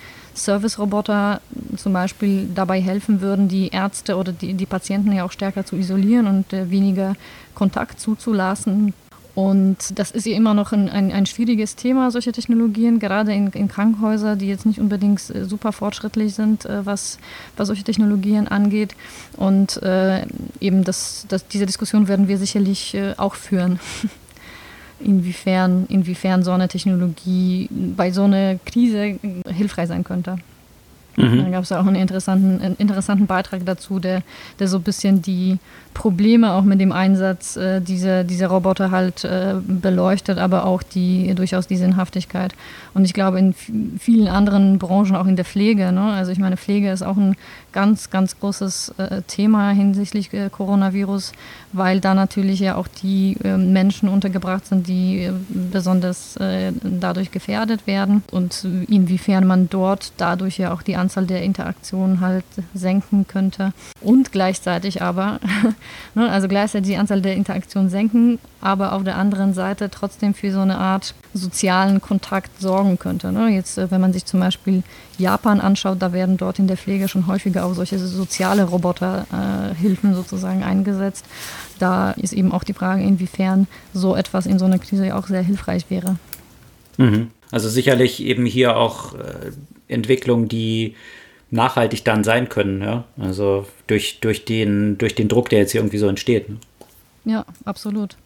Service-Roboter 0.45 1.41
zum 1.77 1.93
Beispiel 1.93 2.49
dabei 2.55 2.81
helfen 2.81 3.21
würden, 3.21 3.49
die 3.49 3.69
Ärzte 3.69 4.17
oder 4.17 4.33
die, 4.33 4.55
die 4.55 4.67
Patienten 4.67 5.13
ja 5.13 5.25
auch 5.25 5.33
stärker 5.33 5.65
zu 5.65 5.77
isolieren 5.77 6.27
und 6.27 6.53
äh, 6.53 6.71
weniger 6.71 7.15
Kontakt 7.55 8.01
zuzulassen. 8.01 8.95
Und 9.35 9.99
das 9.99 10.11
ist 10.11 10.27
ja 10.27 10.37
immer 10.37 10.55
noch 10.55 10.73
ein, 10.73 10.89
ein, 10.89 11.13
ein 11.13 11.25
schwieriges 11.25 11.77
Thema, 11.77 12.11
solche 12.11 12.33
Technologien, 12.33 12.99
gerade 12.99 13.33
in, 13.33 13.49
in 13.49 13.69
Krankenhäusern, 13.69 14.39
die 14.39 14.49
jetzt 14.49 14.67
nicht 14.67 14.81
unbedingt 14.81 15.31
äh, 15.31 15.45
super 15.45 15.73
fortschrittlich 15.73 16.35
sind, 16.35 16.67
äh, 16.67 16.85
was, 16.85 17.19
was 17.57 17.69
solche 17.69 17.85
Technologien 17.85 18.49
angeht. 18.49 18.95
Und 19.37 19.83
äh, 19.83 20.27
eben 20.61 20.85
das, 20.85 21.27
das, 21.29 21.47
diese 21.47 21.67
Diskussion 21.67 22.09
werden 22.09 22.29
wir 22.29 22.39
sicherlich 22.39 22.95
äh, 22.95 23.15
auch 23.17 23.35
führen. 23.35 23.79
inwiefern, 25.01 25.87
inwiefern 25.89 26.43
so 26.43 26.53
eine 26.53 26.69
Technologie 26.69 27.69
bei 27.71 28.11
so 28.11 28.25
einer 28.25 28.59
Krise 28.59 29.19
hilfreich 29.47 29.89
sein 29.89 30.05
könnte. 30.05 30.37
Mhm. 31.17 31.45
Da 31.45 31.51
gab 31.51 31.65
es 31.65 31.73
auch 31.73 31.87
einen 31.87 31.97
interessanten, 31.97 32.61
einen 32.61 32.77
interessanten 32.77 33.27
Beitrag 33.27 33.65
dazu, 33.67 33.99
der, 33.99 34.23
der 34.59 34.69
so 34.69 34.79
ein 34.79 34.83
bisschen 34.83 35.23
die 35.23 35.59
Probleme 35.93 36.53
auch 36.53 36.63
mit 36.63 36.81
dem 36.81 36.93
Einsatz 36.93 37.57
äh, 37.57 37.81
dieser, 37.81 38.23
dieser 38.23 38.49
Roboter 38.49 38.91
halt 38.91 39.25
äh, 39.25 39.55
beleuchtet, 39.67 40.39
aber 40.39 40.65
auch 40.65 40.83
die 40.83 41.35
durchaus 41.35 41.67
die 41.67 41.77
Sinnhaftigkeit. 41.77 42.55
Und 42.95 43.05
ich 43.05 43.13
glaube, 43.13 43.39
in 43.39 43.55
vielen 43.99 44.29
anderen 44.29 44.79
Branchen, 44.79 45.17
auch 45.17 45.27
in 45.27 45.37
der 45.37 45.45
Pflege, 45.45 45.91
ne? 45.93 46.13
also 46.13 46.31
ich 46.31 46.39
meine, 46.39 46.57
Pflege 46.57 46.91
ist 46.91 47.03
auch 47.03 47.17
ein 47.17 47.37
ganz, 47.73 48.11
ganz 48.11 48.39
großes 48.39 48.95
äh, 48.99 49.23
Thema 49.23 49.71
hinsichtlich 49.71 50.33
äh, 50.33 50.49
Coronavirus, 50.49 51.33
weil 51.73 52.01
da 52.01 52.15
natürlich 52.15 52.61
ja 52.61 52.77
auch 52.77 52.89
die 52.89 53.37
ähm, 53.45 53.73
Menschen 53.73 54.09
untergebracht 54.09 54.67
sind, 54.67 54.87
die 54.87 55.25
äh, 55.25 55.33
besonders 55.49 56.37
äh, 56.37 56.73
dadurch 56.83 57.31
gefährdet 57.31 57.87
werden 57.87 58.23
und 58.31 58.67
inwiefern 58.89 59.47
man 59.47 59.69
dort 59.69 60.13
dadurch 60.17 60.59
ja 60.59 60.73
auch 60.73 60.83
die 60.83 60.97
Anzahl 61.01 61.27
der 61.27 61.43
Interaktionen 61.43 62.21
halt 62.21 62.45
senken 62.75 63.27
könnte. 63.27 63.73
Und 64.01 64.31
gleichzeitig 64.31 65.03
aber 65.03 65.41
Ne? 66.15 66.29
Also 66.29 66.49
gleichzeitig 66.49 66.91
die 66.91 66.97
Anzahl 66.97 67.23
der 67.23 67.35
Interaktionen 67.35 67.89
senken, 67.89 68.39
aber 68.61 68.93
auf 68.93 69.05
der 69.05 69.17
anderen 69.17 69.55
Seite 69.55 69.91
trotzdem 69.91 70.35
für 70.35 70.53
so 70.53 70.61
eine 70.61 70.79
Art 70.79 71.15
sozialen 71.35 72.01
Kontakt 72.01 72.61
sorgen 72.61 72.99
könnte. 72.99 73.33
Ne? 73.33 73.49
Jetzt, 73.49 73.79
äh, 73.79 73.91
wenn 73.91 74.01
man 74.01 74.13
sich 74.13 74.25
zum 74.25 74.41
Beispiel 74.41 74.83
Japan 75.19 75.61
anschaut, 75.61 75.99
da 76.01 76.13
werden 76.13 76.37
dort 76.37 76.59
in 76.59 76.67
der 76.67 76.77
Pflege 76.77 77.09
schon 77.09 77.27
häufiger 77.27 77.65
auch 77.65 77.75
solche 77.75 77.99
soziale 77.99 78.65
Roboterhilfen 78.65 80.13
äh, 80.13 80.15
sozusagen 80.15 80.63
eingesetzt. 80.63 81.25
Da 81.79 82.13
ist 82.13 82.33
eben 82.33 82.53
auch 82.53 82.65
die 82.65 82.75
Frage, 82.75 83.03
inwiefern 83.03 83.69
so 83.95 84.17
etwas 84.17 84.47
in 84.47 84.59
so 84.59 84.65
einer 84.65 84.79
Krise 84.79 85.15
auch 85.15 85.27
sehr 85.27 85.43
hilfreich 85.43 85.87
wäre. 85.91 86.17
Mhm. 86.97 87.29
Also 87.53 87.69
sicherlich 87.69 88.23
eben 88.23 88.47
hier 88.47 88.77
auch 88.77 89.15
äh, 89.15 89.51
Entwicklungen, 89.91 90.49
die 90.49 90.95
nachhaltig 91.51 92.05
dann 92.05 92.25
sein 92.25 92.49
können, 92.49 92.83
ja. 92.83 93.05
Also 93.19 93.67
durch, 93.87 94.21
durch, 94.21 94.45
den, 94.45 94.99
durch 94.99 95.15
den 95.15 95.29
Druck, 95.29 95.49
der 95.49 95.61
jetzt 95.61 95.73
hier 95.73 95.81
irgendwie 95.81 95.99
so 95.99 96.09
entsteht. 96.09 96.49
Ne? 96.49 96.57
Ja, 97.25 97.45
absolut. 97.65 98.17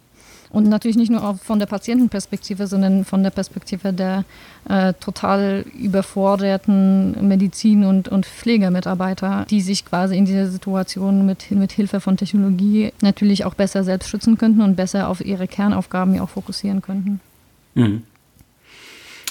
Und 0.51 0.69
natürlich 0.69 0.97
nicht 0.97 1.11
nur 1.11 1.35
von 1.43 1.59
der 1.59 1.67
Patientenperspektive, 1.67 2.69
sondern 2.69 3.05
von 3.05 3.25
der 3.25 3.31
Perspektive 3.31 3.93
der 3.93 4.25
äh, 4.69 4.93
total 4.95 5.65
überforderten 5.77 7.27
Medizin- 7.27 7.85
und, 7.85 8.07
und 8.07 8.25
Pflegemitarbeiter, 8.25 9.47
die 9.51 9.61
sich 9.61 9.85
quasi 9.85 10.17
in 10.17 10.27
dieser 10.27 10.47
Situation 10.47 11.27
mit, 11.27 11.51
mit 11.51 11.73
Hilfe 11.73 11.99
von 11.99 12.17
Technologie 12.17 12.93
natürlich 13.01 13.45
auch 13.45 13.55
besser 13.55 13.83
selbst 13.83 14.09
schützen 14.09 14.39
könnten 14.39 14.61
und 14.61 14.77
besser 14.77 15.09
auf 15.09 15.25
ihre 15.25 15.49
Kernaufgaben 15.49 16.15
ja 16.15 16.23
auch 16.23 16.31
fokussieren 16.31 16.83
könnten. 16.83 17.19
Mhm. 17.75 18.05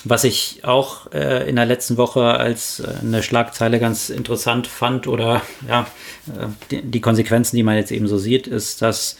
Was 0.06 0.26
ich 0.26 0.62
auch 0.63 1.12
äh, 1.13 1.50
in 1.50 1.56
der 1.56 1.66
letzten 1.66 1.96
Woche 1.98 2.24
als 2.24 2.82
äh, 2.82 2.88
eine 3.02 3.24
Schlagzeile 3.24 3.80
ganz 3.80 4.10
interessant 4.10 4.68
fand 4.68 5.08
oder 5.08 5.42
ja, 5.68 5.88
äh, 6.28 6.48
die, 6.72 6.82
die, 6.82 7.02
Konsequenzen, 7.02 7.56
die 7.56 7.63
man 7.63 7.78
jetzt 7.78 7.92
eben 7.92 8.08
so 8.08 8.18
sieht, 8.18 8.48
ist, 8.48 8.82
dass 8.82 9.18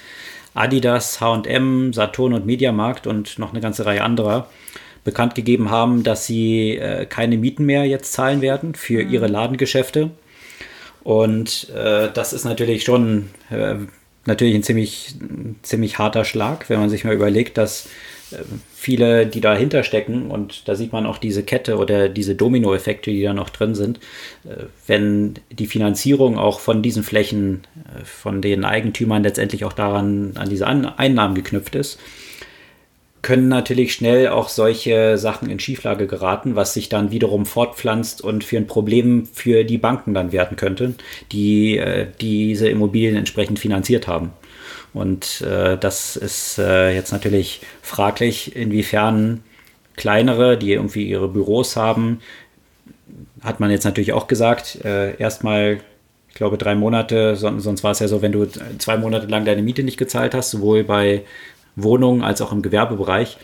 Adidas, 0.54 1.20
HM, 1.22 1.94
Saturn 1.94 2.34
und 2.34 2.46
Mediamarkt 2.46 3.08
und 3.08 3.40
noch 3.40 3.52
eine 3.52 3.62
ganze 3.62 3.86
Reihe 3.86 4.04
anderer 4.04 4.50
bekannt 5.04 5.36
gegeben 5.36 5.70
haben, 5.70 6.04
dass 6.04 6.26
sie 6.26 6.78
äh, 6.78 7.06
keine 7.06 7.38
Mieten 7.38 7.66
mehr 7.66 7.86
jetzt 7.86 8.14
zahlen 8.14 8.42
werden 8.42 8.76
für 8.76 9.04
mhm. 9.04 9.12
ihre 9.12 9.28
Ladengeschäfte. 9.28 10.12
Und 11.04 11.70
äh, 11.70 12.10
das 12.14 12.34
ist 12.34 12.46
natürlich 12.46 12.84
schon 12.84 13.30
äh, 13.50 13.76
natürlich 14.26 14.56
ein 14.56 14.64
ziemlich, 14.64 15.16
ziemlich 15.62 15.98
harter 15.98 16.24
Schlag, 16.24 16.70
wenn 16.70 16.80
man 16.80 16.90
sich 16.90 17.04
mal 17.04 17.14
überlegt, 17.14 17.58
dass 17.58 17.88
viele, 18.74 19.26
die 19.26 19.42
dahinter 19.42 19.84
stecken, 19.84 20.30
und 20.30 20.68
da 20.68 20.76
sieht 20.76 20.92
man 20.92 21.06
auch 21.06 21.18
diese 21.18 21.44
Kette 21.44 21.78
oder 21.78 22.10
diese 22.10 22.36
Dominoeffekte, 22.36 23.12
die 23.12 23.24
da 23.24 23.34
noch 23.34 23.50
drin 23.50 23.76
sind, 23.76 24.00
äh, 24.46 24.64
wenn 24.88 25.36
die 25.52 25.68
Finanzierung 25.68 26.38
auch 26.38 26.60
von 26.60 26.82
diesen 26.82 27.04
Flächen, 27.04 27.64
äh, 27.86 28.04
von 28.04 28.42
den 28.42 28.66
Eigentümern 28.66 29.24
letztendlich 29.24 29.66
auch 29.66 29.74
daran 29.74 30.34
an 30.36 30.50
diese 30.50 30.68
Einnahmen 30.68 31.36
geknüpft 31.36 31.76
ist, 31.76 32.00
können 33.24 33.48
natürlich 33.48 33.94
schnell 33.94 34.28
auch 34.28 34.50
solche 34.50 35.18
Sachen 35.18 35.50
in 35.50 35.60
Schieflage 35.60 36.08
geraten, 36.08 36.56
was 36.56 36.74
sich 36.74 36.90
dann 36.90 37.10
wiederum 37.10 37.46
fortpflanzt 37.46 38.22
und 38.22 38.44
für 38.44 38.58
ein 38.58 38.68
Problem 38.68 39.26
für 39.26 39.64
die 39.64 39.78
Banken 39.78 40.14
dann 40.14 40.34
werden 40.34 40.58
könnte, 40.58 40.94
die 41.32 41.78
äh, 41.78 42.08
diese 42.20 42.68
Immobilien 42.68 43.16
entsprechend 43.16 43.60
finanziert 43.60 44.08
haben. 44.08 44.34
Und 44.94 45.42
äh, 45.42 45.78
das 45.78 46.16
ist 46.16 46.60
äh, 46.60 46.94
jetzt 46.94 47.12
natürlich 47.12 47.62
fraglich, 47.82 48.56
inwiefern 48.56 49.44
kleinere, 49.96 50.58
die 50.58 50.74
irgendwie 50.74 51.08
ihre 51.08 51.28
Büros 51.28 51.76
haben, 51.76 52.20
hat 53.42 53.60
man 53.60 53.72
jetzt 53.72 53.84
natürlich 53.84 54.14
auch 54.14 54.28
gesagt, 54.28 54.84
äh, 54.86 55.16
erstmal 55.18 55.80
ich 56.34 56.38
glaube, 56.38 56.58
drei 56.58 56.74
Monate, 56.74 57.36
sonst 57.36 57.84
war 57.84 57.92
es 57.92 58.00
ja 58.00 58.08
so, 58.08 58.24
wenn 58.24 58.32
du 58.32 58.48
zwei 58.80 58.98
Monate 58.98 59.28
lang 59.28 59.46
deine 59.46 59.62
Miete 59.62 59.84
nicht 59.84 59.98
gezahlt 59.98 60.34
hast, 60.34 60.50
sowohl 60.50 60.84
bei 60.84 61.26
Wohnungen 61.76 62.24
als 62.24 62.42
auch 62.42 62.52
im 62.52 62.64
Gewerbebereich, 62.64 63.38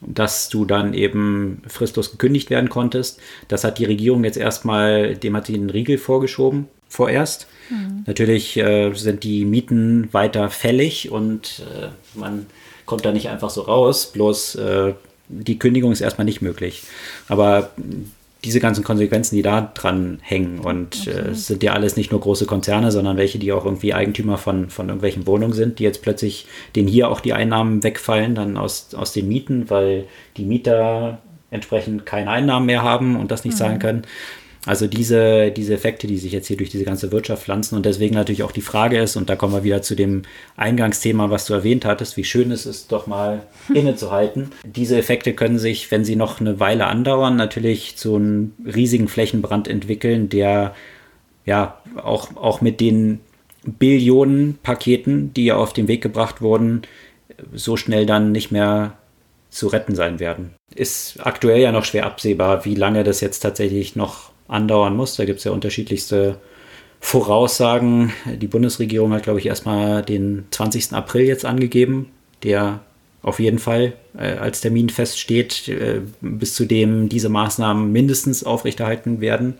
dass 0.00 0.48
du 0.48 0.64
dann 0.64 0.94
eben 0.94 1.60
fristlos 1.66 2.12
gekündigt 2.12 2.48
werden 2.48 2.68
konntest. 2.68 3.20
Das 3.48 3.64
hat 3.64 3.78
die 3.80 3.84
Regierung 3.84 4.22
jetzt 4.22 4.36
erstmal, 4.36 5.16
dem 5.16 5.36
hat 5.36 5.46
sie 5.46 5.54
einen 5.54 5.70
Riegel 5.70 5.98
vorgeschoben, 5.98 6.68
vorerst. 6.88 7.46
Mhm. 7.70 8.04
Natürlich 8.06 8.56
äh, 8.56 8.92
sind 8.94 9.24
die 9.24 9.44
Mieten 9.44 10.08
weiter 10.12 10.50
fällig 10.50 11.10
und 11.10 11.62
äh, 11.70 11.88
man 12.18 12.46
kommt 12.84 13.04
da 13.04 13.12
nicht 13.12 13.28
einfach 13.28 13.50
so 13.50 13.62
raus, 13.62 14.12
bloß 14.12 14.54
äh, 14.56 14.94
die 15.28 15.58
Kündigung 15.58 15.92
ist 15.92 16.00
erstmal 16.00 16.24
nicht 16.24 16.40
möglich. 16.40 16.84
Aber 17.28 17.70
diese 18.44 18.60
ganzen 18.60 18.84
Konsequenzen, 18.84 19.34
die 19.34 19.42
da 19.42 19.72
dran 19.74 20.18
hängen. 20.22 20.60
Und 20.60 21.08
äh, 21.08 21.30
es 21.30 21.48
sind 21.48 21.64
ja 21.64 21.72
alles 21.72 21.96
nicht 21.96 22.12
nur 22.12 22.20
große 22.20 22.46
Konzerne, 22.46 22.92
sondern 22.92 23.16
welche, 23.16 23.40
die 23.40 23.52
auch 23.52 23.64
irgendwie 23.64 23.92
Eigentümer 23.92 24.38
von, 24.38 24.70
von 24.70 24.86
irgendwelchen 24.86 25.26
Wohnungen 25.26 25.52
sind, 25.52 25.80
die 25.80 25.82
jetzt 25.82 26.00
plötzlich, 26.00 26.46
denen 26.76 26.86
hier 26.86 27.10
auch 27.10 27.20
die 27.20 27.32
Einnahmen 27.32 27.82
wegfallen, 27.82 28.36
dann 28.36 28.56
aus, 28.56 28.94
aus 28.94 29.12
den 29.12 29.26
Mieten, 29.26 29.68
weil 29.68 30.04
die 30.36 30.44
Mieter 30.44 31.18
entsprechend 31.50 32.06
keine 32.06 32.30
Einnahmen 32.30 32.66
mehr 32.66 32.82
haben 32.82 33.16
und 33.16 33.32
das 33.32 33.44
nicht 33.44 33.54
mhm. 33.54 33.58
zahlen 33.58 33.78
können. 33.80 34.02
Also 34.66 34.88
diese, 34.88 35.52
diese 35.52 35.74
Effekte, 35.74 36.08
die 36.08 36.18
sich 36.18 36.32
jetzt 36.32 36.48
hier 36.48 36.56
durch 36.56 36.70
diese 36.70 36.84
ganze 36.84 37.12
Wirtschaft 37.12 37.44
pflanzen 37.44 37.76
und 37.76 37.86
deswegen 37.86 38.16
natürlich 38.16 38.42
auch 38.42 38.50
die 38.50 38.60
Frage 38.60 38.98
ist, 38.98 39.14
und 39.14 39.30
da 39.30 39.36
kommen 39.36 39.54
wir 39.54 39.62
wieder 39.62 39.80
zu 39.80 39.94
dem 39.94 40.22
Eingangsthema, 40.56 41.30
was 41.30 41.46
du 41.46 41.54
erwähnt 41.54 41.84
hattest, 41.84 42.16
wie 42.16 42.24
schön 42.24 42.50
es 42.50 42.66
ist, 42.66 42.90
doch 42.90 43.06
mal 43.06 43.42
innezuhalten. 43.72 44.50
Diese 44.64 44.98
Effekte 44.98 45.34
können 45.34 45.60
sich, 45.60 45.88
wenn 45.92 46.04
sie 46.04 46.16
noch 46.16 46.40
eine 46.40 46.58
Weile 46.58 46.86
andauern, 46.86 47.36
natürlich 47.36 47.96
zu 47.96 48.16
einem 48.16 48.54
riesigen 48.64 49.06
Flächenbrand 49.06 49.68
entwickeln, 49.68 50.28
der 50.28 50.74
ja 51.44 51.80
auch, 52.02 52.36
auch 52.36 52.60
mit 52.60 52.80
den 52.80 53.20
Billionen 53.64 54.58
Paketen, 54.64 55.32
die 55.32 55.46
ja 55.46 55.56
auf 55.56 55.74
den 55.74 55.86
Weg 55.86 56.02
gebracht 56.02 56.42
wurden, 56.42 56.82
so 57.54 57.76
schnell 57.76 58.04
dann 58.04 58.32
nicht 58.32 58.50
mehr 58.50 58.94
zu 59.50 59.68
retten 59.68 59.94
sein 59.94 60.18
werden. 60.18 60.54
Ist 60.74 61.20
aktuell 61.24 61.60
ja 61.60 61.70
noch 61.70 61.84
schwer 61.84 62.04
absehbar, 62.04 62.64
wie 62.64 62.74
lange 62.74 63.04
das 63.04 63.20
jetzt 63.20 63.40
tatsächlich 63.40 63.94
noch 63.94 64.30
andauern 64.48 64.96
muss. 64.96 65.16
Da 65.16 65.24
gibt 65.24 65.38
es 65.38 65.44
ja 65.44 65.52
unterschiedlichste 65.52 66.38
Voraussagen. 67.00 68.12
Die 68.26 68.46
Bundesregierung 68.46 69.12
hat, 69.12 69.22
glaube 69.22 69.38
ich, 69.38 69.46
erstmal 69.46 70.02
den 70.02 70.46
20. 70.50 70.92
April 70.92 71.26
jetzt 71.26 71.44
angegeben, 71.44 72.10
der 72.42 72.80
auf 73.22 73.40
jeden 73.40 73.58
Fall 73.58 73.94
äh, 74.16 74.34
als 74.34 74.60
Termin 74.60 74.88
feststeht, 74.88 75.68
äh, 75.68 76.00
bis 76.20 76.54
zu 76.54 76.64
dem 76.64 77.08
diese 77.08 77.28
Maßnahmen 77.28 77.90
mindestens 77.90 78.44
aufrechterhalten 78.44 79.20
werden. 79.20 79.54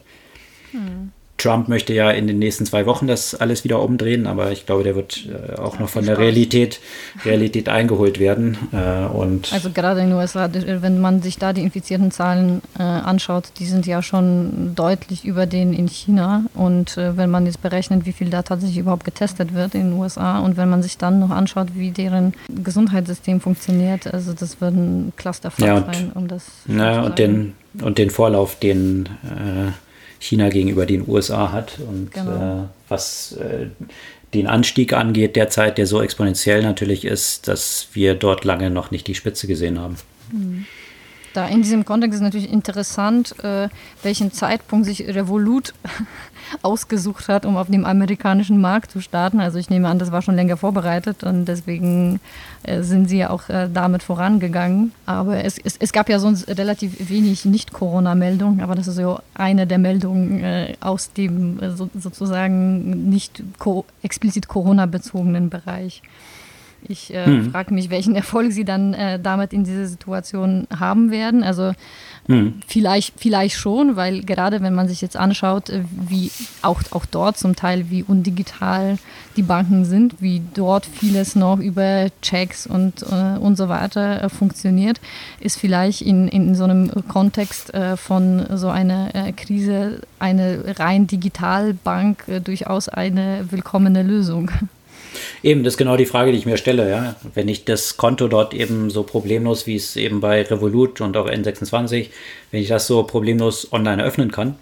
Hm. 0.71 1.13
Trump 1.39 1.69
möchte 1.69 1.93
ja 1.93 2.11
in 2.11 2.27
den 2.27 2.39
nächsten 2.39 2.65
zwei 2.65 2.87
Wochen 2.87 3.07
das 3.07 3.35
alles 3.35 3.63
wieder 3.65 3.83
umdrehen, 3.83 4.27
aber 4.27 4.53
ich 4.53 4.65
glaube, 4.65 4.85
der 4.85 4.97
wird 4.97 5.27
äh, 5.27 5.59
auch 5.61 5.79
noch 5.79 5.89
von 5.89 6.07
der 6.07 6.19
Realität, 6.19 6.81
Realität 7.25 7.69
eingeholt 7.69 8.19
werden. 8.19 8.57
Äh, 8.73 9.07
und 9.07 9.53
also 9.53 9.71
gerade 9.71 10.01
in 10.01 10.09
den 10.09 10.17
USA, 10.17 10.49
wenn 10.53 11.01
man 11.01 11.21
sich 11.21 11.39
da 11.39 11.53
die 11.53 11.63
infizierten 11.63 12.11
Zahlen 12.11 12.63
äh, 12.79 12.83
anschaut, 12.83 13.45
die 13.59 13.67
sind 13.67 13.87
ja 13.87 14.03
schon 14.03 14.75
deutlich 14.75 15.25
über 15.25 15.47
den 15.47 15.75
in 15.75 15.89
China. 15.89 16.45
Und 16.55 16.97
äh, 16.97 17.17
wenn 17.17 17.31
man 17.31 17.45
jetzt 17.45 17.61
berechnet, 17.61 18.07
wie 18.07 18.13
viel 18.13 18.31
da 18.31 18.43
tatsächlich 18.43 18.79
überhaupt 18.79 19.05
getestet 19.05 19.55
wird 19.55 19.75
in 19.75 19.91
den 19.91 19.93
USA 19.99 20.39
und 20.39 20.57
wenn 20.57 20.71
man 20.71 20.83
sich 20.83 20.97
dann 20.97 21.19
noch 21.19 21.31
anschaut, 21.31 21.69
wie 21.75 21.91
deren 21.91 22.33
Gesundheitssystem 22.49 23.41
funktioniert, 23.41 24.13
also 24.13 24.33
das 24.33 24.61
wird 24.61 24.75
ein 24.75 25.13
Clusterfall 25.17 25.69
ja, 25.69 25.85
sein, 25.85 26.13
um 26.15 26.29
das. 26.29 26.45
Ja, 26.67 27.03
und 27.03 27.19
den, 27.19 27.55
und 27.83 27.99
den 27.99 28.09
Vorlauf, 28.09 28.59
den 28.59 29.07
äh, 29.25 29.73
China 30.27 30.49
gegenüber 30.49 30.87
den 30.87 31.09
USA 31.09 31.53
hat 31.53 31.79
und 31.79 32.13
genau. 32.13 32.65
äh, 32.65 32.67
was 32.89 33.33
äh, 33.33 33.67
den 34.35 34.47
Anstieg 34.47 34.93
angeht 34.93 35.37
derzeit, 35.37 35.79
der 35.79 35.87
so 35.87 36.03
exponentiell 36.03 36.63
natürlich 36.63 37.05
ist, 37.05 37.49
dass 37.49 37.89
wir 37.93 38.15
dort 38.15 38.45
lange 38.45 38.71
noch 38.71 38.91
nicht 38.91 39.07
die 39.07 39.15
Spitze 39.15 39.47
gesehen 39.47 39.81
haben. 39.81 39.97
Mhm. 40.33 40.67
Da 41.37 41.47
in 41.47 41.61
diesem 41.61 41.85
Kontext 41.85 42.15
ist 42.15 42.23
natürlich 42.23 42.51
interessant, 42.51 43.35
äh, 43.45 43.69
welchen 44.03 44.33
Zeitpunkt 44.33 44.87
sich 44.87 45.07
Revolut 45.07 45.75
ausgesucht 46.63 47.29
hat, 47.29 47.45
um 47.45 47.59
auf 47.59 47.67
dem 47.67 47.85
amerikanischen 47.85 48.59
Markt 48.59 48.91
zu 48.91 49.03
starten. 49.03 49.39
Also 49.39 49.59
ich 49.59 49.69
nehme 49.69 49.87
an, 49.89 49.99
das 49.99 50.11
war 50.13 50.23
schon 50.23 50.35
länger 50.35 50.57
vorbereitet 50.57 51.25
und 51.25 51.45
deswegen 51.45 52.21
äh, 52.63 52.81
sind 52.81 53.11
sie 53.11 53.19
ja 53.19 53.29
auch 53.29 53.51
äh, 53.51 53.69
damit 53.71 54.03
vorangegangen. 54.03 54.93
Aber 55.05 55.45
es, 55.45 55.59
es, 55.59 55.77
es, 55.79 55.93
gab 55.93 56.09
ja 56.09 56.21
sonst 56.21 56.49
relativ 56.49 57.11
wenig 57.11 57.45
Nicht-Corona-Meldungen, 57.45 58.63
aber 58.63 58.75
das 58.75 58.89
ist 58.89 58.97
so 58.97 59.19
eine 59.35 59.67
der 59.67 59.77
Meldungen 59.77 60.43
äh, 60.43 60.73
aus 60.81 61.13
dem 61.13 61.63
äh, 61.63 61.73
so, 61.73 61.91
sozusagen 62.01 63.11
nicht 63.11 63.43
co 63.59 63.85
explizit 64.03 64.49
Corona-bezogenen 64.49 65.51
Bereich. 65.51 66.01
Ich 66.89 67.13
äh, 67.13 67.25
hm. 67.25 67.51
frage 67.51 67.75
mich, 67.75 67.91
welchen 67.91 68.15
Erfolg 68.15 68.53
sie 68.53 68.65
dann 68.65 68.95
äh, 68.95 69.19
damit 69.19 69.53
in 69.53 69.65
dieser 69.65 69.87
Situation 69.87 70.67
haben 70.79 71.11
werden. 71.11 71.43
Also 71.43 71.73
hm. 72.27 72.55
vielleicht, 72.67 73.15
vielleicht 73.19 73.57
schon, 73.57 73.97
weil 73.97 74.23
gerade 74.23 74.61
wenn 74.63 74.75
man 74.75 74.89
sich 74.89 75.01
jetzt 75.01 75.17
anschaut, 75.17 75.71
äh, 75.71 75.83
wie 76.09 76.31
auch, 76.63 76.81
auch 76.91 77.07
dort 77.07 77.39
zum 77.39 77.55
Teil, 77.57 77.91
wie 77.91 78.03
undigital 78.03 78.99
die 79.37 79.43
Banken 79.43 79.85
sind, 79.85 80.21
wie 80.21 80.43
dort 80.55 80.87
vieles 80.87 81.37
noch 81.37 81.59
über 81.59 82.07
Checks 82.23 82.67
und, 82.67 83.03
äh, 83.03 83.39
und 83.39 83.57
so 83.57 83.69
weiter 83.69 84.25
äh, 84.25 84.29
funktioniert, 84.29 85.01
ist 85.41 85.59
vielleicht 85.59 86.03
in, 86.03 86.29
in 86.29 86.55
so 86.55 86.65
einem 86.65 86.91
Kontext 87.09 87.75
äh, 87.75 87.97
von 87.97 88.47
so 88.57 88.69
einer 88.69 89.11
Krise 89.37 90.01
eine 90.19 90.75
rein 90.79 91.07
Digitalbank 91.07 92.25
durchaus 92.45 92.89
eine 92.89 93.47
willkommene 93.51 94.03
Lösung. 94.03 94.51
Eben, 95.43 95.65
das 95.65 95.75
ist 95.75 95.79
genau 95.79 95.97
die 95.97 96.07
Frage, 96.07 96.33
die 96.33 96.39
ich 96.39 96.47
mir 96.47 96.57
stelle. 96.57 96.89
Ja? 96.89 97.17
Wenn 97.35 97.49
ich 97.49 97.65
das 97.65 97.97
Konto 97.97 98.29
dort 98.29 98.55
eben 98.55 98.91
so 98.91 99.03
problemlos, 99.03 99.67
wie 99.67 99.77
es 99.77 99.97
eben 99.97 100.21
bei 100.21 100.43
Revolut 100.43 101.01
und 101.01 101.17
auch 101.17 101.29
N26, 101.29 102.09
wenn 102.51 102.63
ich 102.63 102.69
das 102.69 102.87
so 102.87 103.03
problemlos 103.03 103.73
online 103.73 104.03
eröffnen 104.03 104.31
kann, 104.31 104.57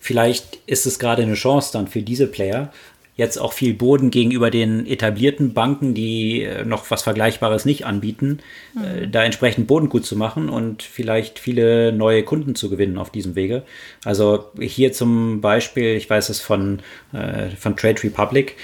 vielleicht 0.00 0.58
ist 0.66 0.86
es 0.86 0.98
gerade 0.98 1.22
eine 1.22 1.34
Chance 1.34 1.70
dann 1.72 1.88
für 1.88 2.02
diese 2.02 2.26
Player, 2.26 2.72
jetzt 3.16 3.38
auch 3.38 3.52
viel 3.52 3.74
Boden 3.74 4.10
gegenüber 4.10 4.50
den 4.50 4.86
etablierten 4.86 5.54
Banken, 5.54 5.94
die 5.94 6.42
äh, 6.42 6.64
noch 6.64 6.90
was 6.90 7.02
Vergleichbares 7.02 7.64
nicht 7.64 7.86
anbieten, 7.86 8.40
mhm. 8.74 9.10
da 9.10 9.24
entsprechend 9.24 9.66
Boden 9.66 9.88
gut 9.88 10.04
zu 10.04 10.16
machen 10.16 10.48
und 10.48 10.82
vielleicht 10.82 11.38
viele 11.38 11.92
neue 11.92 12.22
Kunden 12.22 12.54
zu 12.54 12.70
gewinnen 12.70 12.98
auf 12.98 13.10
diesem 13.10 13.34
Wege. 13.34 13.62
Also 14.04 14.50
hier 14.60 14.92
zum 14.92 15.40
Beispiel, 15.40 15.96
ich 15.96 16.08
weiß 16.08 16.28
es 16.28 16.40
von, 16.40 16.80
äh, 17.12 17.48
von 17.56 17.76
Trade 17.76 18.02
Republic, 18.04 18.56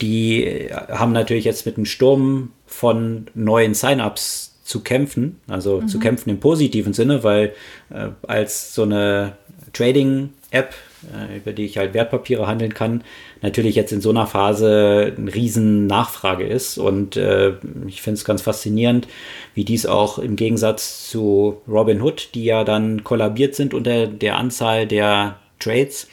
die 0.00 0.68
haben 0.88 1.12
natürlich 1.12 1.44
jetzt 1.44 1.66
mit 1.66 1.76
einem 1.76 1.86
Sturm 1.86 2.50
von 2.66 3.26
neuen 3.34 3.74
Sign-ups 3.74 4.52
zu 4.64 4.80
kämpfen, 4.80 5.40
also 5.48 5.82
mhm. 5.82 5.88
zu 5.88 5.98
kämpfen 5.98 6.30
im 6.30 6.40
positiven 6.40 6.94
Sinne, 6.94 7.22
weil 7.22 7.52
äh, 7.90 8.08
als 8.26 8.74
so 8.74 8.82
eine 8.82 9.36
Trading-App 9.72 10.70
äh, 10.70 10.91
über 11.36 11.52
die 11.52 11.64
ich 11.64 11.78
halt 11.78 11.94
Wertpapiere 11.94 12.46
handeln 12.46 12.74
kann, 12.74 13.04
natürlich 13.40 13.74
jetzt 13.74 13.92
in 13.92 14.00
so 14.00 14.10
einer 14.10 14.26
Phase 14.26 15.14
eine 15.16 15.34
riesen 15.34 15.86
Nachfrage 15.86 16.46
ist. 16.46 16.78
Und 16.78 17.16
äh, 17.16 17.54
ich 17.86 18.02
finde 18.02 18.18
es 18.18 18.24
ganz 18.24 18.42
faszinierend, 18.42 19.08
wie 19.54 19.64
dies 19.64 19.86
auch 19.86 20.18
im 20.18 20.36
Gegensatz 20.36 21.08
zu 21.08 21.60
Robinhood, 21.68 22.30
die 22.34 22.44
ja 22.44 22.64
dann 22.64 23.04
kollabiert 23.04 23.54
sind 23.54 23.74
unter 23.74 24.06
der 24.06 24.36
Anzahl 24.36 24.86
der 24.86 25.36
Trades, 25.58 26.08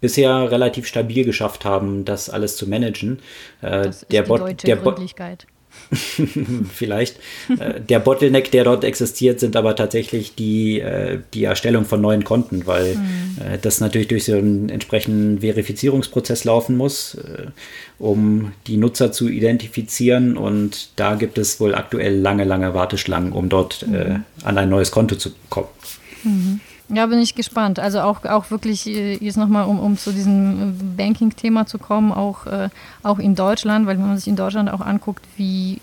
bisher 0.00 0.50
relativ 0.50 0.86
stabil 0.86 1.24
geschafft 1.24 1.64
haben, 1.64 2.04
das 2.04 2.30
alles 2.30 2.56
zu 2.56 2.68
managen. 2.68 3.18
Äh, 3.60 3.82
das 3.82 4.02
ist 4.02 4.12
der 4.12 4.22
die 4.22 4.28
Bot, 4.28 4.66
der 4.66 4.76
Gründlichkeit. 4.76 5.46
Vielleicht. 6.72 7.16
Äh, 7.58 7.80
der 7.80 7.98
Bottleneck, 7.98 8.50
der 8.50 8.64
dort 8.64 8.84
existiert, 8.84 9.40
sind 9.40 9.56
aber 9.56 9.74
tatsächlich 9.74 10.34
die, 10.34 10.80
äh, 10.80 11.18
die 11.34 11.44
Erstellung 11.44 11.84
von 11.84 12.00
neuen 12.00 12.24
Konten, 12.24 12.66
weil 12.66 12.94
mhm. 12.94 13.36
das 13.62 13.80
natürlich 13.80 14.08
durch 14.08 14.24
so 14.24 14.34
einen 14.34 14.68
entsprechenden 14.68 15.40
Verifizierungsprozess 15.40 16.44
laufen 16.44 16.76
muss, 16.76 17.16
um 17.98 18.52
die 18.66 18.76
Nutzer 18.76 19.12
zu 19.12 19.28
identifizieren. 19.28 20.36
Und 20.36 20.90
da 20.96 21.14
gibt 21.14 21.38
es 21.38 21.60
wohl 21.60 21.74
aktuell 21.74 22.16
lange, 22.18 22.44
lange 22.44 22.74
Warteschlangen, 22.74 23.32
um 23.32 23.48
dort 23.48 23.86
mhm. 23.86 24.24
an 24.44 24.58
ein 24.58 24.68
neues 24.68 24.90
Konto 24.90 25.16
zu 25.16 25.30
kommen. 25.48 25.68
Mhm. 26.22 26.60
Ja, 26.92 27.06
bin 27.06 27.20
ich 27.20 27.36
gespannt. 27.36 27.78
Also 27.78 28.00
auch, 28.00 28.24
auch 28.24 28.50
wirklich 28.50 28.86
äh, 28.86 29.14
jetzt 29.14 29.36
nochmal, 29.36 29.66
um, 29.66 29.78
um 29.78 29.96
zu 29.96 30.12
diesem 30.12 30.70
äh, 30.70 30.82
Banking-Thema 30.96 31.66
zu 31.66 31.78
kommen, 31.78 32.12
auch, 32.12 32.46
äh, 32.46 32.68
auch 33.04 33.20
in 33.20 33.36
Deutschland, 33.36 33.86
weil 33.86 33.96
wenn 33.96 34.08
man 34.08 34.16
sich 34.16 34.26
in 34.26 34.36
Deutschland 34.36 34.70
auch 34.70 34.80
anguckt, 34.80 35.24
wie, 35.36 35.78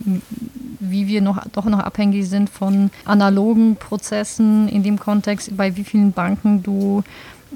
wie 0.80 1.08
wir 1.08 1.22
noch, 1.22 1.42
doch 1.54 1.66
noch 1.66 1.80
abhängig 1.80 2.28
sind 2.28 2.50
von 2.50 2.92
analogen 3.06 3.78
Prozessen 3.78 4.68
in 4.68 4.84
dem 4.84 5.00
Kontext, 5.00 5.56
bei 5.56 5.78
wie 5.78 5.86
vielen 5.86 6.12
Banken 6.12 6.62
du 6.62 7.04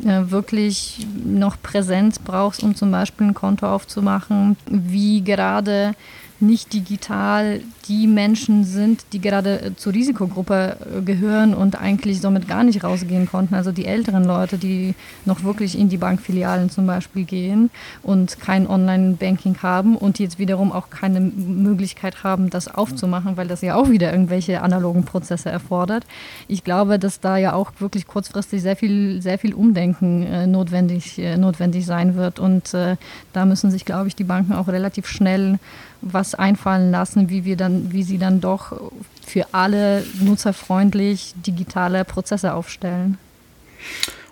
äh, 0.05 0.31
wirklich 0.31 1.05
noch 1.25 1.61
Präsenz 1.61 2.19
brauchst, 2.19 2.63
um 2.63 2.73
zum 2.75 2.91
Beispiel 2.91 3.27
ein 3.27 3.33
Konto 3.33 3.67
aufzumachen, 3.67 4.55
wie 4.65 5.21
gerade 5.21 5.93
nicht 6.41 6.73
digital 6.73 7.61
die 7.87 8.07
Menschen 8.07 8.63
sind, 8.63 9.05
die 9.13 9.19
gerade 9.19 9.61
äh, 9.61 9.75
zur 9.75 9.93
Risikogruppe 9.93 10.77
äh, 10.97 11.01
gehören 11.01 11.53
und 11.53 11.79
eigentlich 11.79 12.21
somit 12.21 12.47
gar 12.47 12.63
nicht 12.63 12.83
rausgehen 12.83 13.27
konnten. 13.27 13.55
Also 13.55 13.71
die 13.71 13.85
älteren 13.85 14.23
Leute, 14.23 14.57
die 14.57 14.95
noch 15.25 15.43
wirklich 15.43 15.77
in 15.77 15.89
die 15.89 15.97
Bankfilialen 15.97 16.69
zum 16.69 16.87
Beispiel 16.87 17.25
gehen 17.25 17.69
und 18.03 18.39
kein 18.39 18.67
Online-Banking 18.67 19.57
haben 19.61 19.95
und 19.95 20.19
jetzt 20.19 20.39
wiederum 20.39 20.71
auch 20.71 20.89
keine 20.89 21.19
Möglichkeit 21.19 22.23
haben, 22.23 22.49
das 22.49 22.67
aufzumachen, 22.67 23.37
weil 23.37 23.47
das 23.47 23.61
ja 23.61 23.75
auch 23.75 23.89
wieder 23.89 24.11
irgendwelche 24.11 24.61
analogen 24.61 25.03
Prozesse 25.03 25.49
erfordert. 25.49 26.05
Ich 26.47 26.63
glaube, 26.63 26.99
dass 26.99 27.19
da 27.19 27.37
ja 27.37 27.53
auch 27.53 27.71
wirklich 27.79 28.07
kurzfristig 28.07 28.61
sehr 28.61 28.75
viel, 28.75 29.21
sehr 29.21 29.37
viel 29.37 29.53
Umdenken 29.53 30.23
äh, 30.23 30.47
notwendig, 30.47 31.17
äh, 31.19 31.37
notwendig 31.37 31.85
sein 31.85 32.15
wird. 32.15 32.39
Und 32.39 32.73
äh, 32.73 32.95
da 33.33 33.45
müssen 33.45 33.71
sich, 33.71 33.85
glaube 33.85 34.07
ich, 34.07 34.15
die 34.15 34.23
Banken 34.23 34.53
auch 34.53 34.67
relativ 34.67 35.07
schnell 35.07 35.59
was 36.01 36.35
einfallen 36.35 36.91
lassen, 36.91 37.29
wie 37.29 37.45
wir 37.45 37.57
dann, 37.57 37.91
wie 37.91 38.03
sie 38.03 38.17
dann 38.17 38.41
doch 38.41 38.91
für 39.25 39.45
alle 39.53 40.03
nutzerfreundlich 40.19 41.33
digitale 41.45 42.05
Prozesse 42.05 42.53
aufstellen. 42.53 43.17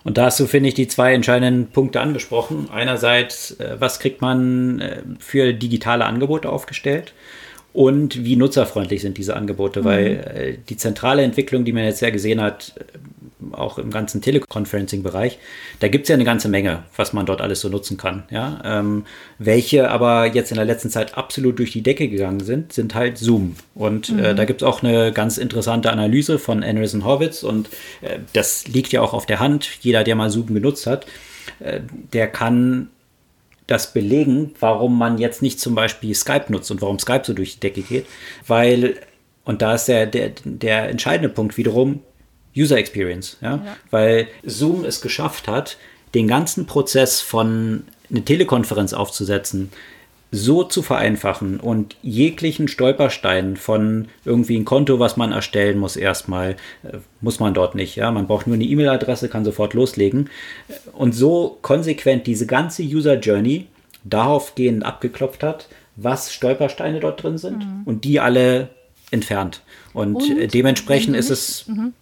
Und 0.03 0.17
da 0.17 0.25
hast 0.25 0.39
du, 0.39 0.47
finde 0.47 0.69
ich, 0.69 0.75
die 0.75 0.87
zwei 0.87 1.13
entscheidenden 1.13 1.67
Punkte 1.67 2.01
angesprochen. 2.01 2.69
Einerseits, 2.71 3.51
äh, 3.59 3.75
was 3.79 3.99
kriegt 3.99 4.21
man 4.21 4.79
äh, 4.79 5.01
für 5.19 5.53
digitale 5.53 6.05
Angebote 6.05 6.49
aufgestellt? 6.49 7.13
Und 7.73 8.23
wie 8.25 8.35
nutzerfreundlich 8.35 9.01
sind 9.01 9.17
diese 9.17 9.35
Angebote? 9.35 9.81
Mhm. 9.81 9.85
Weil 9.85 10.05
äh, 10.07 10.57
die 10.67 10.77
zentrale 10.77 11.21
Entwicklung, 11.23 11.65
die 11.65 11.73
man 11.73 11.83
jetzt 11.83 12.01
ja 12.01 12.09
gesehen 12.09 12.41
hat, 12.41 12.73
auch 13.51 13.77
im 13.77 13.89
ganzen 13.89 14.21
Teleconferencing-Bereich, 14.21 15.39
da 15.79 15.87
gibt 15.87 16.03
es 16.03 16.09
ja 16.09 16.15
eine 16.15 16.25
ganze 16.25 16.49
Menge, 16.49 16.83
was 16.95 17.13
man 17.13 17.25
dort 17.25 17.41
alles 17.41 17.61
so 17.61 17.69
nutzen 17.69 17.97
kann. 17.97 18.23
Ja? 18.29 18.61
Ähm, 18.63 19.05
welche 19.37 19.89
aber 19.89 20.25
jetzt 20.25 20.51
in 20.51 20.57
der 20.57 20.65
letzten 20.65 20.89
Zeit 20.89 21.17
absolut 21.17 21.59
durch 21.59 21.71
die 21.71 21.81
Decke 21.81 22.09
gegangen 22.09 22.41
sind, 22.41 22.73
sind 22.73 22.95
halt 22.95 23.17
Zoom. 23.17 23.55
Und 23.75 24.09
äh, 24.09 24.13
mhm. 24.13 24.19
äh, 24.19 24.35
da 24.35 24.45
gibt 24.45 24.61
es 24.61 24.67
auch 24.67 24.83
eine 24.83 25.11
ganz 25.11 25.37
interessante 25.37 25.91
Analyse 25.91 26.39
von 26.39 26.63
Anderson 26.63 27.05
Horwitz 27.05 27.43
und 27.43 27.69
äh, 28.01 28.19
das 28.33 28.67
liegt 28.67 28.91
ja 28.91 29.01
auch 29.01 29.13
auf 29.13 29.25
der 29.25 29.39
Hand. 29.39 29.69
Jeder, 29.81 30.03
der 30.03 30.15
mal 30.15 30.29
Zoom 30.29 30.53
genutzt 30.53 30.85
hat, 30.85 31.05
äh, 31.59 31.79
der 32.13 32.27
kann 32.27 32.89
das 33.67 33.93
belegen, 33.93 34.55
warum 34.59 34.97
man 34.97 35.19
jetzt 35.19 35.41
nicht 35.41 35.59
zum 35.59 35.75
Beispiel 35.75 36.13
Skype 36.15 36.45
nutzt 36.49 36.71
und 36.71 36.81
warum 36.81 36.97
Skype 36.97 37.21
so 37.23 37.33
durch 37.33 37.53
die 37.53 37.59
Decke 37.59 37.81
geht. 37.81 38.05
Weil, 38.47 38.95
und 39.45 39.61
da 39.61 39.75
ist 39.75 39.85
der, 39.85 40.07
der, 40.07 40.31
der 40.43 40.89
entscheidende 40.89 41.29
Punkt 41.29 41.55
wiederum, 41.55 42.01
User 42.59 42.77
Experience, 42.77 43.37
ja? 43.41 43.55
ja? 43.55 43.77
weil 43.91 44.27
Zoom 44.43 44.85
es 44.85 45.01
geschafft 45.01 45.47
hat, 45.47 45.77
den 46.13 46.27
ganzen 46.27 46.65
Prozess 46.65 47.21
von 47.21 47.83
eine 48.09 48.25
Telekonferenz 48.25 48.93
aufzusetzen, 48.93 49.71
so 50.31 50.63
zu 50.63 50.83
vereinfachen 50.83 51.59
und 51.59 51.95
jeglichen 52.03 52.67
Stolperstein 52.67 53.57
von 53.57 54.09
irgendwie 54.25 54.57
ein 54.57 54.65
Konto, 54.65 54.99
was 54.99 55.17
man 55.17 55.31
erstellen 55.31 55.79
muss, 55.79 55.95
erstmal, 55.95 56.51
äh, 56.83 56.97
muss 57.19 57.39
man 57.39 57.53
dort 57.53 57.73
nicht. 57.73 57.95
Ja? 57.95 58.11
Man 58.11 58.27
braucht 58.27 58.45
nur 58.45 58.53
eine 58.55 58.63
E-Mail-Adresse, 58.63 59.29
kann 59.29 59.43
sofort 59.43 59.73
loslegen. 59.73 60.29
Und 60.93 61.13
so 61.13 61.57
konsequent 61.61 62.27
diese 62.27 62.45
ganze 62.45 62.83
User 62.83 63.17
Journey 63.19 63.67
darauf 64.03 64.53
gehend 64.53 64.85
abgeklopft 64.85 65.41
hat, 65.41 65.67
was 65.95 66.31
Stolpersteine 66.31 66.99
dort 66.99 67.23
drin 67.23 67.37
sind 67.37 67.59
mhm. 67.59 67.81
und 67.85 68.03
die 68.03 68.19
alle 68.19 68.69
entfernt. 69.11 69.61
Und, 69.93 70.15
und 70.15 70.53
dementsprechend 70.53 71.15
ist 71.15 71.31
es. 71.31 71.67
Mhm. 71.67 71.93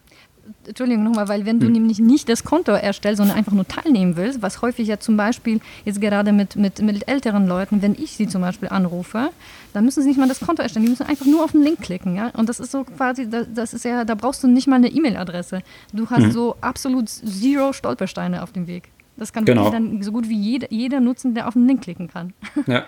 Entschuldigung 0.65 1.03
nochmal, 1.03 1.27
weil 1.27 1.45
wenn 1.45 1.59
du 1.59 1.65
hm. 1.67 1.73
nämlich 1.73 1.99
nicht 1.99 2.29
das 2.29 2.43
Konto 2.43 2.71
erstellst, 2.71 3.17
sondern 3.17 3.37
einfach 3.37 3.51
nur 3.51 3.67
teilnehmen 3.67 4.15
willst, 4.15 4.41
was 4.41 4.61
häufig 4.61 4.87
ja 4.87 4.99
zum 4.99 5.17
Beispiel 5.17 5.59
jetzt 5.85 6.01
gerade 6.01 6.31
mit, 6.31 6.55
mit, 6.55 6.81
mit 6.81 7.07
älteren 7.07 7.47
Leuten, 7.47 7.81
wenn 7.81 7.93
ich 7.93 8.11
sie 8.11 8.27
zum 8.27 8.41
Beispiel 8.41 8.69
anrufe, 8.69 9.29
dann 9.73 9.85
müssen 9.85 10.01
sie 10.01 10.09
nicht 10.09 10.19
mal 10.19 10.27
das 10.27 10.39
Konto 10.39 10.61
erstellen, 10.61 10.85
die 10.85 10.89
müssen 10.89 11.05
einfach 11.05 11.25
nur 11.25 11.43
auf 11.43 11.51
den 11.51 11.63
Link 11.63 11.81
klicken, 11.81 12.15
ja. 12.15 12.29
Und 12.29 12.49
das 12.49 12.59
ist 12.59 12.71
so 12.71 12.83
quasi, 12.83 13.27
das 13.29 13.73
ist 13.73 13.85
ja, 13.85 14.05
da 14.05 14.15
brauchst 14.15 14.43
du 14.43 14.47
nicht 14.47 14.67
mal 14.67 14.77
eine 14.77 14.89
E-Mail-Adresse. 14.89 15.61
Du 15.93 16.09
hast 16.09 16.23
hm. 16.23 16.31
so 16.31 16.55
absolut 16.61 17.09
zero 17.09 17.73
Stolpersteine 17.73 18.43
auf 18.43 18.51
dem 18.51 18.67
Weg. 18.67 18.89
Das 19.17 19.33
kann 19.33 19.45
genau. 19.45 19.69
dann 19.69 20.01
so 20.03 20.11
gut 20.11 20.29
wie 20.29 20.37
jeder, 20.39 20.71
jeder 20.71 20.99
nutzen, 20.99 21.33
der 21.33 21.47
auf 21.47 21.53
den 21.53 21.67
Link 21.67 21.81
klicken 21.81 22.07
kann. 22.07 22.33
Ja. 22.67 22.85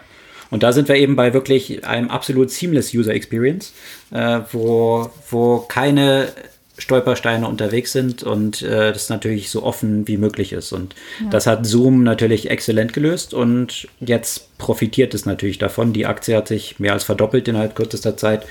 Und 0.52 0.64
da 0.64 0.72
sind 0.72 0.88
wir 0.88 0.96
eben 0.96 1.16
bei 1.16 1.34
wirklich 1.34 1.86
einem 1.86 2.10
absolut 2.10 2.50
seamless 2.50 2.92
User 2.94 3.14
Experience, 3.14 3.72
äh, 4.10 4.40
wo, 4.52 5.12
wo 5.30 5.60
keine 5.60 6.30
Stolpersteine 6.80 7.48
unterwegs 7.48 7.92
sind 7.92 8.24
und 8.24 8.62
äh, 8.62 8.92
das 8.92 9.10
natürlich 9.10 9.52
so 9.52 9.64
offen 9.64 10.08
wie 10.08 10.18
möglich 10.18 10.54
ist. 10.54 10.72
Und 10.72 10.96
ja. 11.22 11.30
das 11.30 11.46
hat 11.46 11.66
Zoom 11.66 12.04
natürlich 12.04 12.50
exzellent 12.50 12.94
gelöst 12.94 13.34
und 13.34 13.88
jetzt 14.00 14.58
profitiert 14.58 15.14
es 15.14 15.26
natürlich 15.26 15.58
davon. 15.58 15.94
Die 15.94 16.06
Aktie 16.06 16.36
hat 16.36 16.48
sich 16.48 16.80
mehr 16.80 16.94
als 16.94 17.04
verdoppelt 17.04 17.48
innerhalb 17.48 17.76
kürzester 17.76 18.18
Zeit. 18.18 18.46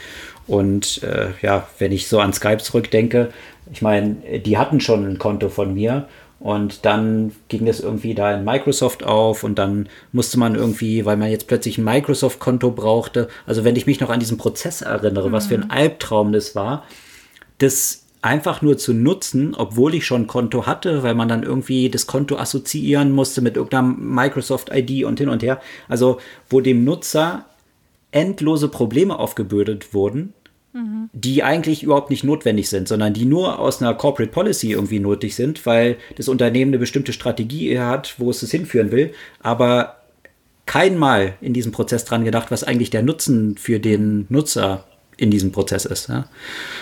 Und 0.47 1.03
äh, 1.03 1.29
ja, 1.43 1.69
wenn 1.79 1.93
ich 1.93 2.09
so 2.09 2.21
an 2.21 2.33
Skype 2.33 2.59
zurückdenke, 2.59 3.31
ich 3.73 3.83
meine, 3.83 4.17
die 4.45 4.57
hatten 4.57 4.81
schon 4.81 5.07
ein 5.07 5.19
Konto 5.19 5.49
von 5.49 5.75
mir 5.75 6.09
und 6.41 6.85
dann 6.87 7.33
ging 7.49 7.67
es 7.67 7.81
irgendwie 7.81 8.15
da 8.15 8.35
in 8.35 8.45
Microsoft 8.45 9.05
auf 9.05 9.43
und 9.43 9.59
dann 9.59 9.89
musste 10.13 10.39
man 10.39 10.55
irgendwie, 10.55 11.05
weil 11.05 11.17
man 11.17 11.31
jetzt 11.31 11.49
plötzlich 11.49 11.79
ein 11.79 11.85
Microsoft-Konto 11.85 12.71
brauchte, 12.71 13.29
also 13.47 13.65
wenn 13.65 13.77
ich 13.77 13.87
mich 13.87 14.01
noch 14.01 14.11
an 14.11 14.21
diesen 14.21 14.39
Prozess 14.39 14.83
erinnere, 14.83 15.29
mhm. 15.29 15.33
was 15.33 15.49
für 15.49 15.55
ein 15.55 15.65
mhm. 15.65 15.71
Albtraum 15.71 16.33
das 16.33 16.55
war, 16.55 16.85
das 17.59 18.05
einfach 18.21 18.63
nur 18.63 18.79
zu 18.79 18.93
nutzen, 18.93 19.55
obwohl 19.55 19.95
ich 19.95 20.05
schon 20.05 20.23
ein 20.23 20.27
Konto 20.27 20.67
hatte, 20.67 21.03
weil 21.03 21.15
man 21.15 21.29
dann 21.29 21.43
irgendwie 21.43 21.89
das 21.89 22.07
Konto 22.07 22.37
assoziieren 22.37 23.13
musste 23.13 23.41
mit 23.41 23.57
irgendeiner 23.57 23.89
Microsoft-ID 23.89 25.05
und 25.05 25.19
hin 25.19 25.29
und 25.29 25.43
her. 25.43 25.61
Also 25.89 26.19
wo 26.51 26.61
dem 26.61 26.85
Nutzer 26.85 27.45
endlose 28.11 28.69
Probleme 28.69 29.19
aufgebürdet 29.19 29.95
wurden, 29.95 30.33
mhm. 30.73 31.11
die 31.13 31.43
eigentlich 31.43 31.83
überhaupt 31.83 32.11
nicht 32.11 32.25
notwendig 32.25 32.69
sind, 32.69 32.89
sondern 32.89 33.15
die 33.15 33.25
nur 33.25 33.59
aus 33.59 33.81
einer 33.81 33.95
Corporate 33.95 34.33
Policy 34.33 34.73
irgendwie 34.73 35.01
nötig 35.01 35.37
sind, 35.37 35.65
weil 35.67 35.97
das 36.17 36.29
Unternehmen 36.29 36.71
eine 36.71 36.79
bestimmte 36.79 37.13
Strategie 37.13 37.79
hat, 37.79 38.15
wo 38.19 38.31
es 38.31 38.43
es 38.43 38.51
hinführen 38.51 38.91
will, 38.91 39.13
aber 39.41 39.97
kein 40.67 40.99
Mal 40.99 41.35
in 41.41 41.55
diesem 41.55 41.73
Prozess 41.73 42.05
dran 42.05 42.25
gedacht, 42.25 42.51
was 42.51 42.63
eigentlich 42.63 42.91
der 42.91 43.03
Nutzen 43.03 43.57
für 43.57 43.81
den 43.81 44.27
Nutzer 44.29 44.85
in 45.19 45.31
diesem 45.31 45.53
Prozess 45.53 45.85
ist. 45.85 46.09
Ja. 46.09 46.25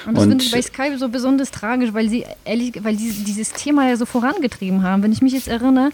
Und 0.07 0.17
das 0.17 0.25
finde 0.25 0.45
ich 0.45 0.51
bei 0.53 0.63
Skype 0.63 0.99
so 0.99 1.09
besonders 1.09 1.51
tragisch, 1.51 1.93
weil 1.93 2.09
sie 2.09 2.25
ehrlich, 2.45 2.75
weil 2.85 2.97
sie 2.97 3.25
dieses 3.25 3.53
Thema 3.53 3.89
ja 3.89 3.97
so 3.97 4.07
vorangetrieben 4.07 4.83
haben. 4.83 5.03
Wenn 5.03 5.13
ich 5.13 5.23
mich 5.23 5.33
jetzt 5.33 5.49
erinnere, 5.49 5.91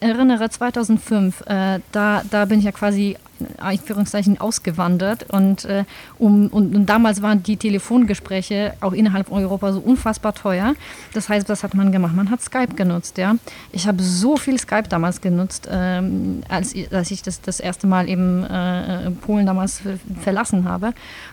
erinnere 0.00 0.50
2005, 0.50 1.42
äh, 1.46 1.80
da, 1.92 2.22
da 2.30 2.44
bin 2.46 2.58
ich 2.58 2.64
ja 2.64 2.72
quasi 2.72 3.16
Anführungszeichen 3.58 4.40
ausgewandert 4.40 5.26
und, 5.30 5.64
äh, 5.64 5.84
um, 6.18 6.48
und, 6.48 6.74
und, 6.74 6.86
damals 6.86 7.22
waren 7.22 7.42
die 7.42 7.56
Telefongespräche 7.56 8.74
auch 8.80 8.92
innerhalb 8.92 9.30
Europa 9.30 9.72
so 9.72 9.80
unfassbar 9.80 10.34
teuer. 10.34 10.74
Das 11.14 11.28
heißt, 11.28 11.48
was 11.48 11.62
hat 11.62 11.74
man 11.74 11.92
gemacht? 11.92 12.14
Man 12.14 12.30
hat 12.30 12.42
Skype 12.42 12.74
genutzt, 12.74 13.18
ja. 13.18 13.36
Ich 13.72 13.86
habe 13.86 14.02
so 14.02 14.36
viel 14.36 14.58
Skype 14.58 14.88
damals 14.88 15.20
genutzt, 15.20 15.68
ähm, 15.70 16.42
als, 16.48 16.74
als 16.90 17.10
ich 17.10 17.22
das 17.22 17.40
das 17.40 17.60
erste 17.60 17.86
Mal 17.86 18.08
eben 18.08 18.44
äh, 18.44 19.10
Polen 19.10 19.46
damals 19.46 19.82
verlassen 20.20 20.64
habe. 20.64 20.92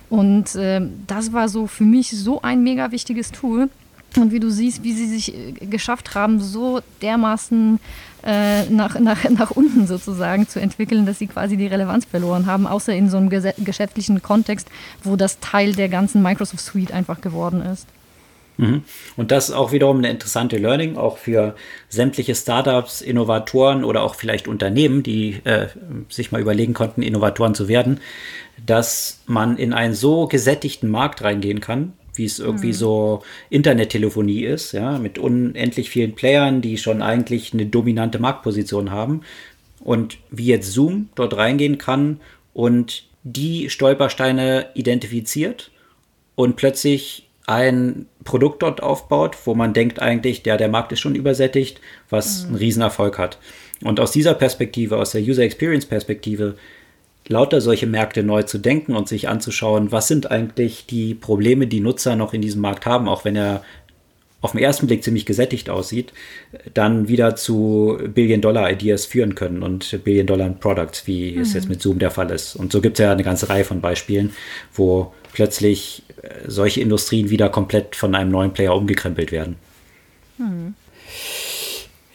Und 0.09 0.55
äh, 0.55 0.81
das 1.07 1.33
war 1.33 1.49
so 1.49 1.67
für 1.67 1.83
mich 1.83 2.11
so 2.11 2.41
ein 2.41 2.63
mega 2.63 2.91
wichtiges 2.91 3.31
Tool 3.31 3.69
Und 4.17 4.31
wie 4.31 4.39
du 4.39 4.49
siehst, 4.49 4.83
wie 4.83 4.93
sie 4.93 5.07
sich 5.07 5.35
äh, 5.35 5.51
geschafft 5.65 6.15
haben, 6.15 6.39
so 6.39 6.81
dermaßen 7.01 7.79
äh, 8.23 8.65
nach, 8.69 8.99
nach, 8.99 9.23
nach 9.29 9.51
unten 9.51 9.87
sozusagen 9.87 10.47
zu 10.47 10.59
entwickeln, 10.59 11.05
dass 11.05 11.19
sie 11.19 11.27
quasi 11.27 11.57
die 11.57 11.67
Relevanz 11.67 12.05
verloren 12.05 12.45
haben, 12.45 12.67
außer 12.67 12.93
in 12.93 13.09
so 13.09 13.17
einem 13.17 13.29
geschäftlichen 13.29 14.21
Kontext, 14.21 14.67
wo 15.03 15.15
das 15.15 15.39
Teil 15.39 15.73
der 15.73 15.89
ganzen 15.89 16.21
Microsoft 16.21 16.63
Suite 16.63 16.91
einfach 16.91 17.21
geworden 17.21 17.61
ist. 17.61 17.87
Mhm. 18.57 18.83
Und 19.17 19.31
das 19.31 19.49
ist 19.49 19.55
auch 19.55 19.71
wiederum 19.71 19.97
eine 19.97 20.09
interessante 20.09 20.57
Learning, 20.57 20.97
auch 20.97 21.17
für 21.17 21.55
sämtliche 21.89 22.35
Startups, 22.35 23.01
Innovatoren 23.01 23.83
oder 23.83 24.01
auch 24.01 24.15
vielleicht 24.15 24.47
Unternehmen, 24.47 25.03
die 25.03 25.41
äh, 25.43 25.67
sich 26.09 26.31
mal 26.31 26.41
überlegen 26.41 26.73
konnten, 26.73 27.01
Innovatoren 27.01 27.53
zu 27.53 27.67
werden, 27.67 27.99
dass 28.65 29.19
man 29.25 29.57
in 29.57 29.73
einen 29.73 29.93
so 29.93 30.27
gesättigten 30.27 30.89
Markt 30.89 31.23
reingehen 31.23 31.59
kann, 31.59 31.93
wie 32.15 32.25
es 32.25 32.39
irgendwie 32.39 32.67
mhm. 32.67 32.73
so 32.73 33.23
Internettelefonie 33.49 34.43
ist, 34.43 34.71
ja, 34.71 34.97
mit 34.97 35.17
unendlich 35.17 35.89
vielen 35.89 36.15
Playern, 36.15 36.61
die 36.61 36.77
schon 36.77 37.01
eigentlich 37.01 37.53
eine 37.53 37.65
dominante 37.65 38.19
Marktposition 38.19 38.91
haben. 38.91 39.21
Und 39.83 40.17
wie 40.31 40.47
jetzt 40.47 40.71
Zoom 40.71 41.09
dort 41.15 41.37
reingehen 41.37 41.77
kann 41.77 42.19
und 42.53 43.03
die 43.23 43.69
Stolpersteine 43.69 44.67
identifiziert 44.73 45.71
und 46.35 46.55
plötzlich 46.55 47.27
ein 47.47 48.07
Produkt 48.23 48.63
dort 48.63 48.81
aufbaut, 48.81 49.37
wo 49.45 49.53
man 49.53 49.73
denkt 49.73 50.01
eigentlich, 50.01 50.41
der, 50.43 50.57
der 50.57 50.69
Markt 50.69 50.91
ist 50.91 50.99
schon 50.99 51.15
übersättigt, 51.15 51.79
was 52.09 52.43
mhm. 52.43 52.47
einen 52.47 52.55
Riesenerfolg 52.57 53.17
hat. 53.17 53.37
Und 53.83 53.99
aus 53.99 54.11
dieser 54.11 54.33
Perspektive, 54.33 54.97
aus 54.97 55.11
der 55.11 55.21
User 55.21 55.43
Experience 55.43 55.85
Perspektive, 55.85 56.55
lauter 57.27 57.61
solche 57.61 57.87
Märkte 57.87 58.23
neu 58.23 58.43
zu 58.43 58.57
denken 58.57 58.95
und 58.95 59.07
sich 59.07 59.27
anzuschauen, 59.27 59.91
was 59.91 60.07
sind 60.07 60.29
eigentlich 60.31 60.85
die 60.85 61.13
Probleme, 61.15 61.67
die 61.67 61.79
Nutzer 61.79 62.15
noch 62.15 62.33
in 62.33 62.41
diesem 62.41 62.61
Markt 62.61 62.85
haben, 62.85 63.07
auch 63.07 63.25
wenn 63.25 63.35
er 63.35 63.63
auf 64.41 64.51
den 64.51 64.61
ersten 64.61 64.85
Blick 64.85 65.03
ziemlich 65.03 65.25
gesättigt 65.25 65.71
aussieht, 65.71 66.13
dann 66.75 67.07
wieder 67.07 67.35
zu 67.35 67.97
Billion-Dollar-Ideas 68.13 69.05
führen 69.05 69.33
können 69.33 69.63
und 69.63 70.03
Billion-Dollar-Products, 70.03 71.07
wie 71.07 71.31
mhm. 71.31 71.41
es 71.41 71.53
jetzt 71.53 71.67
mit 71.67 71.81
Zoom 71.81 71.97
der 71.97 72.11
Fall 72.11 72.29
ist. 72.29 72.55
Und 72.55 72.71
so 72.71 72.79
gibt 72.79 72.99
es 72.99 73.03
ja 73.03 73.11
eine 73.11 73.23
ganze 73.23 73.49
Reihe 73.49 73.65
von 73.65 73.81
Beispielen, 73.81 74.35
wo 74.71 75.13
plötzlich 75.33 76.03
äh, 76.21 76.29
solche 76.45 76.81
Industrien 76.81 77.31
wieder 77.31 77.49
komplett 77.49 77.95
von 77.95 78.13
einem 78.13 78.29
neuen 78.29 78.53
Player 78.53 78.75
umgekrempelt 78.75 79.31
werden. 79.31 79.55
Mhm. 80.37 80.75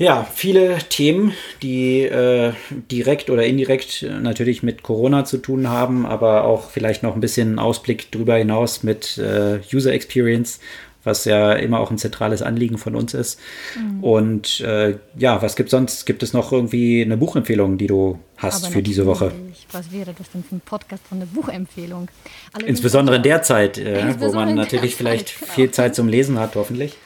Ja, 0.00 0.26
viele 0.34 0.78
Themen, 0.88 1.34
die 1.60 2.04
äh, 2.04 2.54
direkt 2.90 3.28
oder 3.28 3.44
indirekt 3.44 4.02
natürlich 4.22 4.62
mit 4.62 4.82
Corona 4.82 5.26
zu 5.26 5.36
tun 5.36 5.68
haben, 5.68 6.06
aber 6.06 6.44
auch 6.44 6.70
vielleicht 6.70 7.02
noch 7.02 7.14
ein 7.14 7.20
bisschen 7.20 7.58
Ausblick 7.58 8.10
darüber 8.10 8.36
hinaus 8.36 8.82
mit 8.82 9.18
äh, 9.18 9.60
User 9.70 9.92
Experience, 9.92 10.58
was 11.04 11.26
ja 11.26 11.52
immer 11.52 11.80
auch 11.80 11.90
ein 11.90 11.98
zentrales 11.98 12.40
Anliegen 12.40 12.78
von 12.78 12.94
uns 12.94 13.12
ist. 13.12 13.38
Mhm. 13.76 14.02
Und 14.02 14.60
äh, 14.60 14.96
ja, 15.18 15.42
was 15.42 15.54
gibt 15.54 15.68
sonst? 15.68 16.06
Gibt 16.06 16.22
es 16.22 16.32
noch 16.32 16.50
irgendwie 16.50 17.02
eine 17.02 17.18
Buchempfehlung, 17.18 17.76
die 17.76 17.86
du 17.86 18.18
hast 18.38 18.64
aber 18.64 18.72
für 18.72 18.82
diese 18.82 19.04
Woche? 19.04 19.32
Was 19.70 19.92
wäre 19.92 20.14
das 20.16 20.30
denn 20.30 20.42
für 20.42 20.56
ein 20.56 20.62
Podcast 20.64 21.02
von 21.06 21.18
einer 21.18 21.26
Buchempfehlung? 21.26 22.08
Allerdings 22.54 22.78
Insbesondere 22.78 23.16
in 23.16 23.22
der 23.22 23.42
Zeit, 23.42 23.76
äh, 23.76 24.14
wo 24.18 24.32
man 24.32 24.54
natürlich 24.54 24.96
vielleicht 24.96 25.28
Zeit, 25.28 25.40
genau. 25.40 25.52
viel 25.52 25.70
Zeit 25.72 25.94
zum 25.94 26.08
Lesen 26.08 26.38
hat, 26.38 26.54
hoffentlich. 26.54 26.96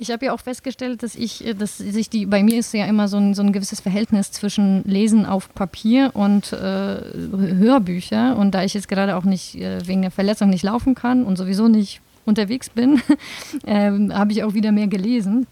Ich 0.00 0.10
habe 0.10 0.24
ja 0.24 0.32
auch 0.32 0.40
festgestellt, 0.40 1.02
dass 1.02 1.14
ich, 1.14 1.46
äh, 1.46 1.52
dass 1.52 1.76
sich 1.76 2.08
die, 2.08 2.24
bei 2.24 2.42
mir 2.42 2.58
ist 2.58 2.72
ja 2.72 2.86
immer 2.86 3.06
so 3.06 3.18
ein, 3.18 3.34
so 3.34 3.42
ein 3.42 3.52
gewisses 3.52 3.80
Verhältnis 3.80 4.32
zwischen 4.32 4.82
Lesen 4.84 5.26
auf 5.26 5.54
Papier 5.54 6.10
und 6.14 6.54
äh, 6.54 6.56
Hörbücher. 6.56 8.34
Und 8.38 8.52
da 8.52 8.64
ich 8.64 8.72
jetzt 8.72 8.88
gerade 8.88 9.14
auch 9.14 9.24
nicht 9.24 9.56
äh, 9.56 9.86
wegen 9.86 10.00
der 10.00 10.10
Verletzung 10.10 10.48
nicht 10.48 10.62
laufen 10.62 10.94
kann 10.94 11.24
und 11.24 11.36
sowieso 11.36 11.68
nicht 11.68 12.00
unterwegs 12.24 12.70
bin, 12.70 13.02
äh, 13.66 13.90
habe 14.10 14.32
ich 14.32 14.42
auch 14.42 14.54
wieder 14.54 14.72
mehr 14.72 14.86
gelesen. 14.86 15.46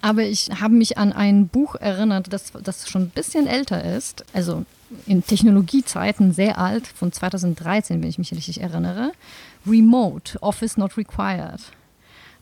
Aber 0.00 0.22
ich 0.22 0.48
habe 0.60 0.74
mich 0.74 0.96
an 0.96 1.12
ein 1.12 1.48
Buch 1.48 1.74
erinnert, 1.74 2.32
das, 2.32 2.52
das 2.62 2.88
schon 2.88 3.02
ein 3.02 3.10
bisschen 3.10 3.48
älter 3.48 3.82
ist, 3.96 4.24
also 4.32 4.64
in 5.06 5.24
Technologiezeiten 5.24 6.32
sehr 6.32 6.58
alt, 6.58 6.86
von 6.86 7.10
2013, 7.10 8.00
wenn 8.00 8.08
ich 8.08 8.18
mich 8.18 8.30
richtig 8.32 8.60
erinnere. 8.60 9.10
Remote, 9.66 10.40
Office 10.40 10.76
Not 10.76 10.96
Required. 10.96 11.60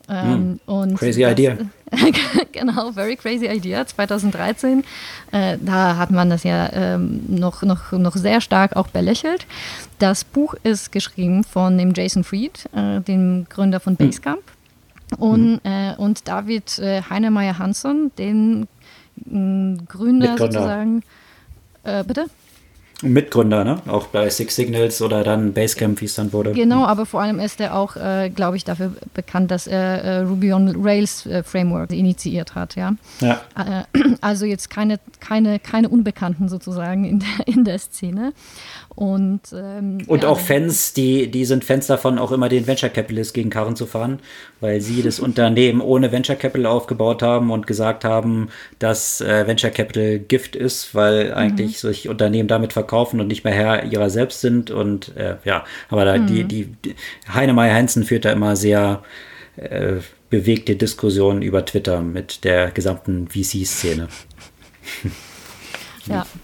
Ähm, 0.09 0.61
mm, 0.67 0.95
crazy 0.95 1.23
das, 1.23 1.33
Idea. 1.33 1.59
genau, 2.53 2.93
very 2.93 3.17
crazy 3.17 3.47
idea. 3.47 3.87
2013, 3.87 4.85
äh, 5.33 5.59
da 5.61 5.97
hat 5.97 6.11
man 6.11 6.31
das 6.31 6.45
ja 6.45 6.73
ähm, 6.73 7.25
noch, 7.29 7.63
noch, 7.63 7.93
noch 7.93 8.17
sehr 8.17 8.41
stark 8.41 8.77
auch 8.77 8.89
belächelt. 8.89 9.47
Das 9.99 10.25
Buch 10.25 10.55
ist 10.63 10.93
geschrieben 10.93 11.45
von 11.45 11.77
dem 11.79 11.93
Jason 11.95 12.25
Fried, 12.25 12.69
äh, 12.75 13.01
dem 13.01 13.47
Gründer 13.49 13.81
von 13.81 13.99
hm. 13.99 14.07
Basecamp. 14.07 14.43
Mm. 15.19 15.23
Und, 15.23 15.65
mm. 15.65 15.69
äh, 15.69 15.95
und 15.97 16.29
David 16.29 16.79
äh, 16.79 17.03
Heinemeier 17.03 17.59
Hansson, 17.59 18.11
den 18.19 18.67
Gründer 19.25 20.37
sozusagen. 20.37 21.03
Äh, 21.85 22.05
bitte? 22.05 22.27
Mitgründer, 23.03 23.63
ne? 23.63 23.83
Auch 23.89 24.07
bei 24.07 24.31
Six 24.31 24.57
Signals 24.57 25.03
oder 25.03 25.23
dann 25.23 25.53
Basecamp, 25.53 26.01
wie 26.01 26.07
es 26.07 26.15
dann 26.15 26.33
wurde. 26.33 26.53
Genau, 26.53 26.87
aber 26.87 27.05
vor 27.05 27.21
allem 27.21 27.41
ist 27.41 27.61
er 27.61 27.77
auch, 27.77 27.95
äh, 27.97 28.31
glaube 28.31 28.57
ich, 28.57 28.65
dafür 28.65 28.93
bekannt, 29.13 29.51
dass 29.51 29.67
er 29.67 30.03
äh, 30.03 30.19
Ruby 30.21 30.55
on 30.55 30.75
Rails 30.83 31.27
äh, 31.27 31.43
Framework 31.43 31.93
initiiert 31.93 32.55
hat, 32.55 32.75
ja. 32.75 32.95
ja. 33.21 33.43
Äh, 33.55 33.85
also 34.23 34.47
jetzt 34.47 34.71
keine, 34.71 34.99
keine, 35.21 35.59
keine 35.59 35.91
Unbekannten 35.91 36.49
sozusagen 36.49 37.05
in 37.05 37.19
der, 37.19 37.47
in 37.47 37.65
der 37.65 37.79
Szene. 37.79 38.33
Und, 38.95 39.43
ähm, 39.53 39.99
und 40.07 40.23
ja, 40.23 40.29
auch 40.31 40.41
Fans, 40.41 40.95
die, 40.95 41.31
die 41.31 41.45
sind 41.45 41.65
Fans 41.65 41.87
davon, 41.87 42.19
auch 42.19 42.33
immer 42.33 42.49
den 42.49 42.67
Venture 42.67 42.89
Capitalist 42.89 43.35
gegen 43.35 43.51
Karren 43.51 43.77
zu 43.77 43.85
fahren, 43.85 44.21
weil 44.61 44.81
sie 44.81 45.03
das 45.03 45.21
Unternehmen 45.21 45.83
ohne 45.83 46.13
Venture 46.13 46.37
Capital 46.37 46.65
aufgebaut 46.65 47.23
haben 47.23 47.51
und 47.51 47.67
gesagt 47.67 48.07
haben, 48.07 48.49
dass 48.79 49.21
äh, 49.21 49.47
Venture 49.47 49.69
Capital 49.69 50.19
Gift 50.19 50.57
ist, 50.57 50.95
weil 50.95 51.35
eigentlich 51.35 51.73
mhm. 51.73 51.81
solche 51.81 52.11
Unternehmen 52.11 52.49
damit 52.49 52.73
verkaufen 52.73 52.86
und 53.21 53.29
nicht 53.29 53.45
mehr 53.45 53.53
Herr 53.53 53.85
ihrer 53.85 54.11
selbst 54.11 54.41
sind. 54.41 54.71
Und 54.71 55.17
äh, 55.17 55.37
ja, 55.45 55.65
aber 55.89 56.05
da, 56.05 56.19
mhm. 56.19 56.27
die, 56.27 56.45
die, 56.45 56.97
Heinemeier 57.33 57.75
Heinzen 57.75 58.05
führt 58.05 58.25
da 58.25 58.33
immer 58.33 58.57
sehr 58.57 59.03
äh, 59.57 59.97
bewegte 60.31 60.77
Diskussionen 60.77 61.43
über 61.43 61.65
Twitter 61.65 62.01
mit 62.01 62.45
der 62.45 62.71
gesamten 62.71 63.29
VC-Szene. 63.29 64.09
ja. 66.07 66.27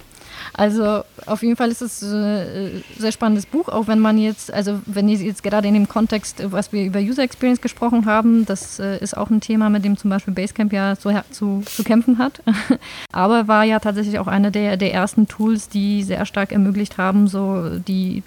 Also 0.54 1.02
auf 1.26 1.42
jeden 1.42 1.56
Fall 1.56 1.70
ist 1.70 1.80
es 1.80 2.02
ein 2.02 2.24
äh, 2.24 2.70
sehr 2.98 3.12
spannendes 3.12 3.46
Buch, 3.46 3.68
auch 3.68 3.86
wenn 3.86 3.98
man 3.98 4.18
jetzt, 4.18 4.52
also 4.52 4.80
wenn 4.86 5.08
ihr 5.08 5.16
jetzt 5.16 5.42
gerade 5.42 5.68
in 5.68 5.74
dem 5.74 5.88
Kontext, 5.88 6.42
was 6.52 6.72
wir 6.72 6.84
über 6.84 7.00
User 7.00 7.22
Experience 7.22 7.60
gesprochen 7.60 8.04
haben, 8.06 8.44
das 8.44 8.78
äh, 8.78 8.98
ist 8.98 9.16
auch 9.16 9.30
ein 9.30 9.40
Thema, 9.40 9.70
mit 9.70 9.84
dem 9.84 9.96
zum 9.96 10.10
Beispiel 10.10 10.34
Basecamp 10.34 10.72
ja 10.72 10.96
zu, 10.96 11.10
zu, 11.30 11.62
zu 11.64 11.84
kämpfen 11.84 12.18
hat. 12.18 12.42
Aber 13.12 13.48
war 13.48 13.64
ja 13.64 13.78
tatsächlich 13.78 14.18
auch 14.18 14.26
einer 14.26 14.50
der, 14.50 14.76
der 14.76 14.92
ersten 14.92 15.26
Tools, 15.26 15.68
die 15.68 16.02
sehr 16.02 16.26
stark 16.26 16.52
ermöglicht 16.52 16.98
haben, 16.98 17.28
so 17.28 17.78
die 17.78 18.22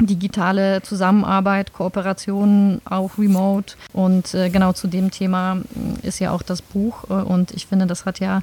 digitale 0.00 0.82
Zusammenarbeit, 0.82 1.72
Kooperation, 1.72 2.80
auch 2.84 3.16
remote. 3.18 3.74
Und 3.92 4.34
äh, 4.34 4.50
genau 4.50 4.72
zu 4.72 4.88
dem 4.88 5.10
Thema 5.10 5.58
ist 6.02 6.18
ja 6.18 6.32
auch 6.32 6.42
das 6.42 6.62
Buch. 6.62 7.04
Und 7.04 7.52
ich 7.52 7.66
finde, 7.66 7.86
das 7.86 8.04
hat 8.04 8.20
ja 8.20 8.42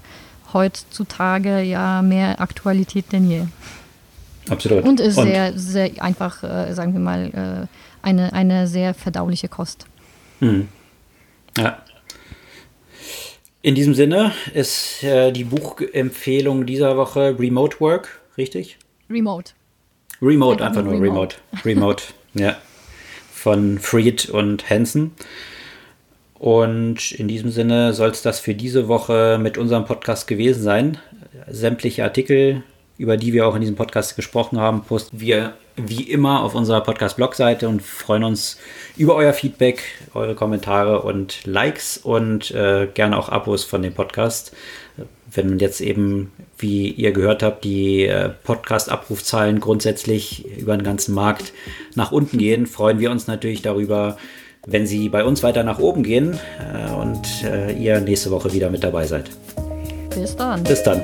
heutzutage 0.53 1.61
ja 1.61 2.01
mehr 2.01 2.39
Aktualität 2.39 3.11
denn 3.11 3.29
je. 3.29 3.41
Absolut. 4.49 4.83
Und 4.83 4.99
ist 4.99 5.17
Und 5.17 5.27
sehr, 5.27 5.57
sehr 5.57 5.91
einfach, 6.03 6.43
äh, 6.43 6.73
sagen 6.73 6.93
wir 6.93 6.99
mal, 6.99 7.67
äh, 7.71 8.05
eine, 8.05 8.33
eine 8.33 8.67
sehr 8.67 8.93
verdauliche 8.93 9.47
Kost. 9.47 9.85
Mhm. 10.39 10.67
Ja. 11.57 11.77
In 13.61 13.75
diesem 13.75 13.93
Sinne 13.93 14.33
ist 14.53 15.03
äh, 15.03 15.31
die 15.31 15.43
Buchempfehlung 15.43 16.65
dieser 16.65 16.97
Woche 16.97 17.35
Remote 17.37 17.79
Work, 17.79 18.21
richtig? 18.37 18.77
Remote. 19.09 19.51
Remote, 20.21 20.63
einfach, 20.63 20.79
einfach 20.79 20.91
nur 20.91 21.01
Remote. 21.01 21.35
Remote, 21.63 21.65
remote 21.65 22.03
ja. 22.33 22.57
Von 23.31 23.79
Fried 23.79 24.29
und 24.29 24.69
Hansen. 24.69 25.11
Und 26.41 27.11
in 27.11 27.27
diesem 27.27 27.51
Sinne 27.51 27.93
soll 27.93 28.09
es 28.09 28.23
das 28.23 28.39
für 28.39 28.55
diese 28.55 28.87
Woche 28.87 29.37
mit 29.39 29.59
unserem 29.59 29.85
Podcast 29.85 30.27
gewesen 30.27 30.63
sein. 30.63 30.97
Sämtliche 31.47 32.03
Artikel, 32.03 32.63
über 32.97 33.15
die 33.15 33.31
wir 33.31 33.45
auch 33.45 33.53
in 33.53 33.61
diesem 33.61 33.75
Podcast 33.75 34.15
gesprochen 34.15 34.59
haben, 34.59 34.81
posten 34.81 35.19
wir 35.19 35.53
wie 35.75 36.01
immer 36.01 36.41
auf 36.41 36.55
unserer 36.55 36.81
Podcast-Blog-Seite 36.81 37.69
und 37.69 37.83
freuen 37.83 38.23
uns 38.23 38.57
über 38.97 39.13
euer 39.13 39.33
Feedback, 39.33 39.83
eure 40.15 40.33
Kommentare 40.33 41.03
und 41.03 41.45
Likes 41.45 41.97
und 41.97 42.49
äh, 42.49 42.87
gerne 42.91 43.19
auch 43.19 43.29
Abos 43.29 43.63
von 43.63 43.83
dem 43.83 43.93
Podcast. 43.93 44.51
Wenn 45.31 45.59
jetzt 45.59 45.79
eben, 45.79 46.31
wie 46.57 46.89
ihr 46.89 47.11
gehört 47.11 47.43
habt, 47.43 47.63
die 47.63 48.05
äh, 48.05 48.29
Podcast-Abrufzahlen 48.29 49.59
grundsätzlich 49.59 50.57
über 50.57 50.75
den 50.75 50.83
ganzen 50.83 51.13
Markt 51.13 51.53
nach 51.93 52.11
unten 52.11 52.39
gehen, 52.39 52.65
freuen 52.65 52.97
wir 52.97 53.11
uns 53.11 53.27
natürlich 53.27 53.61
darüber, 53.61 54.17
wenn 54.67 54.85
sie 54.85 55.09
bei 55.09 55.23
uns 55.23 55.43
weiter 55.43 55.63
nach 55.63 55.79
oben 55.79 56.03
gehen 56.03 56.39
äh, 56.59 56.91
und 56.93 57.43
äh, 57.43 57.71
ihr 57.73 57.99
nächste 58.01 58.31
Woche 58.31 58.53
wieder 58.53 58.69
mit 58.69 58.83
dabei 58.83 59.05
seid. 59.05 59.29
Bis 60.13 60.35
dann. 60.35 60.63
Bis 60.63 60.83
dann. 60.83 61.01